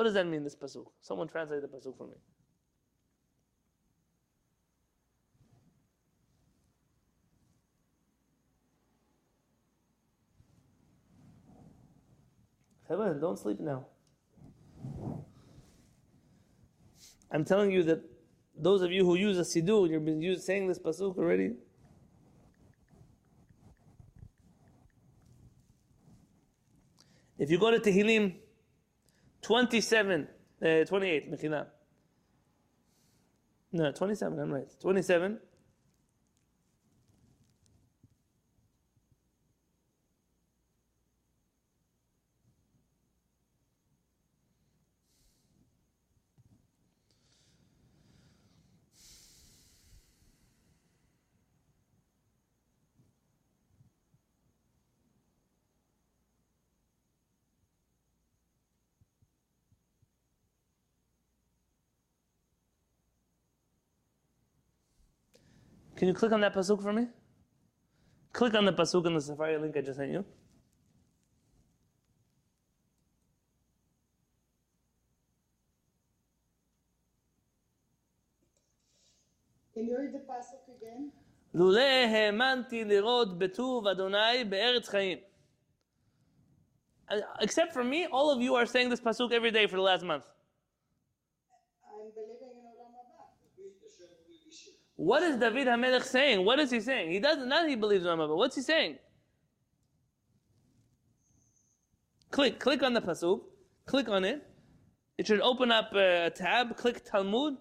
does 0.05 0.14
that 0.14 0.26
mean, 0.26 0.45
this 0.45 0.57
pasuk? 0.57 0.87
Someone 1.01 1.28
translate 1.28 1.62
the 1.62 1.68
pasuk 1.68 1.97
for 1.97 2.07
me. 2.07 2.14
Heaven, 12.93 13.18
don't 13.20 13.38
sleep 13.38 13.59
now. 13.59 13.86
I'm 17.30 17.43
telling 17.43 17.70
you 17.70 17.82
that 17.84 18.03
those 18.55 18.82
of 18.82 18.93
you 18.93 19.07
who 19.07 19.14
use 19.14 19.38
a 19.38 19.40
siddur, 19.40 19.88
you've 19.88 20.05
been 20.05 20.20
used, 20.20 20.43
saying 20.45 20.68
this 20.68 20.78
pasuk 20.78 21.16
already. 21.16 21.55
If 27.38 27.51
you 27.51 27.59
go 27.59 27.70
to 27.70 27.78
Tehillim 27.78 28.34
27, 29.40 30.28
uh, 30.61 30.84
28, 30.84 31.32
Mechila. 31.32 31.68
No, 33.72 33.90
27, 33.90 34.38
I'm 34.38 34.53
right. 34.53 34.68
27. 34.82 35.38
Can 66.03 66.09
you 66.09 66.14
click 66.14 66.32
on 66.32 66.40
that 66.40 66.53
pasuk 66.53 66.82
for 66.82 66.92
me? 66.92 67.07
Click 68.32 68.55
on 68.55 68.64
the 68.64 68.72
pasuk 68.72 69.07
in 69.07 69.14
the 69.14 69.20
Sefaria 69.20 69.61
link 69.61 69.76
I 69.76 69.82
just 69.82 69.98
sent 70.00 70.11
you. 70.11 70.24
Can 79.72 79.86
you 79.86 79.96
read 79.96 80.12
the 80.12 80.18
pasuk 80.18 80.66
again? 80.76 81.12
לולא 81.55 81.80
האמנתי 81.80 82.84
לראות 82.84 83.38
בטוב 83.38 83.86
אדוני 83.86 84.44
בארץ 84.48 84.88
chayim. 84.88 85.20
Except 87.40 87.72
for 87.72 87.84
me, 87.84 88.09
all 88.11 88.32
of 88.32 88.42
you 88.42 88.57
are 88.57 88.66
saying 88.66 88.88
this 88.88 89.00
pasuk 89.00 89.30
every 89.30 89.53
day 89.53 89.68
for 89.68 89.76
the 89.76 89.82
last 89.82 90.03
month. 90.03 90.32
What 95.03 95.24
is 95.24 95.36
David 95.36 95.66
HaMelech 95.66 96.05
saying? 96.05 96.44
What 96.44 96.61
is 96.61 96.70
he 96.70 96.78
saying? 96.78 97.11
He 97.11 97.18
doesn't, 97.18 97.48
not 97.48 97.68
he 97.68 97.74
believes 97.74 98.05
in 98.05 98.11
Olam 98.12 98.18
Haba. 98.18 98.36
What's 98.36 98.55
he 98.55 98.62
saying? 98.62 98.98
Click, 102.30 102.61
click 102.61 102.84
on 102.84 102.94
the 102.94 103.00
pasuk. 103.00 103.40
Click 103.84 104.09
on 104.09 104.24
it. 104.24 104.46
It 105.18 105.26
should 105.26 105.40
open 105.40 105.72
up 105.72 105.90
uh, 105.92 106.28
a 106.28 106.30
tab. 106.30 106.76
Click 106.76 107.05
Talmud. 107.05 107.57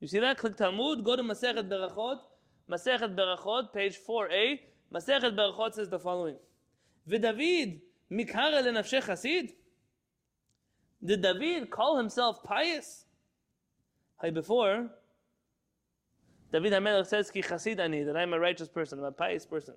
You 0.00 0.08
see 0.08 0.20
that? 0.20 0.38
Click 0.38 0.56
Talmud. 0.56 1.04
Go 1.04 1.16
to 1.16 1.22
Masechet 1.22 1.68
Berachot. 1.68 2.20
Masechet 2.70 3.14
Berachot, 3.14 3.74
page 3.74 3.98
4a. 4.08 4.58
Masechet 4.90 5.36
Berachot 5.36 5.74
says 5.74 5.90
the 5.90 5.98
following. 5.98 6.36
V'David 7.06 7.80
mikara 8.10 8.62
lenafsheh 8.64 9.04
chasid. 9.04 9.50
Did 11.04 11.20
David 11.20 11.68
call 11.68 11.98
himself 11.98 12.42
pious? 12.42 13.04
Hey, 14.22 14.30
before, 14.30 14.88
David 16.50 16.72
HaMelech 16.72 17.06
says, 17.06 17.30
Ki 17.30 17.42
chasid 17.42 17.78
ani, 17.78 18.02
that 18.04 18.16
I 18.16 18.22
am 18.22 18.32
a 18.32 18.40
righteous 18.40 18.68
person, 18.68 18.98
I'm 18.98 19.04
a 19.04 19.12
pious 19.12 19.44
person. 19.44 19.74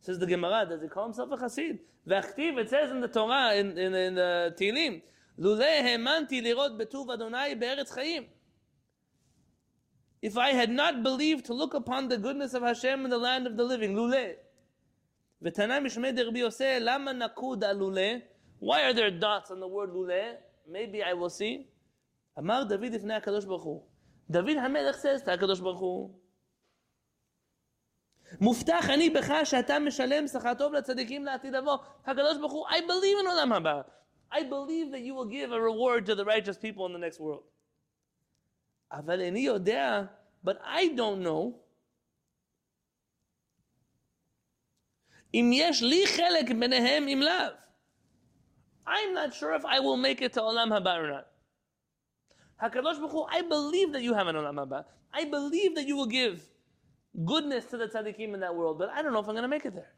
Says 0.00 0.18
the 0.18 0.26
Gemara, 0.26 0.66
does 0.68 0.82
he 0.82 0.88
call 0.88 1.04
himself 1.04 1.30
a 1.32 1.36
chasid? 1.36 1.78
V'achtiv, 2.08 2.58
it 2.58 2.70
says 2.70 2.90
in 2.90 3.00
the 3.00 3.08
Torah, 3.08 3.54
in, 3.54 3.76
in, 3.78 3.94
in 3.94 4.14
the 4.14 4.54
Tehillim, 4.58 5.02
Lulei 5.38 5.80
hemanti 5.80 6.42
lirot 6.42 6.78
betuv 6.78 7.12
Adonai 7.12 7.54
be'eretz 7.54 7.96
chayim. 7.96 8.26
If 10.20 10.36
I 10.36 10.50
had 10.50 10.70
not 10.70 11.02
believed 11.02 11.46
to 11.46 11.54
look 11.54 11.72
upon 11.72 12.08
the 12.08 12.18
goodness 12.18 12.52
of 12.52 12.62
Hashem 12.62 13.04
in 13.04 13.10
the 13.10 13.18
land 13.18 13.46
of 13.46 13.56
the 13.56 13.64
living, 13.64 13.94
lule. 13.94 14.34
V'tanai 15.42 15.80
mishmei 15.82 16.14
derbi 16.14 16.40
yoseh, 16.40 16.82
lama 16.82 17.12
nakud 17.14 17.62
lule. 17.62 18.22
Why 18.58 18.82
are 18.82 18.92
there 18.92 19.10
dots 19.10 19.50
on 19.50 19.60
the 19.60 19.68
word 19.68 19.90
lule? 19.90 20.34
Maybe 20.68 21.02
I 21.02 21.14
will 21.14 21.30
see. 21.30 21.66
Amar 22.36 22.66
David 22.66 22.92
ifnei 22.92 23.22
HaKadosh 23.22 23.46
Baruch 23.46 23.62
Hu. 23.62 23.82
דוד 24.29 24.57
המלך 24.57 24.95
says 24.95 25.25
to 25.25 25.31
הקדוש 25.31 25.59
ברוך 25.59 25.79
הוא. 25.79 26.19
מובטח 28.41 28.89
אני 28.89 29.09
בך 29.09 29.31
שאתה 29.43 29.79
משלם 29.79 30.27
שכר 30.27 30.53
טוב 30.53 30.73
לצדיקים 30.73 31.25
לעתיד 31.25 31.55
לבוא. 31.55 31.77
הקדוש 32.05 32.37
ברוך 32.37 32.53
הוא, 32.53 32.67
I 32.67 32.79
believe 32.79 33.23
in 33.23 33.29
עולם 33.29 33.53
הבא. 33.53 33.81
I 34.31 34.37
believe 34.37 34.91
that 34.91 35.01
you 35.01 35.13
will 35.13 35.29
give 35.29 35.51
a 35.51 35.61
reward 35.61 36.05
to 36.05 36.15
the 36.15 36.25
righteous 36.25 36.57
people 36.57 36.85
in 36.85 36.93
the 36.93 37.09
next 37.09 37.19
world. 37.19 37.43
אבל 38.91 39.21
איני 39.21 39.39
יודע, 39.39 40.03
but 40.45 40.57
I 40.61 40.97
don't 40.97 41.25
know, 41.25 41.65
אם 45.33 45.49
יש 45.53 45.83
לי 45.83 46.07
חלק 46.07 46.51
ביניהם 46.59 47.07
אם 47.07 47.19
לאו. 47.21 47.55
I'm 48.87 49.13
not 49.13 49.33
sure 49.33 49.53
if 49.53 49.65
I 49.65 49.79
will 49.79 49.97
make 49.97 50.21
it 50.21 50.33
to 50.33 50.41
עולם 50.41 50.73
הבא 50.73 50.97
or 50.97 51.07
not. 51.07 51.28
HaKadosh 52.62 52.96
Baruch 52.96 53.10
Hu, 53.10 53.26
I 53.30 53.42
believe 53.42 53.92
that 53.92 54.02
you 54.02 54.14
have 54.14 54.26
an 54.26 54.36
olam 54.36 54.54
haba. 54.54 54.84
I 55.12 55.24
believe 55.24 55.74
that 55.76 55.86
you 55.86 55.96
will 55.96 56.06
give 56.06 56.48
goodness 57.24 57.64
to 57.66 57.76
the 57.76 57.86
tzaddikim 57.86 58.34
in 58.34 58.40
that 58.40 58.54
world, 58.54 58.78
but 58.78 58.90
I 58.90 59.02
don't 59.02 59.12
know 59.12 59.18
if 59.18 59.26
I'm 59.28 59.34
going 59.34 59.42
to 59.42 59.48
make 59.48 59.64
it 59.64 59.74
there. 59.74 59.92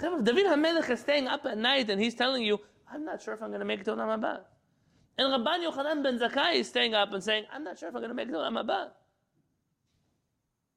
David 0.00 0.46
HaMelech 0.46 0.90
is 0.90 1.00
staying 1.00 1.28
up 1.28 1.44
at 1.46 1.58
night 1.58 1.88
and 1.90 2.00
he's 2.00 2.14
telling 2.14 2.42
you, 2.42 2.58
I'm 2.92 3.04
not 3.04 3.22
sure 3.22 3.34
if 3.34 3.42
I'm 3.42 3.48
going 3.48 3.60
to 3.60 3.66
make 3.66 3.80
it 3.80 3.84
to 3.84 3.92
olam 3.92 4.18
haba. 4.18 4.40
And 5.18 5.28
Rabban 5.28 5.68
Yochanan 5.68 6.02
ben 6.02 6.18
Zakkai 6.18 6.54
is 6.54 6.68
staying 6.68 6.94
up 6.94 7.12
and 7.12 7.22
saying, 7.22 7.44
I'm 7.52 7.62
not 7.62 7.78
sure 7.78 7.88
if 7.88 7.94
I'm 7.94 8.00
going 8.00 8.10
to 8.10 8.14
make 8.14 8.28
it 8.28 8.32
to 8.32 8.38
olam 8.38 8.62
haba. 8.62 8.90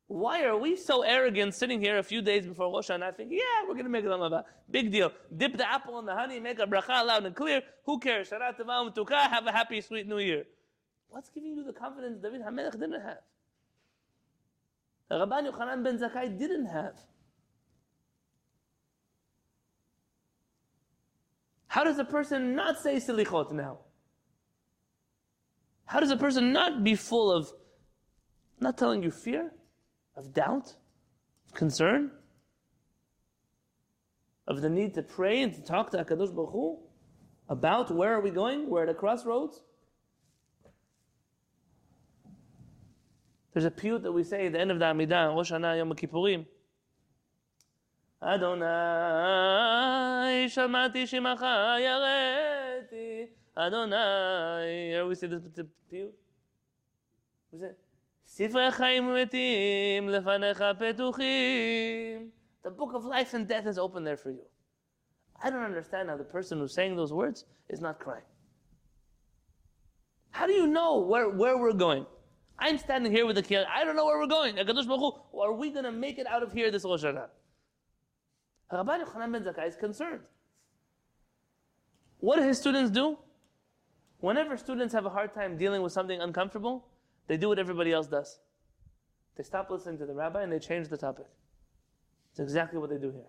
Why 0.07 0.43
are 0.43 0.55
we 0.55 0.75
so 0.75 1.01
arrogant 1.01 1.55
sitting 1.55 1.81
here 1.81 1.97
a 1.97 2.03
few 2.03 2.21
days 2.21 2.45
before 2.45 2.71
Rosh 2.71 2.89
Hashanah 2.91 3.17
thinking, 3.17 3.37
yeah, 3.37 3.67
we're 3.67 3.73
going 3.73 3.85
to 3.85 3.89
make 3.89 4.05
it 4.05 4.07
Olam 4.07 4.29
Haba. 4.29 4.43
Big 4.69 4.91
deal. 4.91 5.11
Dip 5.35 5.57
the 5.57 5.67
apple 5.69 5.97
in 5.97 6.05
the 6.05 6.13
honey, 6.13 6.39
make 6.39 6.59
a 6.59 6.67
bracha 6.67 7.03
loud 7.03 7.25
and 7.25 7.35
clear. 7.35 7.61
Who 7.85 7.99
cares? 7.99 8.29
Tova 8.29 8.53
umm 8.69 8.93
U'Tuka, 8.93 9.29
have 9.29 9.47
a 9.47 9.51
happy, 9.51 9.81
sweet 9.81 10.07
new 10.07 10.19
year. 10.19 10.45
What's 11.09 11.29
giving 11.29 11.55
you 11.55 11.63
the 11.63 11.73
confidence 11.73 12.19
David 12.21 12.41
HaMelech 12.41 12.73
didn't 12.73 13.01
have? 13.01 13.17
Rabban 15.11 15.51
Yochanan 15.51 15.83
ben 15.83 15.97
Zakkai 15.97 16.37
didn't 16.37 16.67
have. 16.67 16.99
How 21.67 21.83
does 21.83 21.97
a 21.97 22.05
person 22.05 22.55
not 22.55 22.79
say 22.79 22.97
selichot 22.97 23.51
now? 23.51 23.79
How 25.85 25.99
does 25.99 26.11
a 26.11 26.17
person 26.17 26.53
not 26.53 26.83
be 26.83 26.95
full 26.95 27.31
of, 27.31 27.51
not 28.59 28.77
telling 28.77 29.03
you 29.03 29.11
fear, 29.11 29.51
of 30.15 30.33
doubt, 30.33 30.73
of 31.47 31.53
concern, 31.53 32.11
of 34.47 34.61
the 34.61 34.69
need 34.69 34.93
to 34.93 35.01
pray 35.01 35.41
and 35.41 35.53
to 35.53 35.61
talk 35.61 35.91
to 35.91 35.97
Hakadosh 35.97 36.33
Baruch 36.33 36.51
Hu 36.51 36.77
about 37.49 37.91
where 37.91 38.13
are 38.13 38.21
we 38.21 38.29
going? 38.29 38.69
We're 38.69 38.83
at 38.83 38.89
a 38.89 38.93
crossroads. 38.93 39.61
There's 43.53 43.65
a 43.65 43.71
piyut 43.71 44.03
that 44.03 44.11
we 44.11 44.23
say 44.23 44.47
at 44.47 44.53
the 44.53 44.59
end 44.59 44.71
of 44.71 44.79
the 44.79 44.85
Amidah, 44.85 45.33
Rosh 45.33 45.51
Hashanah 45.51 45.77
Yom 45.77 45.93
Kippurim. 45.93 46.45
Adonai 48.21 48.67
shamati 50.49 51.03
shimacha 51.03 51.79
yareti. 51.79 53.27
Adonai. 53.57 54.89
Here 54.89 55.05
we 55.05 55.15
say 55.15 55.27
this 55.27 55.41
piyut. 55.91 56.11
We 57.51 57.59
say, 57.59 57.71
ספרי 58.34 58.70
חיים 58.70 59.08
ומתים 59.08 60.08
לפניך 60.08 60.64
פתוחים. 60.78 62.30
The 62.62 62.70
book 62.70 62.94
of 62.94 63.04
life 63.04 63.34
and 63.34 63.48
death 63.48 63.66
is 63.66 63.78
open 63.78 64.04
there 64.04 64.16
for 64.16 64.30
you. 64.30 64.44
I 65.42 65.50
don't 65.50 65.64
understand 65.64 66.10
how 66.10 66.16
the 66.16 66.24
person 66.24 66.58
who's 66.58 66.74
saying 66.74 66.96
those 66.96 67.12
words 67.12 67.46
is 67.68 67.80
not 67.80 67.98
crying. 67.98 68.28
How 70.30 70.46
do 70.46 70.52
you 70.52 70.66
know 70.66 70.98
where, 70.98 71.28
where 71.28 71.56
we're 71.58 71.72
going? 71.72 72.06
I'm 72.58 72.76
standing 72.76 73.10
here 73.10 73.26
with 73.26 73.36
the 73.36 73.42
kid. 73.42 73.64
I 73.74 73.84
don't 73.84 73.96
know 73.96 74.04
where 74.04 74.18
we're 74.18 74.26
going. 74.26 74.56
HaKadosh 74.56 74.86
Baruch 74.86 75.14
Hu, 75.32 75.40
are 75.40 75.54
we 75.54 75.70
going 75.70 75.84
to 75.84 75.92
make 75.92 76.18
it 76.18 76.26
out 76.26 76.42
of 76.42 76.52
here 76.52 76.70
this 76.70 76.84
Rosh 76.84 77.04
Hashanah? 77.04 77.28
Rabban 78.72 79.04
Yochanan 79.04 79.32
ben 79.32 79.42
Zakkai 79.42 79.68
is 79.68 79.76
concerned. 79.76 80.20
What 82.18 82.36
do 82.36 82.42
his 82.42 82.58
students 82.58 82.90
do? 82.90 83.18
Whenever 84.18 84.58
students 84.58 84.92
have 84.92 85.06
a 85.06 85.10
hard 85.10 85.34
time 85.34 85.56
dealing 85.56 85.80
with 85.80 85.92
something 85.92 86.20
uncomfortable, 86.20 86.86
they 87.27 87.37
do 87.37 87.49
what 87.49 87.59
everybody 87.59 87.91
else 87.91 88.07
does. 88.07 88.39
They 89.37 89.43
stop 89.43 89.69
listening 89.69 89.97
to 89.99 90.05
the 90.05 90.13
rabbi 90.13 90.43
and 90.43 90.51
they 90.51 90.59
change 90.59 90.87
the 90.89 90.97
topic. 90.97 91.25
It's 92.31 92.39
exactly 92.39 92.79
what 92.79 92.89
they 92.89 92.97
do 92.97 93.11
here. 93.11 93.25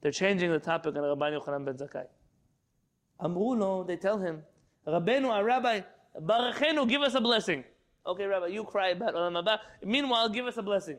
They're 0.00 0.12
changing 0.12 0.50
the 0.52 0.58
topic 0.58 0.94
on 0.96 1.02
Rabbi 1.02 1.30
Yochanan 1.32 1.64
ben 1.64 1.74
Zakkai. 1.74 2.06
Amruno, 3.20 3.86
they 3.86 3.96
tell 3.96 4.18
him, 4.18 4.42
Rabbeinu, 4.86 5.28
our 5.28 5.44
rabbi, 5.44 5.80
Barachenu, 6.20 6.88
give 6.88 7.02
us 7.02 7.14
a 7.14 7.20
blessing. 7.20 7.64
Okay, 8.06 8.24
rabbi, 8.24 8.46
you 8.46 8.64
cry 8.64 8.90
about 8.90 9.14
Olam 9.14 9.42
Haba. 9.42 9.58
Meanwhile, 9.82 10.28
give 10.28 10.46
us 10.46 10.56
a 10.56 10.62
blessing. 10.62 10.98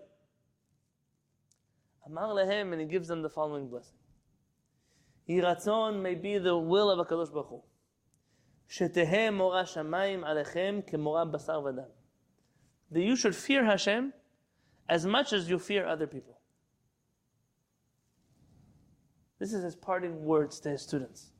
Amar 2.05 2.33
lehem, 2.33 2.73
and 2.73 2.81
he 2.81 2.87
gives 2.87 3.07
them 3.07 3.21
the 3.21 3.29
following 3.29 3.69
blessing. 3.69 3.95
Yiratzon 5.29 6.01
may 6.01 6.15
be 6.15 6.37
the 6.37 6.57
will 6.57 6.89
of 6.89 7.05
HaKadosh 7.07 7.31
Baruch 7.31 7.49
Hu. 7.49 7.63
שתהא 8.69 9.29
מורא 9.31 9.65
שמיים 9.65 10.23
עליכם 10.23 10.79
כמורא 10.87 11.23
בשר 11.23 11.59
v'dam 11.59 11.96
that 12.91 13.01
you 13.01 13.15
should 13.15 13.35
fear 13.35 13.65
Hashem 13.65 14.13
as 14.89 15.05
much 15.05 15.33
as 15.33 15.49
you 15.49 15.59
fear 15.59 15.85
other 15.85 16.07
people. 16.07 16.39
This 19.39 19.53
is 19.53 19.63
his 19.63 19.75
parting 19.75 20.23
words 20.25 20.59
to 20.61 20.69
his 20.69 20.81
students. 20.81 21.31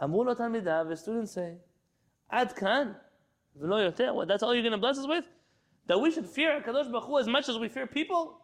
Amul 0.00 0.36
Talmidav, 0.36 0.90
his 0.90 1.00
students 1.00 1.32
say, 1.32 1.54
Ad 2.30 2.54
Khan, 2.54 2.94
that's 3.56 4.42
all 4.42 4.54
you're 4.54 4.62
going 4.62 4.72
to 4.72 4.78
bless 4.78 4.98
us 4.98 5.06
with? 5.08 5.24
That 5.86 5.98
we 5.98 6.10
should 6.12 6.26
fear 6.26 6.60
Kadosh 6.60 6.92
Baruch 6.92 7.04
Hu 7.04 7.18
as 7.18 7.26
much 7.26 7.48
as 7.48 7.58
we 7.58 7.68
fear 7.68 7.86
people? 7.86 8.38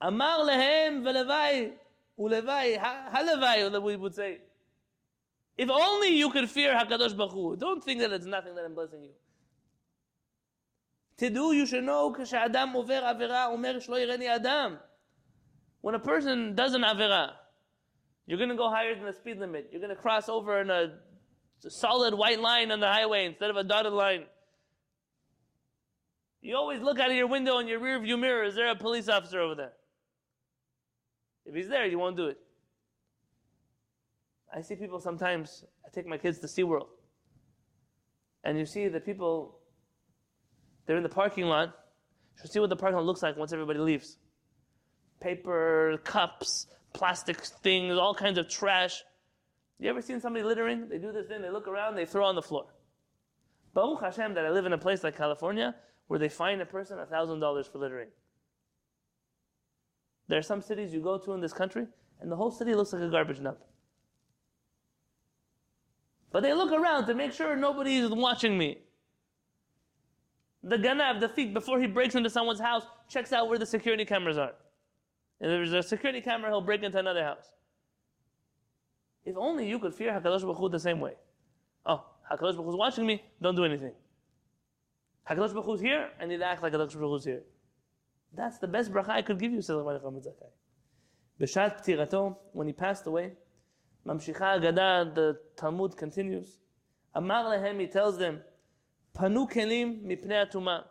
Amar 0.00 0.44
lehem 0.44 1.02
velevai, 1.02 1.72
ulevai, 2.18 2.78
halevai, 2.78 3.82
we 3.82 3.96
would 3.96 4.14
say. 4.14 4.38
If 5.56 5.70
only 5.70 6.16
you 6.16 6.30
could 6.30 6.50
fear 6.50 6.74
HaKadosh 6.74 7.16
Baruch 7.16 7.32
Hu. 7.32 7.56
Don't 7.56 7.82
think 7.82 8.00
that 8.00 8.12
it's 8.12 8.26
nothing 8.26 8.54
that 8.56 8.64
I'm 8.64 8.74
blessing 8.74 9.02
you. 9.02 9.10
תדעו, 11.17 11.53
you 11.53 11.65
should 11.65 11.83
know, 11.83 12.17
כשאדם 12.17 12.69
עובר 12.73 13.05
עבירה, 13.05 13.45
אומר 13.45 13.79
שלא 13.79 13.99
יראני 13.99 14.35
אדם. 14.35 14.77
When 15.81 15.95
a 15.95 15.99
person 15.99 16.55
does 16.55 16.73
an 16.73 16.83
avera, 16.83 17.33
you're 18.25 18.37
going 18.37 18.49
to 18.49 18.55
go 18.55 18.69
higher 18.69 18.95
than 18.95 19.05
the 19.05 19.13
speed 19.13 19.37
limit. 19.37 19.69
You're 19.71 19.81
going 19.81 19.95
to 19.95 20.01
cross 20.01 20.29
over 20.29 20.61
in 20.61 20.69
a 20.69 20.99
solid 21.69 22.13
white 22.13 22.39
line 22.39 22.71
on 22.71 22.79
the 22.79 22.87
highway 22.87 23.25
instead 23.25 23.49
of 23.49 23.57
a 23.57 23.63
dotted 23.63 23.93
line. 23.93 24.25
You 26.41 26.55
always 26.57 26.81
look 26.81 26.99
out 26.99 27.09
of 27.09 27.15
your 27.15 27.27
window 27.27 27.59
in 27.59 27.67
your 27.67 27.79
rear 27.79 27.99
view 27.99 28.17
mirror. 28.17 28.43
Is 28.43 28.55
there 28.55 28.69
a 28.69 28.75
police 28.75 29.07
officer 29.07 29.39
over 29.39 29.55
there? 29.55 29.73
If 31.45 31.55
he's 31.55 31.67
there, 31.67 31.85
you 31.85 31.99
won't 31.99 32.17
do 32.17 32.27
it. 32.27 32.37
I 34.53 34.61
see 34.61 34.75
people 34.75 34.99
sometimes, 34.99 35.65
I 35.85 35.89
take 35.89 36.05
my 36.05 36.17
kids 36.17 36.39
to 36.39 36.47
SeaWorld. 36.47 36.87
And 38.43 38.57
you 38.59 38.65
see 38.65 38.87
the 38.87 38.99
people, 38.99 39.56
they're 40.88 40.96
in 40.96 41.02
the 41.02 41.08
parking 41.08 41.44
lot. 41.44 41.68
You 41.68 42.40
should 42.40 42.50
see 42.50 42.60
what 42.60 42.70
the 42.70 42.76
parking 42.76 42.96
lot 42.96 43.04
looks 43.04 43.22
like 43.22 43.36
once 43.36 43.52
everybody 43.52 43.78
leaves 43.78 44.16
paper, 45.20 46.00
cups, 46.04 46.66
plastic 46.92 47.38
things, 47.40 47.98
all 47.98 48.14
kinds 48.14 48.38
of 48.38 48.48
trash. 48.48 49.02
You 49.78 49.90
ever 49.90 50.00
seen 50.00 50.20
somebody 50.20 50.44
littering? 50.44 50.88
They 50.88 50.98
do 50.98 51.12
this 51.12 51.26
thing, 51.26 51.42
they 51.42 51.50
look 51.50 51.68
around, 51.68 51.96
they 51.96 52.06
throw 52.06 52.24
on 52.24 52.36
the 52.36 52.42
floor. 52.42 52.66
Baruch 53.74 54.00
Hashem 54.00 54.34
that 54.34 54.46
I 54.46 54.50
live 54.50 54.64
in 54.64 54.72
a 54.72 54.78
place 54.78 55.04
like 55.04 55.16
California 55.16 55.74
where 56.06 56.18
they 56.18 56.28
fine 56.28 56.60
a 56.60 56.66
person 56.66 56.98
$1,000 56.98 57.70
for 57.70 57.78
littering. 57.78 58.08
There 60.28 60.38
are 60.38 60.42
some 60.42 60.62
cities 60.62 60.94
you 60.94 61.00
go 61.00 61.18
to 61.18 61.32
in 61.32 61.40
this 61.40 61.52
country, 61.52 61.86
and 62.20 62.30
the 62.30 62.36
whole 62.36 62.50
city 62.50 62.74
looks 62.74 62.92
like 62.92 63.02
a 63.02 63.08
garbage 63.08 63.42
dump. 63.42 63.58
But 66.30 66.42
they 66.42 66.54
look 66.54 66.72
around 66.72 67.06
to 67.06 67.14
make 67.14 67.32
sure 67.32 67.56
nobody 67.56 67.96
is 67.96 68.10
watching 68.10 68.56
me. 68.56 68.78
The 70.68 70.76
ganav, 70.76 71.20
the 71.20 71.28
thief, 71.28 71.54
before 71.54 71.80
he 71.80 71.86
breaks 71.86 72.14
into 72.14 72.28
someone's 72.28 72.60
house, 72.60 72.84
checks 73.08 73.32
out 73.32 73.48
where 73.48 73.58
the 73.58 73.64
security 73.66 74.04
cameras 74.04 74.36
are. 74.36 74.52
If 75.40 75.48
there's 75.48 75.72
a 75.72 75.82
security 75.82 76.20
camera, 76.20 76.50
he'll 76.50 76.60
break 76.60 76.82
into 76.82 76.98
another 76.98 77.24
house. 77.24 77.52
If 79.24 79.36
only 79.36 79.66
you 79.68 79.78
could 79.78 79.94
fear 79.94 80.12
HaKadosh 80.12 80.42
Baruch 80.42 80.58
Hu 80.58 80.68
the 80.68 80.78
same 80.78 81.00
way. 81.00 81.14
Oh, 81.86 82.04
HaKadosh 82.30 82.56
Baruch 82.56 82.64
Hu 82.64 82.70
is 82.70 82.76
watching 82.76 83.06
me, 83.06 83.22
don't 83.40 83.54
do 83.54 83.64
anything. 83.64 83.92
HaKadosh 85.30 85.54
Baruch 85.54 85.64
Hu 85.64 85.74
is 85.74 85.80
here, 85.80 86.10
I 86.20 86.26
need 86.26 86.38
to 86.38 86.44
act 86.44 86.62
like 86.62 86.72
HaKadosh 86.74 86.94
Baruch 86.94 87.10
Hu 87.10 87.14
is 87.16 87.24
here. 87.24 87.42
That's 88.34 88.58
the 88.58 88.68
best 88.68 88.92
bracha 88.92 89.10
I 89.10 89.22
could 89.22 89.38
give 89.38 89.52
you, 89.52 89.62
says 89.62 89.76
Rabbi 89.76 89.98
Chaim 90.02 90.20
Zakai. 90.20 90.50
B'shat 91.40 91.82
ptirato, 91.82 92.36
when 92.52 92.66
he 92.66 92.74
passed 92.74 93.06
away, 93.06 93.32
Mamshicha 94.06 94.60
Agada, 94.60 95.14
the 95.14 95.38
Talmud 95.56 95.96
continues. 95.96 96.58
Amar 97.14 97.44
lehem, 97.44 97.80
he 97.80 97.86
tells 97.86 98.18
them, 98.18 98.40
Panu 99.17 99.49
kelim 99.51 100.03
mipnei 100.03 100.45
atuma. 100.49 100.85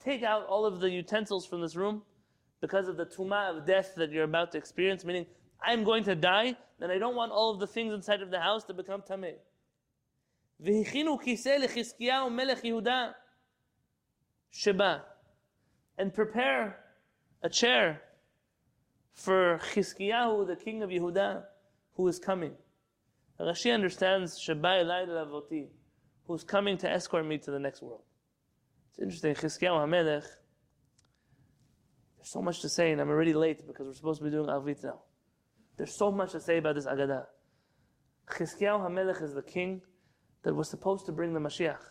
Take 0.00 0.22
out 0.22 0.46
all 0.46 0.64
of 0.64 0.80
the 0.80 0.90
utensils 0.90 1.46
from 1.46 1.60
this 1.60 1.74
room 1.74 2.02
because 2.60 2.88
of 2.88 2.96
the 2.96 3.06
tuma 3.06 3.56
of 3.56 3.66
death 3.66 3.94
that 3.96 4.10
you're 4.10 4.24
about 4.24 4.52
to 4.52 4.58
experience, 4.58 5.04
meaning 5.04 5.26
I'm 5.62 5.84
going 5.84 6.04
to 6.04 6.14
die, 6.14 6.56
then 6.78 6.90
I 6.90 6.98
don't 6.98 7.16
want 7.16 7.32
all 7.32 7.52
of 7.52 7.60
the 7.60 7.66
things 7.66 7.92
inside 7.92 8.22
of 8.22 8.30
the 8.30 8.40
house 8.40 8.64
to 8.64 8.74
become 8.74 9.02
tameh. 9.02 9.36
והכינו 10.60 11.18
כיסא 11.18 11.56
לחזקיהו 11.58 12.30
מלך 12.30 12.64
יהודה 12.64 13.12
שבא. 14.50 15.00
And 15.98 16.14
prepare 16.14 16.78
a 17.42 17.48
chair 17.48 18.02
for 19.12 19.58
Chizkiyahu, 19.72 20.46
the 20.46 20.56
king 20.56 20.82
of 20.82 20.90
Yehuda, 20.90 21.42
who 21.94 22.06
is 22.08 22.18
coming. 22.18 22.52
Rashi 23.40 23.72
understands 23.72 24.38
Sheba 24.38 24.68
Elai 24.82 25.06
Lavoti, 25.06 25.68
who's 26.31 26.43
coming 26.43 26.77
to 26.77 26.89
escort 26.89 27.25
me 27.25 27.37
to 27.37 27.51
the 27.51 27.59
next 27.59 27.81
world. 27.81 28.03
It's 28.89 28.99
interesting, 28.99 29.35
Chizkiyahu 29.35 29.87
HaMelech, 29.87 30.25
there's 32.17 32.29
so 32.29 32.41
much 32.41 32.61
to 32.61 32.69
say, 32.69 32.91
and 32.91 33.01
I'm 33.01 33.09
already 33.09 33.33
late 33.33 33.65
because 33.65 33.87
we're 33.87 33.93
supposed 33.93 34.19
to 34.19 34.25
be 34.25 34.29
doing 34.29 34.45
Arvit 34.47 34.83
now. 34.83 35.01
There's 35.77 35.95
so 35.95 36.11
much 36.11 36.33
to 36.33 36.39
say 36.39 36.57
about 36.57 36.75
this 36.75 36.85
Agadah. 36.85 37.25
Chizkiyahu 38.29 38.89
HaMelech 38.89 39.23
is 39.23 39.33
the 39.33 39.41
king 39.41 39.81
that 40.43 40.53
was 40.55 40.69
supposed 40.69 41.07
to 41.07 41.11
bring 41.11 41.33
the 41.33 41.39
Mashiach. 41.39 41.81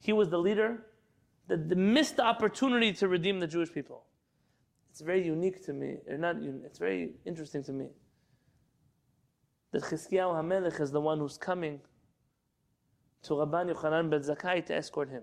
He 0.00 0.12
was 0.12 0.28
the 0.28 0.38
leader 0.38 0.86
that 1.48 1.66
missed 1.76 2.16
the 2.16 2.24
opportunity 2.24 2.92
to 2.92 3.08
redeem 3.08 3.40
the 3.40 3.46
Jewish 3.46 3.72
people. 3.72 4.04
It's 4.90 5.00
very 5.00 5.24
unique 5.24 5.64
to 5.64 5.72
me, 5.72 5.96
or 6.06 6.18
not 6.18 6.36
it's 6.64 6.78
very 6.78 7.12
interesting 7.24 7.64
to 7.64 7.72
me. 7.72 7.86
That 9.72 9.82
Chizkiyahu 9.84 10.42
HaMelech 10.42 10.78
is 10.80 10.90
the 10.90 11.00
one 11.00 11.18
who's 11.18 11.38
coming 11.38 11.80
to 13.26 13.34
Rabban 13.34 13.74
Yochanan 13.74 14.10
ben 14.10 14.20
Zakkai 14.20 14.64
to 14.66 14.74
escort 14.74 15.10
him. 15.10 15.22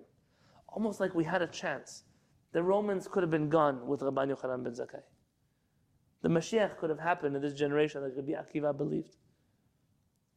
Almost 0.68 1.00
like 1.00 1.14
we 1.16 1.24
had 1.24 1.42
a 1.42 1.48
chance. 1.48 2.04
The 2.52 2.62
Romans 2.62 3.08
could 3.08 3.24
have 3.24 3.32
been 3.32 3.50
gone 3.50 3.88
with 3.88 4.02
Rabban 4.02 4.36
Yochanan 4.36 4.64
ben 4.64 4.74
Zakkai. 4.74 5.02
The 6.22 6.30
Mashiach 6.30 6.78
could 6.78 6.90
have 6.90 7.00
happened 7.00 7.36
in 7.36 7.42
this 7.42 7.54
generation 7.54 8.04
like 8.04 8.14
Rabbi 8.16 8.32
Akiva 8.32 8.76
believed. 8.78 9.16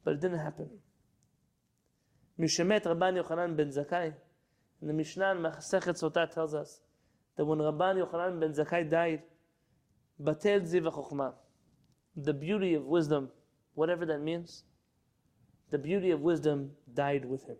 But 0.05 0.14
it 0.14 0.21
didn't 0.21 0.39
happen. 0.39 0.71
Mishemet 2.39 2.85
Rabban 2.85 3.23
Yochanan 3.23 3.57
ben 3.57 3.69
Zakkai, 3.69 4.14
and 4.81 4.91
the 4.91 4.95
Mishnah 4.95 5.33
in 5.33 5.39
Masechet 5.39 6.01
Sotah 6.01 6.31
tells 6.31 6.55
us 6.55 6.81
that 7.37 7.45
when 7.45 7.59
Rabban 7.59 8.05
Yochanan 8.05 8.41
ben 8.41 8.53
Zakkai 8.53 8.89
died, 8.89 9.23
Batel 10.23 10.61
Ziva 10.62 10.93
Chokhmah, 10.93 11.35
the 12.17 12.33
beauty 12.33 12.75
of 12.75 12.85
wisdom, 12.85 13.31
whatever 13.75 14.07
that 14.07 14.21
means, 14.21 14.64
the 15.71 15.79
beauty 15.79 16.11
of 16.11 16.21
wisdom 16.21 16.73
died 16.95 17.25
with 17.25 17.45
him. 17.47 17.57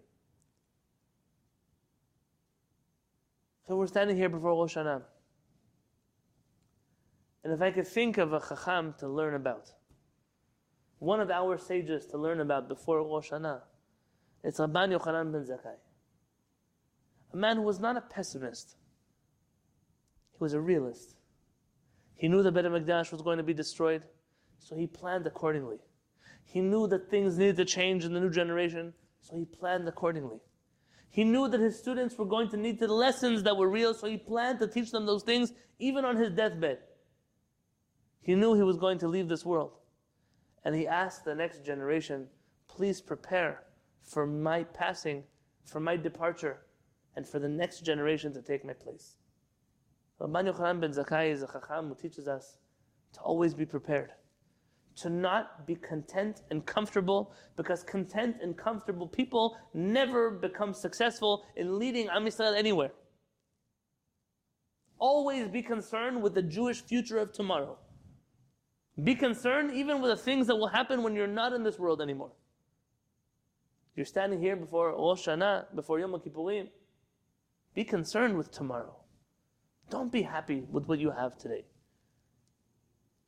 So 3.67 3.77
we're 3.77 3.89
standing 3.89 4.17
here 4.17 4.29
before 4.29 4.51
Rosh 4.51 4.77
Hashanah. 4.77 5.03
And 7.43 7.53
if 7.53 7.61
I 7.61 7.71
could 7.71 7.87
think 7.87 8.19
of 8.19 8.33
a 8.33 8.41
chacham 8.41 8.95
to 8.99 9.09
learn 9.09 9.35
about, 9.35 9.71
one 10.99 11.21
of 11.21 11.31
our 11.31 11.59
sages 11.59 12.07
to 12.07 12.19
learn 12.19 12.41
about 12.41 12.69
before 12.69 12.99
Rosh 13.03 13.31
Hashanah, 13.31 13.61
it's 14.45 14.59
Rabban 14.61 14.97
Yochanan 14.97 15.33
ben 15.33 15.45
Zakkai. 15.45 15.77
A 17.33 17.37
man 17.37 17.57
who 17.57 17.63
was 17.63 17.81
not 17.81 17.97
a 17.97 18.01
pessimist. 18.01 18.77
He 20.33 20.39
was 20.39 20.55
a 20.55 20.61
realist. 20.61 21.17
He 22.15 22.29
knew 22.29 22.43
the 22.43 22.53
Beit 22.53 22.65
HaMikdash 22.65 23.11
was 23.11 23.21
going 23.21 23.39
to 23.39 23.45
be 23.45 23.53
destroyed, 23.53 24.03
so 24.59 24.77
he 24.77 24.87
planned 24.87 25.27
accordingly. 25.27 25.79
He 26.47 26.61
knew 26.61 26.87
that 26.89 27.11
things 27.11 27.37
needed 27.37 27.57
to 27.57 27.65
change 27.65 28.05
in 28.05 28.15
the 28.15 28.21
new 28.21 28.31
generation, 28.31 28.95
so 29.21 29.37
he 29.37 29.45
planned 29.45 29.87
accordingly. 29.89 30.39
He 31.11 31.25
knew 31.25 31.49
that 31.49 31.61
his 31.61 31.79
students 31.79 32.17
were 32.17 32.25
going 32.25 32.49
to 32.51 32.57
need 32.57 32.79
the 32.79 32.89
lessons 32.89 33.43
that 33.43 33.57
were 33.57 33.69
real, 33.69 33.93
so 33.95 34.07
he 34.07 34.17
planned 34.17 34.61
to 34.61 34.67
teach 34.67 34.91
them 34.91 35.07
those 35.07 35.23
things 35.23 35.53
even 35.79 36.05
on 36.05 36.17
his 36.17 36.31
deathbed. 36.31 36.79
He 38.21 38.35
knew 38.35 38.55
he 38.55 38.63
was 38.63 38.77
going 38.77 38.99
to 38.99 39.09
leave 39.09 39.29
this 39.29 39.45
world. 39.45 39.73
And 40.65 40.75
he 40.75 40.87
asked 40.87 41.25
the 41.25 41.35
next 41.35 41.65
generation, 41.65 42.27
please 42.69 43.01
prepare 43.01 43.65
for 44.03 44.27
my 44.27 44.65
passing, 44.65 45.25
for 45.65 45.81
my 45.81 45.97
departure, 45.97 46.59
and 47.17 47.27
for 47.27 47.39
the 47.39 47.49
next 47.49 47.81
generation 47.81 48.33
to 48.33 48.43
take 48.43 48.65
my 48.65 48.73
place. 48.73 49.17
Rabban 50.21 50.53
Yochanan 50.53 50.81
ben 50.81 50.93
Zakkai 50.93 51.31
is 51.31 51.43
a 51.43 51.47
chacham 51.47 51.89
who 51.89 51.95
teaches 51.95 52.29
us 52.29 52.59
to 53.15 53.21
always 53.21 53.55
be 53.55 53.67
prepared. 53.67 54.13
To 55.03 55.11
not 55.11 55.67
be 55.67 55.75
content 55.75 56.41
and 56.51 56.65
comfortable, 56.65 57.35
because 57.57 57.83
content 57.83 58.37
and 58.41 58.57
comfortable 58.57 59.07
people 59.07 59.59
never 59.75 60.31
become 60.31 60.73
successful 60.73 61.45
in 61.55 61.79
leading 61.79 62.09
Am 62.09 62.25
Yisrael 62.25 62.57
anywhere. 62.57 62.93
Always 64.99 65.49
be 65.49 65.61
concerned 65.61 66.23
with 66.23 66.35
the 66.35 66.43
Jewish 66.43 66.81
future 66.81 67.19
of 67.19 67.33
tomorrow. 67.33 67.77
Be 69.05 69.15
concerned 69.15 69.73
even 69.75 70.01
with 70.01 70.11
the 70.11 70.17
things 70.17 70.47
that 70.47 70.57
will 70.57 70.69
happen 70.69 71.03
when 71.03 71.15
you're 71.15 71.27
not 71.27 71.53
in 71.53 71.63
this 71.63 71.79
world 71.79 72.01
anymore. 72.01 72.33
You're 73.95 74.07
standing 74.07 74.41
here 74.41 74.57
before 74.57 74.93
Rosh 74.93 75.29
Hashanah, 75.29 75.75
before 75.75 75.99
Yom 75.99 76.13
Kippurim. 76.13 76.69
Be 77.75 77.85
concerned 77.85 78.39
with 78.39 78.51
tomorrow. 78.51 78.97
Don't 79.91 80.11
be 80.11 80.23
happy 80.23 80.63
with 80.71 80.87
what 80.87 80.99
you 80.99 81.11
have 81.11 81.37
today. 81.37 81.65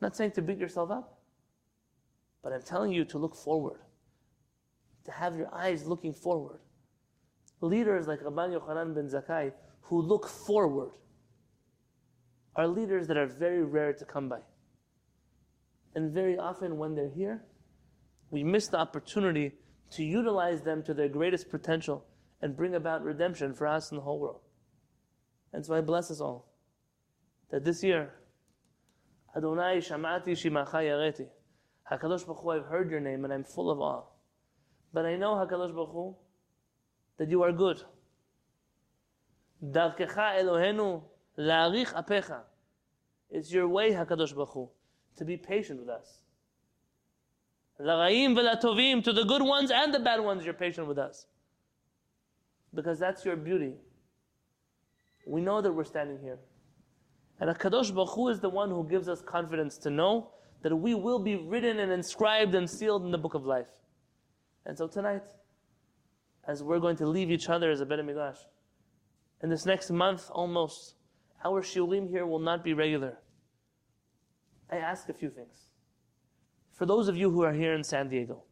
I'm 0.00 0.06
not 0.06 0.16
saying 0.16 0.32
to 0.32 0.42
beat 0.42 0.58
yourself 0.58 0.90
up, 0.90 1.17
but 2.42 2.52
I'm 2.52 2.62
telling 2.62 2.92
you 2.92 3.04
to 3.06 3.18
look 3.18 3.34
forward. 3.34 3.80
to 5.08 5.12
have 5.14 5.36
your 5.36 5.52
eyes 5.54 5.86
looking 5.86 6.12
forward. 6.12 6.60
Leaders 7.62 8.06
like 8.06 8.20
Rabban 8.20 8.52
Yochanan 8.54 8.94
ben 8.94 9.08
Zakkai, 9.08 9.52
who 9.80 10.02
look 10.02 10.28
forward, 10.28 10.90
are 12.56 12.68
leaders 12.68 13.06
that 13.08 13.16
are 13.16 13.26
very 13.26 13.64
rare 13.64 13.94
to 13.94 14.04
come 14.04 14.28
by. 14.28 14.40
And 15.94 16.12
very 16.12 16.36
often 16.36 16.76
when 16.76 16.94
they're 16.94 17.08
here, 17.08 17.42
we 18.30 18.44
miss 18.44 18.68
the 18.68 18.76
opportunity 18.76 19.52
to 19.92 20.04
utilize 20.04 20.60
them 20.62 20.82
to 20.82 20.92
their 20.92 21.08
greatest 21.08 21.48
potential 21.48 22.04
and 22.42 22.54
bring 22.54 22.74
about 22.74 23.02
redemption 23.02 23.54
for 23.54 23.66
us 23.66 23.90
and 23.90 23.98
the 23.98 24.02
whole 24.02 24.20
world. 24.20 24.40
And 25.54 25.64
so 25.64 25.74
I 25.74 25.80
bless 25.80 26.10
us 26.10 26.20
all 26.20 26.52
that 27.50 27.64
this 27.64 27.82
year, 27.82 28.12
Adonai 29.34 29.78
Shamati 29.78 30.32
Shimacha 30.36 30.82
Yareti, 30.82 31.28
Hakadosh 31.90 32.26
Baruch 32.26 32.42
Hu, 32.42 32.50
I've 32.50 32.66
heard 32.66 32.90
your 32.90 33.00
name 33.00 33.24
and 33.24 33.32
I'm 33.32 33.44
full 33.44 33.70
of 33.70 33.80
awe. 33.80 34.02
But 34.92 35.06
I 35.06 35.16
know 35.16 35.34
Hakadosh 35.34 35.74
Baruch 35.74 35.92
Hu, 35.92 36.16
that 37.18 37.30
you 37.30 37.42
are 37.42 37.52
good. 37.52 37.82
Darkecha 39.64 40.38
Elohenu 40.38 41.02
la'arich 41.38 41.92
apecha. 41.94 42.40
It's 43.30 43.52
your 43.52 43.68
way, 43.68 43.92
Hakadosh 43.92 44.34
Baruch 44.34 44.50
Hu, 44.50 44.68
to 45.16 45.24
be 45.24 45.36
patient 45.36 45.80
with 45.80 45.88
us. 45.88 46.22
La'raim 47.80 48.34
ve'latovim, 48.38 49.02
to 49.04 49.12
the 49.12 49.24
good 49.24 49.42
ones 49.42 49.70
and 49.70 49.92
the 49.94 50.00
bad 50.00 50.20
ones, 50.20 50.44
you're 50.44 50.54
patient 50.54 50.86
with 50.86 50.98
us. 50.98 51.26
Because 52.74 52.98
that's 52.98 53.24
your 53.24 53.36
beauty. 53.36 53.74
We 55.26 55.40
know 55.40 55.60
that 55.60 55.72
we're 55.72 55.84
standing 55.84 56.18
here. 56.20 56.38
And 57.40 57.50
HaKadosh 57.50 57.94
Baruch 57.94 58.10
Hu 58.10 58.28
is 58.28 58.40
the 58.40 58.48
one 58.48 58.70
who 58.70 58.86
gives 58.88 59.08
us 59.08 59.22
confidence 59.22 59.78
to 59.78 59.90
know 59.90 60.30
that 60.62 60.74
we 60.74 60.94
will 60.94 61.18
be 61.18 61.36
written 61.36 61.78
and 61.78 61.92
inscribed 61.92 62.54
and 62.54 62.68
sealed 62.68 63.04
in 63.04 63.10
the 63.10 63.18
book 63.18 63.34
of 63.34 63.44
life. 63.44 63.68
And 64.66 64.76
so 64.76 64.86
tonight, 64.86 65.24
as 66.46 66.62
we're 66.62 66.80
going 66.80 66.96
to 66.96 67.06
leave 67.06 67.30
each 67.30 67.48
other 67.48 67.70
as 67.70 67.80
a 67.80 67.86
Bet 67.86 68.04
Midrash, 68.04 68.38
in 69.42 69.50
this 69.50 69.64
next 69.66 69.90
month 69.90 70.28
almost, 70.30 70.94
our 71.44 71.62
shiurim 71.62 72.08
here 72.08 72.26
will 72.26 72.40
not 72.40 72.64
be 72.64 72.74
regular. 72.74 73.18
I 74.70 74.76
ask 74.76 75.08
a 75.08 75.14
few 75.14 75.30
things. 75.30 75.70
For 76.72 76.86
those 76.86 77.08
of 77.08 77.16
you 77.16 77.30
who 77.30 77.42
are 77.42 77.52
here 77.52 77.74
in 77.74 77.84
San 77.84 78.08
Diego, 78.08 78.42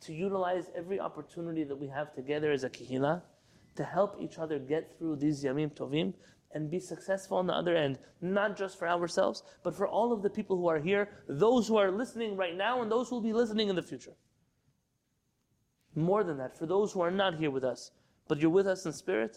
to 0.00 0.12
utilize 0.12 0.70
every 0.76 1.00
opportunity 1.00 1.64
that 1.64 1.76
we 1.76 1.88
have 1.88 2.14
together 2.14 2.52
as 2.52 2.64
a 2.64 2.70
kihila, 2.70 3.22
to 3.76 3.84
help 3.84 4.16
each 4.20 4.38
other 4.38 4.58
get 4.58 4.96
through 4.98 5.16
these 5.16 5.44
yamim 5.44 5.70
tovim 5.70 6.12
and 6.52 6.70
be 6.70 6.80
successful 6.80 7.36
on 7.36 7.46
the 7.46 7.52
other 7.52 7.76
end, 7.76 7.98
not 8.20 8.56
just 8.56 8.78
for 8.78 8.88
ourselves, 8.88 9.42
but 9.62 9.74
for 9.74 9.86
all 9.86 10.12
of 10.12 10.22
the 10.22 10.30
people 10.30 10.56
who 10.56 10.68
are 10.68 10.78
here, 10.78 11.08
those 11.28 11.68
who 11.68 11.76
are 11.76 11.90
listening 11.90 12.36
right 12.36 12.56
now, 12.56 12.82
and 12.82 12.90
those 12.90 13.08
who 13.08 13.16
will 13.16 13.22
be 13.22 13.32
listening 13.32 13.68
in 13.68 13.76
the 13.76 13.82
future. 13.82 14.14
More 15.94 16.24
than 16.24 16.38
that, 16.38 16.56
for 16.56 16.66
those 16.66 16.92
who 16.92 17.00
are 17.00 17.10
not 17.10 17.38
here 17.38 17.50
with 17.50 17.64
us, 17.64 17.90
but 18.28 18.38
you're 18.38 18.50
with 18.50 18.66
us 18.66 18.86
in 18.86 18.92
spirit, 18.92 19.36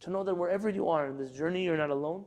to 0.00 0.10
know 0.10 0.24
that 0.24 0.36
wherever 0.36 0.68
you 0.68 0.88
are 0.88 1.08
in 1.08 1.18
this 1.18 1.32
journey, 1.32 1.64
you're 1.64 1.76
not 1.76 1.90
alone. 1.90 2.24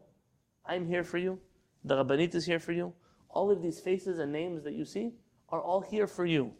I'm 0.65 0.87
here 0.87 1.03
for 1.03 1.17
you. 1.17 1.39
The 1.83 1.95
Rabbanit 1.95 2.35
is 2.35 2.45
here 2.45 2.59
for 2.59 2.71
you. 2.71 2.93
All 3.29 3.51
of 3.51 3.61
these 3.61 3.79
faces 3.79 4.19
and 4.19 4.31
names 4.31 4.63
that 4.63 4.73
you 4.73 4.85
see 4.85 5.13
are 5.49 5.61
all 5.61 5.81
here 5.81 6.07
for 6.07 6.25
you 6.25 6.51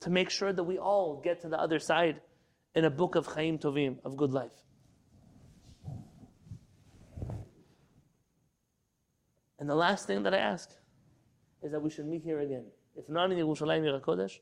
to 0.00 0.10
make 0.10 0.30
sure 0.30 0.52
that 0.52 0.64
we 0.64 0.78
all 0.78 1.20
get 1.22 1.40
to 1.42 1.48
the 1.48 1.58
other 1.58 1.78
side 1.78 2.20
in 2.74 2.84
a 2.84 2.90
book 2.90 3.14
of 3.14 3.26
Chaim 3.26 3.58
Tovim, 3.58 3.98
of 4.04 4.16
good 4.16 4.32
life. 4.32 4.52
And 9.58 9.68
the 9.68 9.74
last 9.74 10.06
thing 10.06 10.22
that 10.22 10.34
I 10.34 10.38
ask 10.38 10.70
is 11.62 11.72
that 11.72 11.80
we 11.80 11.90
should 11.90 12.06
meet 12.06 12.22
here 12.22 12.40
again. 12.40 12.64
If 12.96 13.08
not 13.08 13.32
in 13.32 13.38
Yerushalayim 13.38 13.84
Yer 13.84 14.00
Kodesh, 14.00 14.38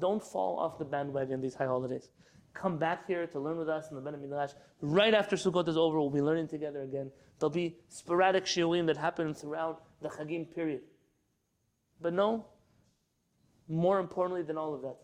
don't 0.00 0.22
fall 0.22 0.58
off 0.58 0.78
the 0.78 0.84
bandwagon 0.84 1.40
these 1.40 1.54
high 1.54 1.66
holidays. 1.66 2.08
Come 2.54 2.78
back 2.78 3.06
here 3.06 3.26
to 3.26 3.40
learn 3.40 3.56
with 3.56 3.68
us 3.68 3.88
in 3.90 3.96
the 3.96 4.02
Bet 4.02 4.20
Midrash. 4.20 4.50
Right 4.80 5.14
after 5.14 5.36
Sukkot 5.36 5.68
is 5.68 5.76
over, 5.76 5.98
we'll 6.00 6.10
be 6.10 6.20
learning 6.20 6.48
together 6.48 6.82
again. 6.82 7.10
There'll 7.38 7.50
be 7.50 7.78
sporadic 7.88 8.44
shiurim 8.44 8.86
that 8.86 8.96
happen 8.96 9.34
throughout 9.34 9.82
the 10.02 10.08
Chagim 10.08 10.54
period. 10.54 10.82
But 12.00 12.12
no, 12.12 12.46
more 13.68 13.98
importantly 14.00 14.42
than 14.42 14.58
all 14.58 14.74
of 14.74 14.82
that, 14.82 14.96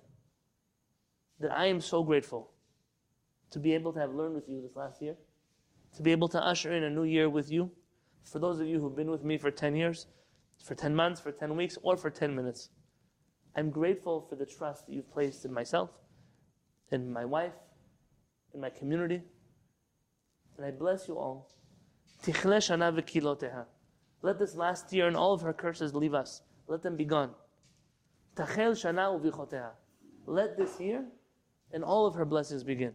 that 1.41 1.53
I 1.53 1.67
am 1.67 1.81
so 1.81 2.03
grateful 2.03 2.51
to 3.51 3.59
be 3.59 3.75
able 3.75 3.93
to 3.95 4.01
have 4.01 4.15
learned 4.15 4.35
with 4.35 4.49
you 4.49 4.61
this 4.61 4.77
last 4.77 5.01
year, 5.01 5.17
to 5.97 6.03
be 6.03 6.13
able 6.13 6.29
to 6.29 6.45
usher 6.45 6.73
in 6.73 6.85
a 6.85 6.91
new 6.91 7.05
year 7.05 7.31
with 7.31 7.51
you. 7.51 7.71
For 8.25 8.39
those 8.39 8.61
of 8.61 8.67
you 8.67 8.81
who've 8.81 8.97
been 8.97 9.11
with 9.11 9.25
me 9.25 9.39
for 9.39 9.51
10 9.51 9.77
years, 9.77 10.07
for 10.63 10.75
10 10.75 10.95
months, 10.95 11.21
for 11.21 11.33
10 11.33 11.57
weeks, 11.57 11.79
or 11.83 11.97
for 11.97 12.11
10 12.11 12.35
minutes, 12.35 12.71
I'm 13.57 13.71
grateful 13.71 14.21
for 14.21 14.37
the 14.37 14.47
trust 14.47 14.87
that 14.87 14.93
you've 14.93 15.11
placed 15.11 15.45
in 15.45 15.53
myself, 15.53 15.91
in 16.93 17.13
my 17.13 17.25
wife, 17.25 17.55
in 18.55 18.61
my 18.61 18.71
community. 18.71 19.23
And 20.57 20.67
I 20.67 20.71
bless 20.71 21.09
you 21.09 21.19
all. 21.19 21.49
Let 24.23 24.39
this 24.39 24.57
last 24.57 24.93
year 24.93 25.07
and 25.07 25.17
all 25.17 25.33
of 25.33 25.41
her 25.41 25.53
curses 25.53 25.95
leave 25.95 26.15
us. 26.15 26.43
Let 26.67 26.83
them 26.83 26.97
be 26.97 27.05
gone. 27.05 27.31
Let 30.27 30.57
this 30.57 30.81
year 30.81 31.05
and 31.73 31.85
all 31.85 32.07
of 32.07 32.15
her 32.15 32.25
blessings 32.25 32.65
begin. 32.65 32.93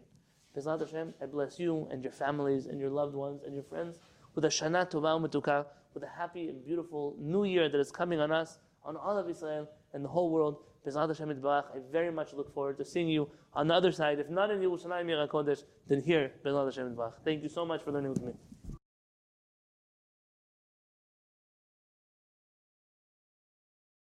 Hashem, 0.56 1.14
I 1.22 1.26
bless 1.26 1.60
you 1.60 1.88
and 1.92 2.04
your 2.04 2.12
families 2.12 2.68
and 2.68 2.80
your 2.80 2.90
loved 2.90 3.16
ones 3.16 3.42
and 3.44 3.54
your 3.54 3.64
friends 3.64 4.00
with 4.36 4.46
a 4.46 4.50
Shana 4.50 4.90
Tova 4.90 5.20
Umetuka, 5.20 5.66
with 5.94 6.04
a 6.04 6.08
happy 6.08 6.50
and 6.50 6.66
beautiful 6.66 7.16
new 7.20 7.44
year 7.44 7.70
that 7.70 7.80
is 7.80 7.92
coming 7.92 8.20
on 8.20 8.32
us, 8.32 8.60
on 8.84 8.98
all 8.98 9.18
of 9.18 9.30
Israel 9.30 9.68
and 9.94 10.04
the 10.04 10.10
whole 10.10 10.32
world. 10.32 10.58
Hashem 10.86 11.46
I 11.46 11.64
very 11.92 12.12
much 12.12 12.34
look 12.34 12.54
forward 12.54 12.78
to 12.78 12.84
seeing 12.86 13.08
you 13.08 13.30
on 13.54 13.68
the 13.68 13.74
other 13.74 13.92
side. 13.92 14.20
If 14.20 14.30
not 14.30 14.52
in 14.52 14.60
Yerushalayim 14.60 15.08
Yer 15.08 15.28
Kodesh, 15.28 15.64
then 15.88 16.02
here, 16.02 16.34
Bezat 16.44 16.66
Hashem 16.66 16.98
Thank 17.24 17.42
you 17.44 17.50
so 17.50 17.66
much 17.66 17.84
for 17.84 17.92
learning 17.92 18.10
with 18.10 18.22
me. 18.22 18.34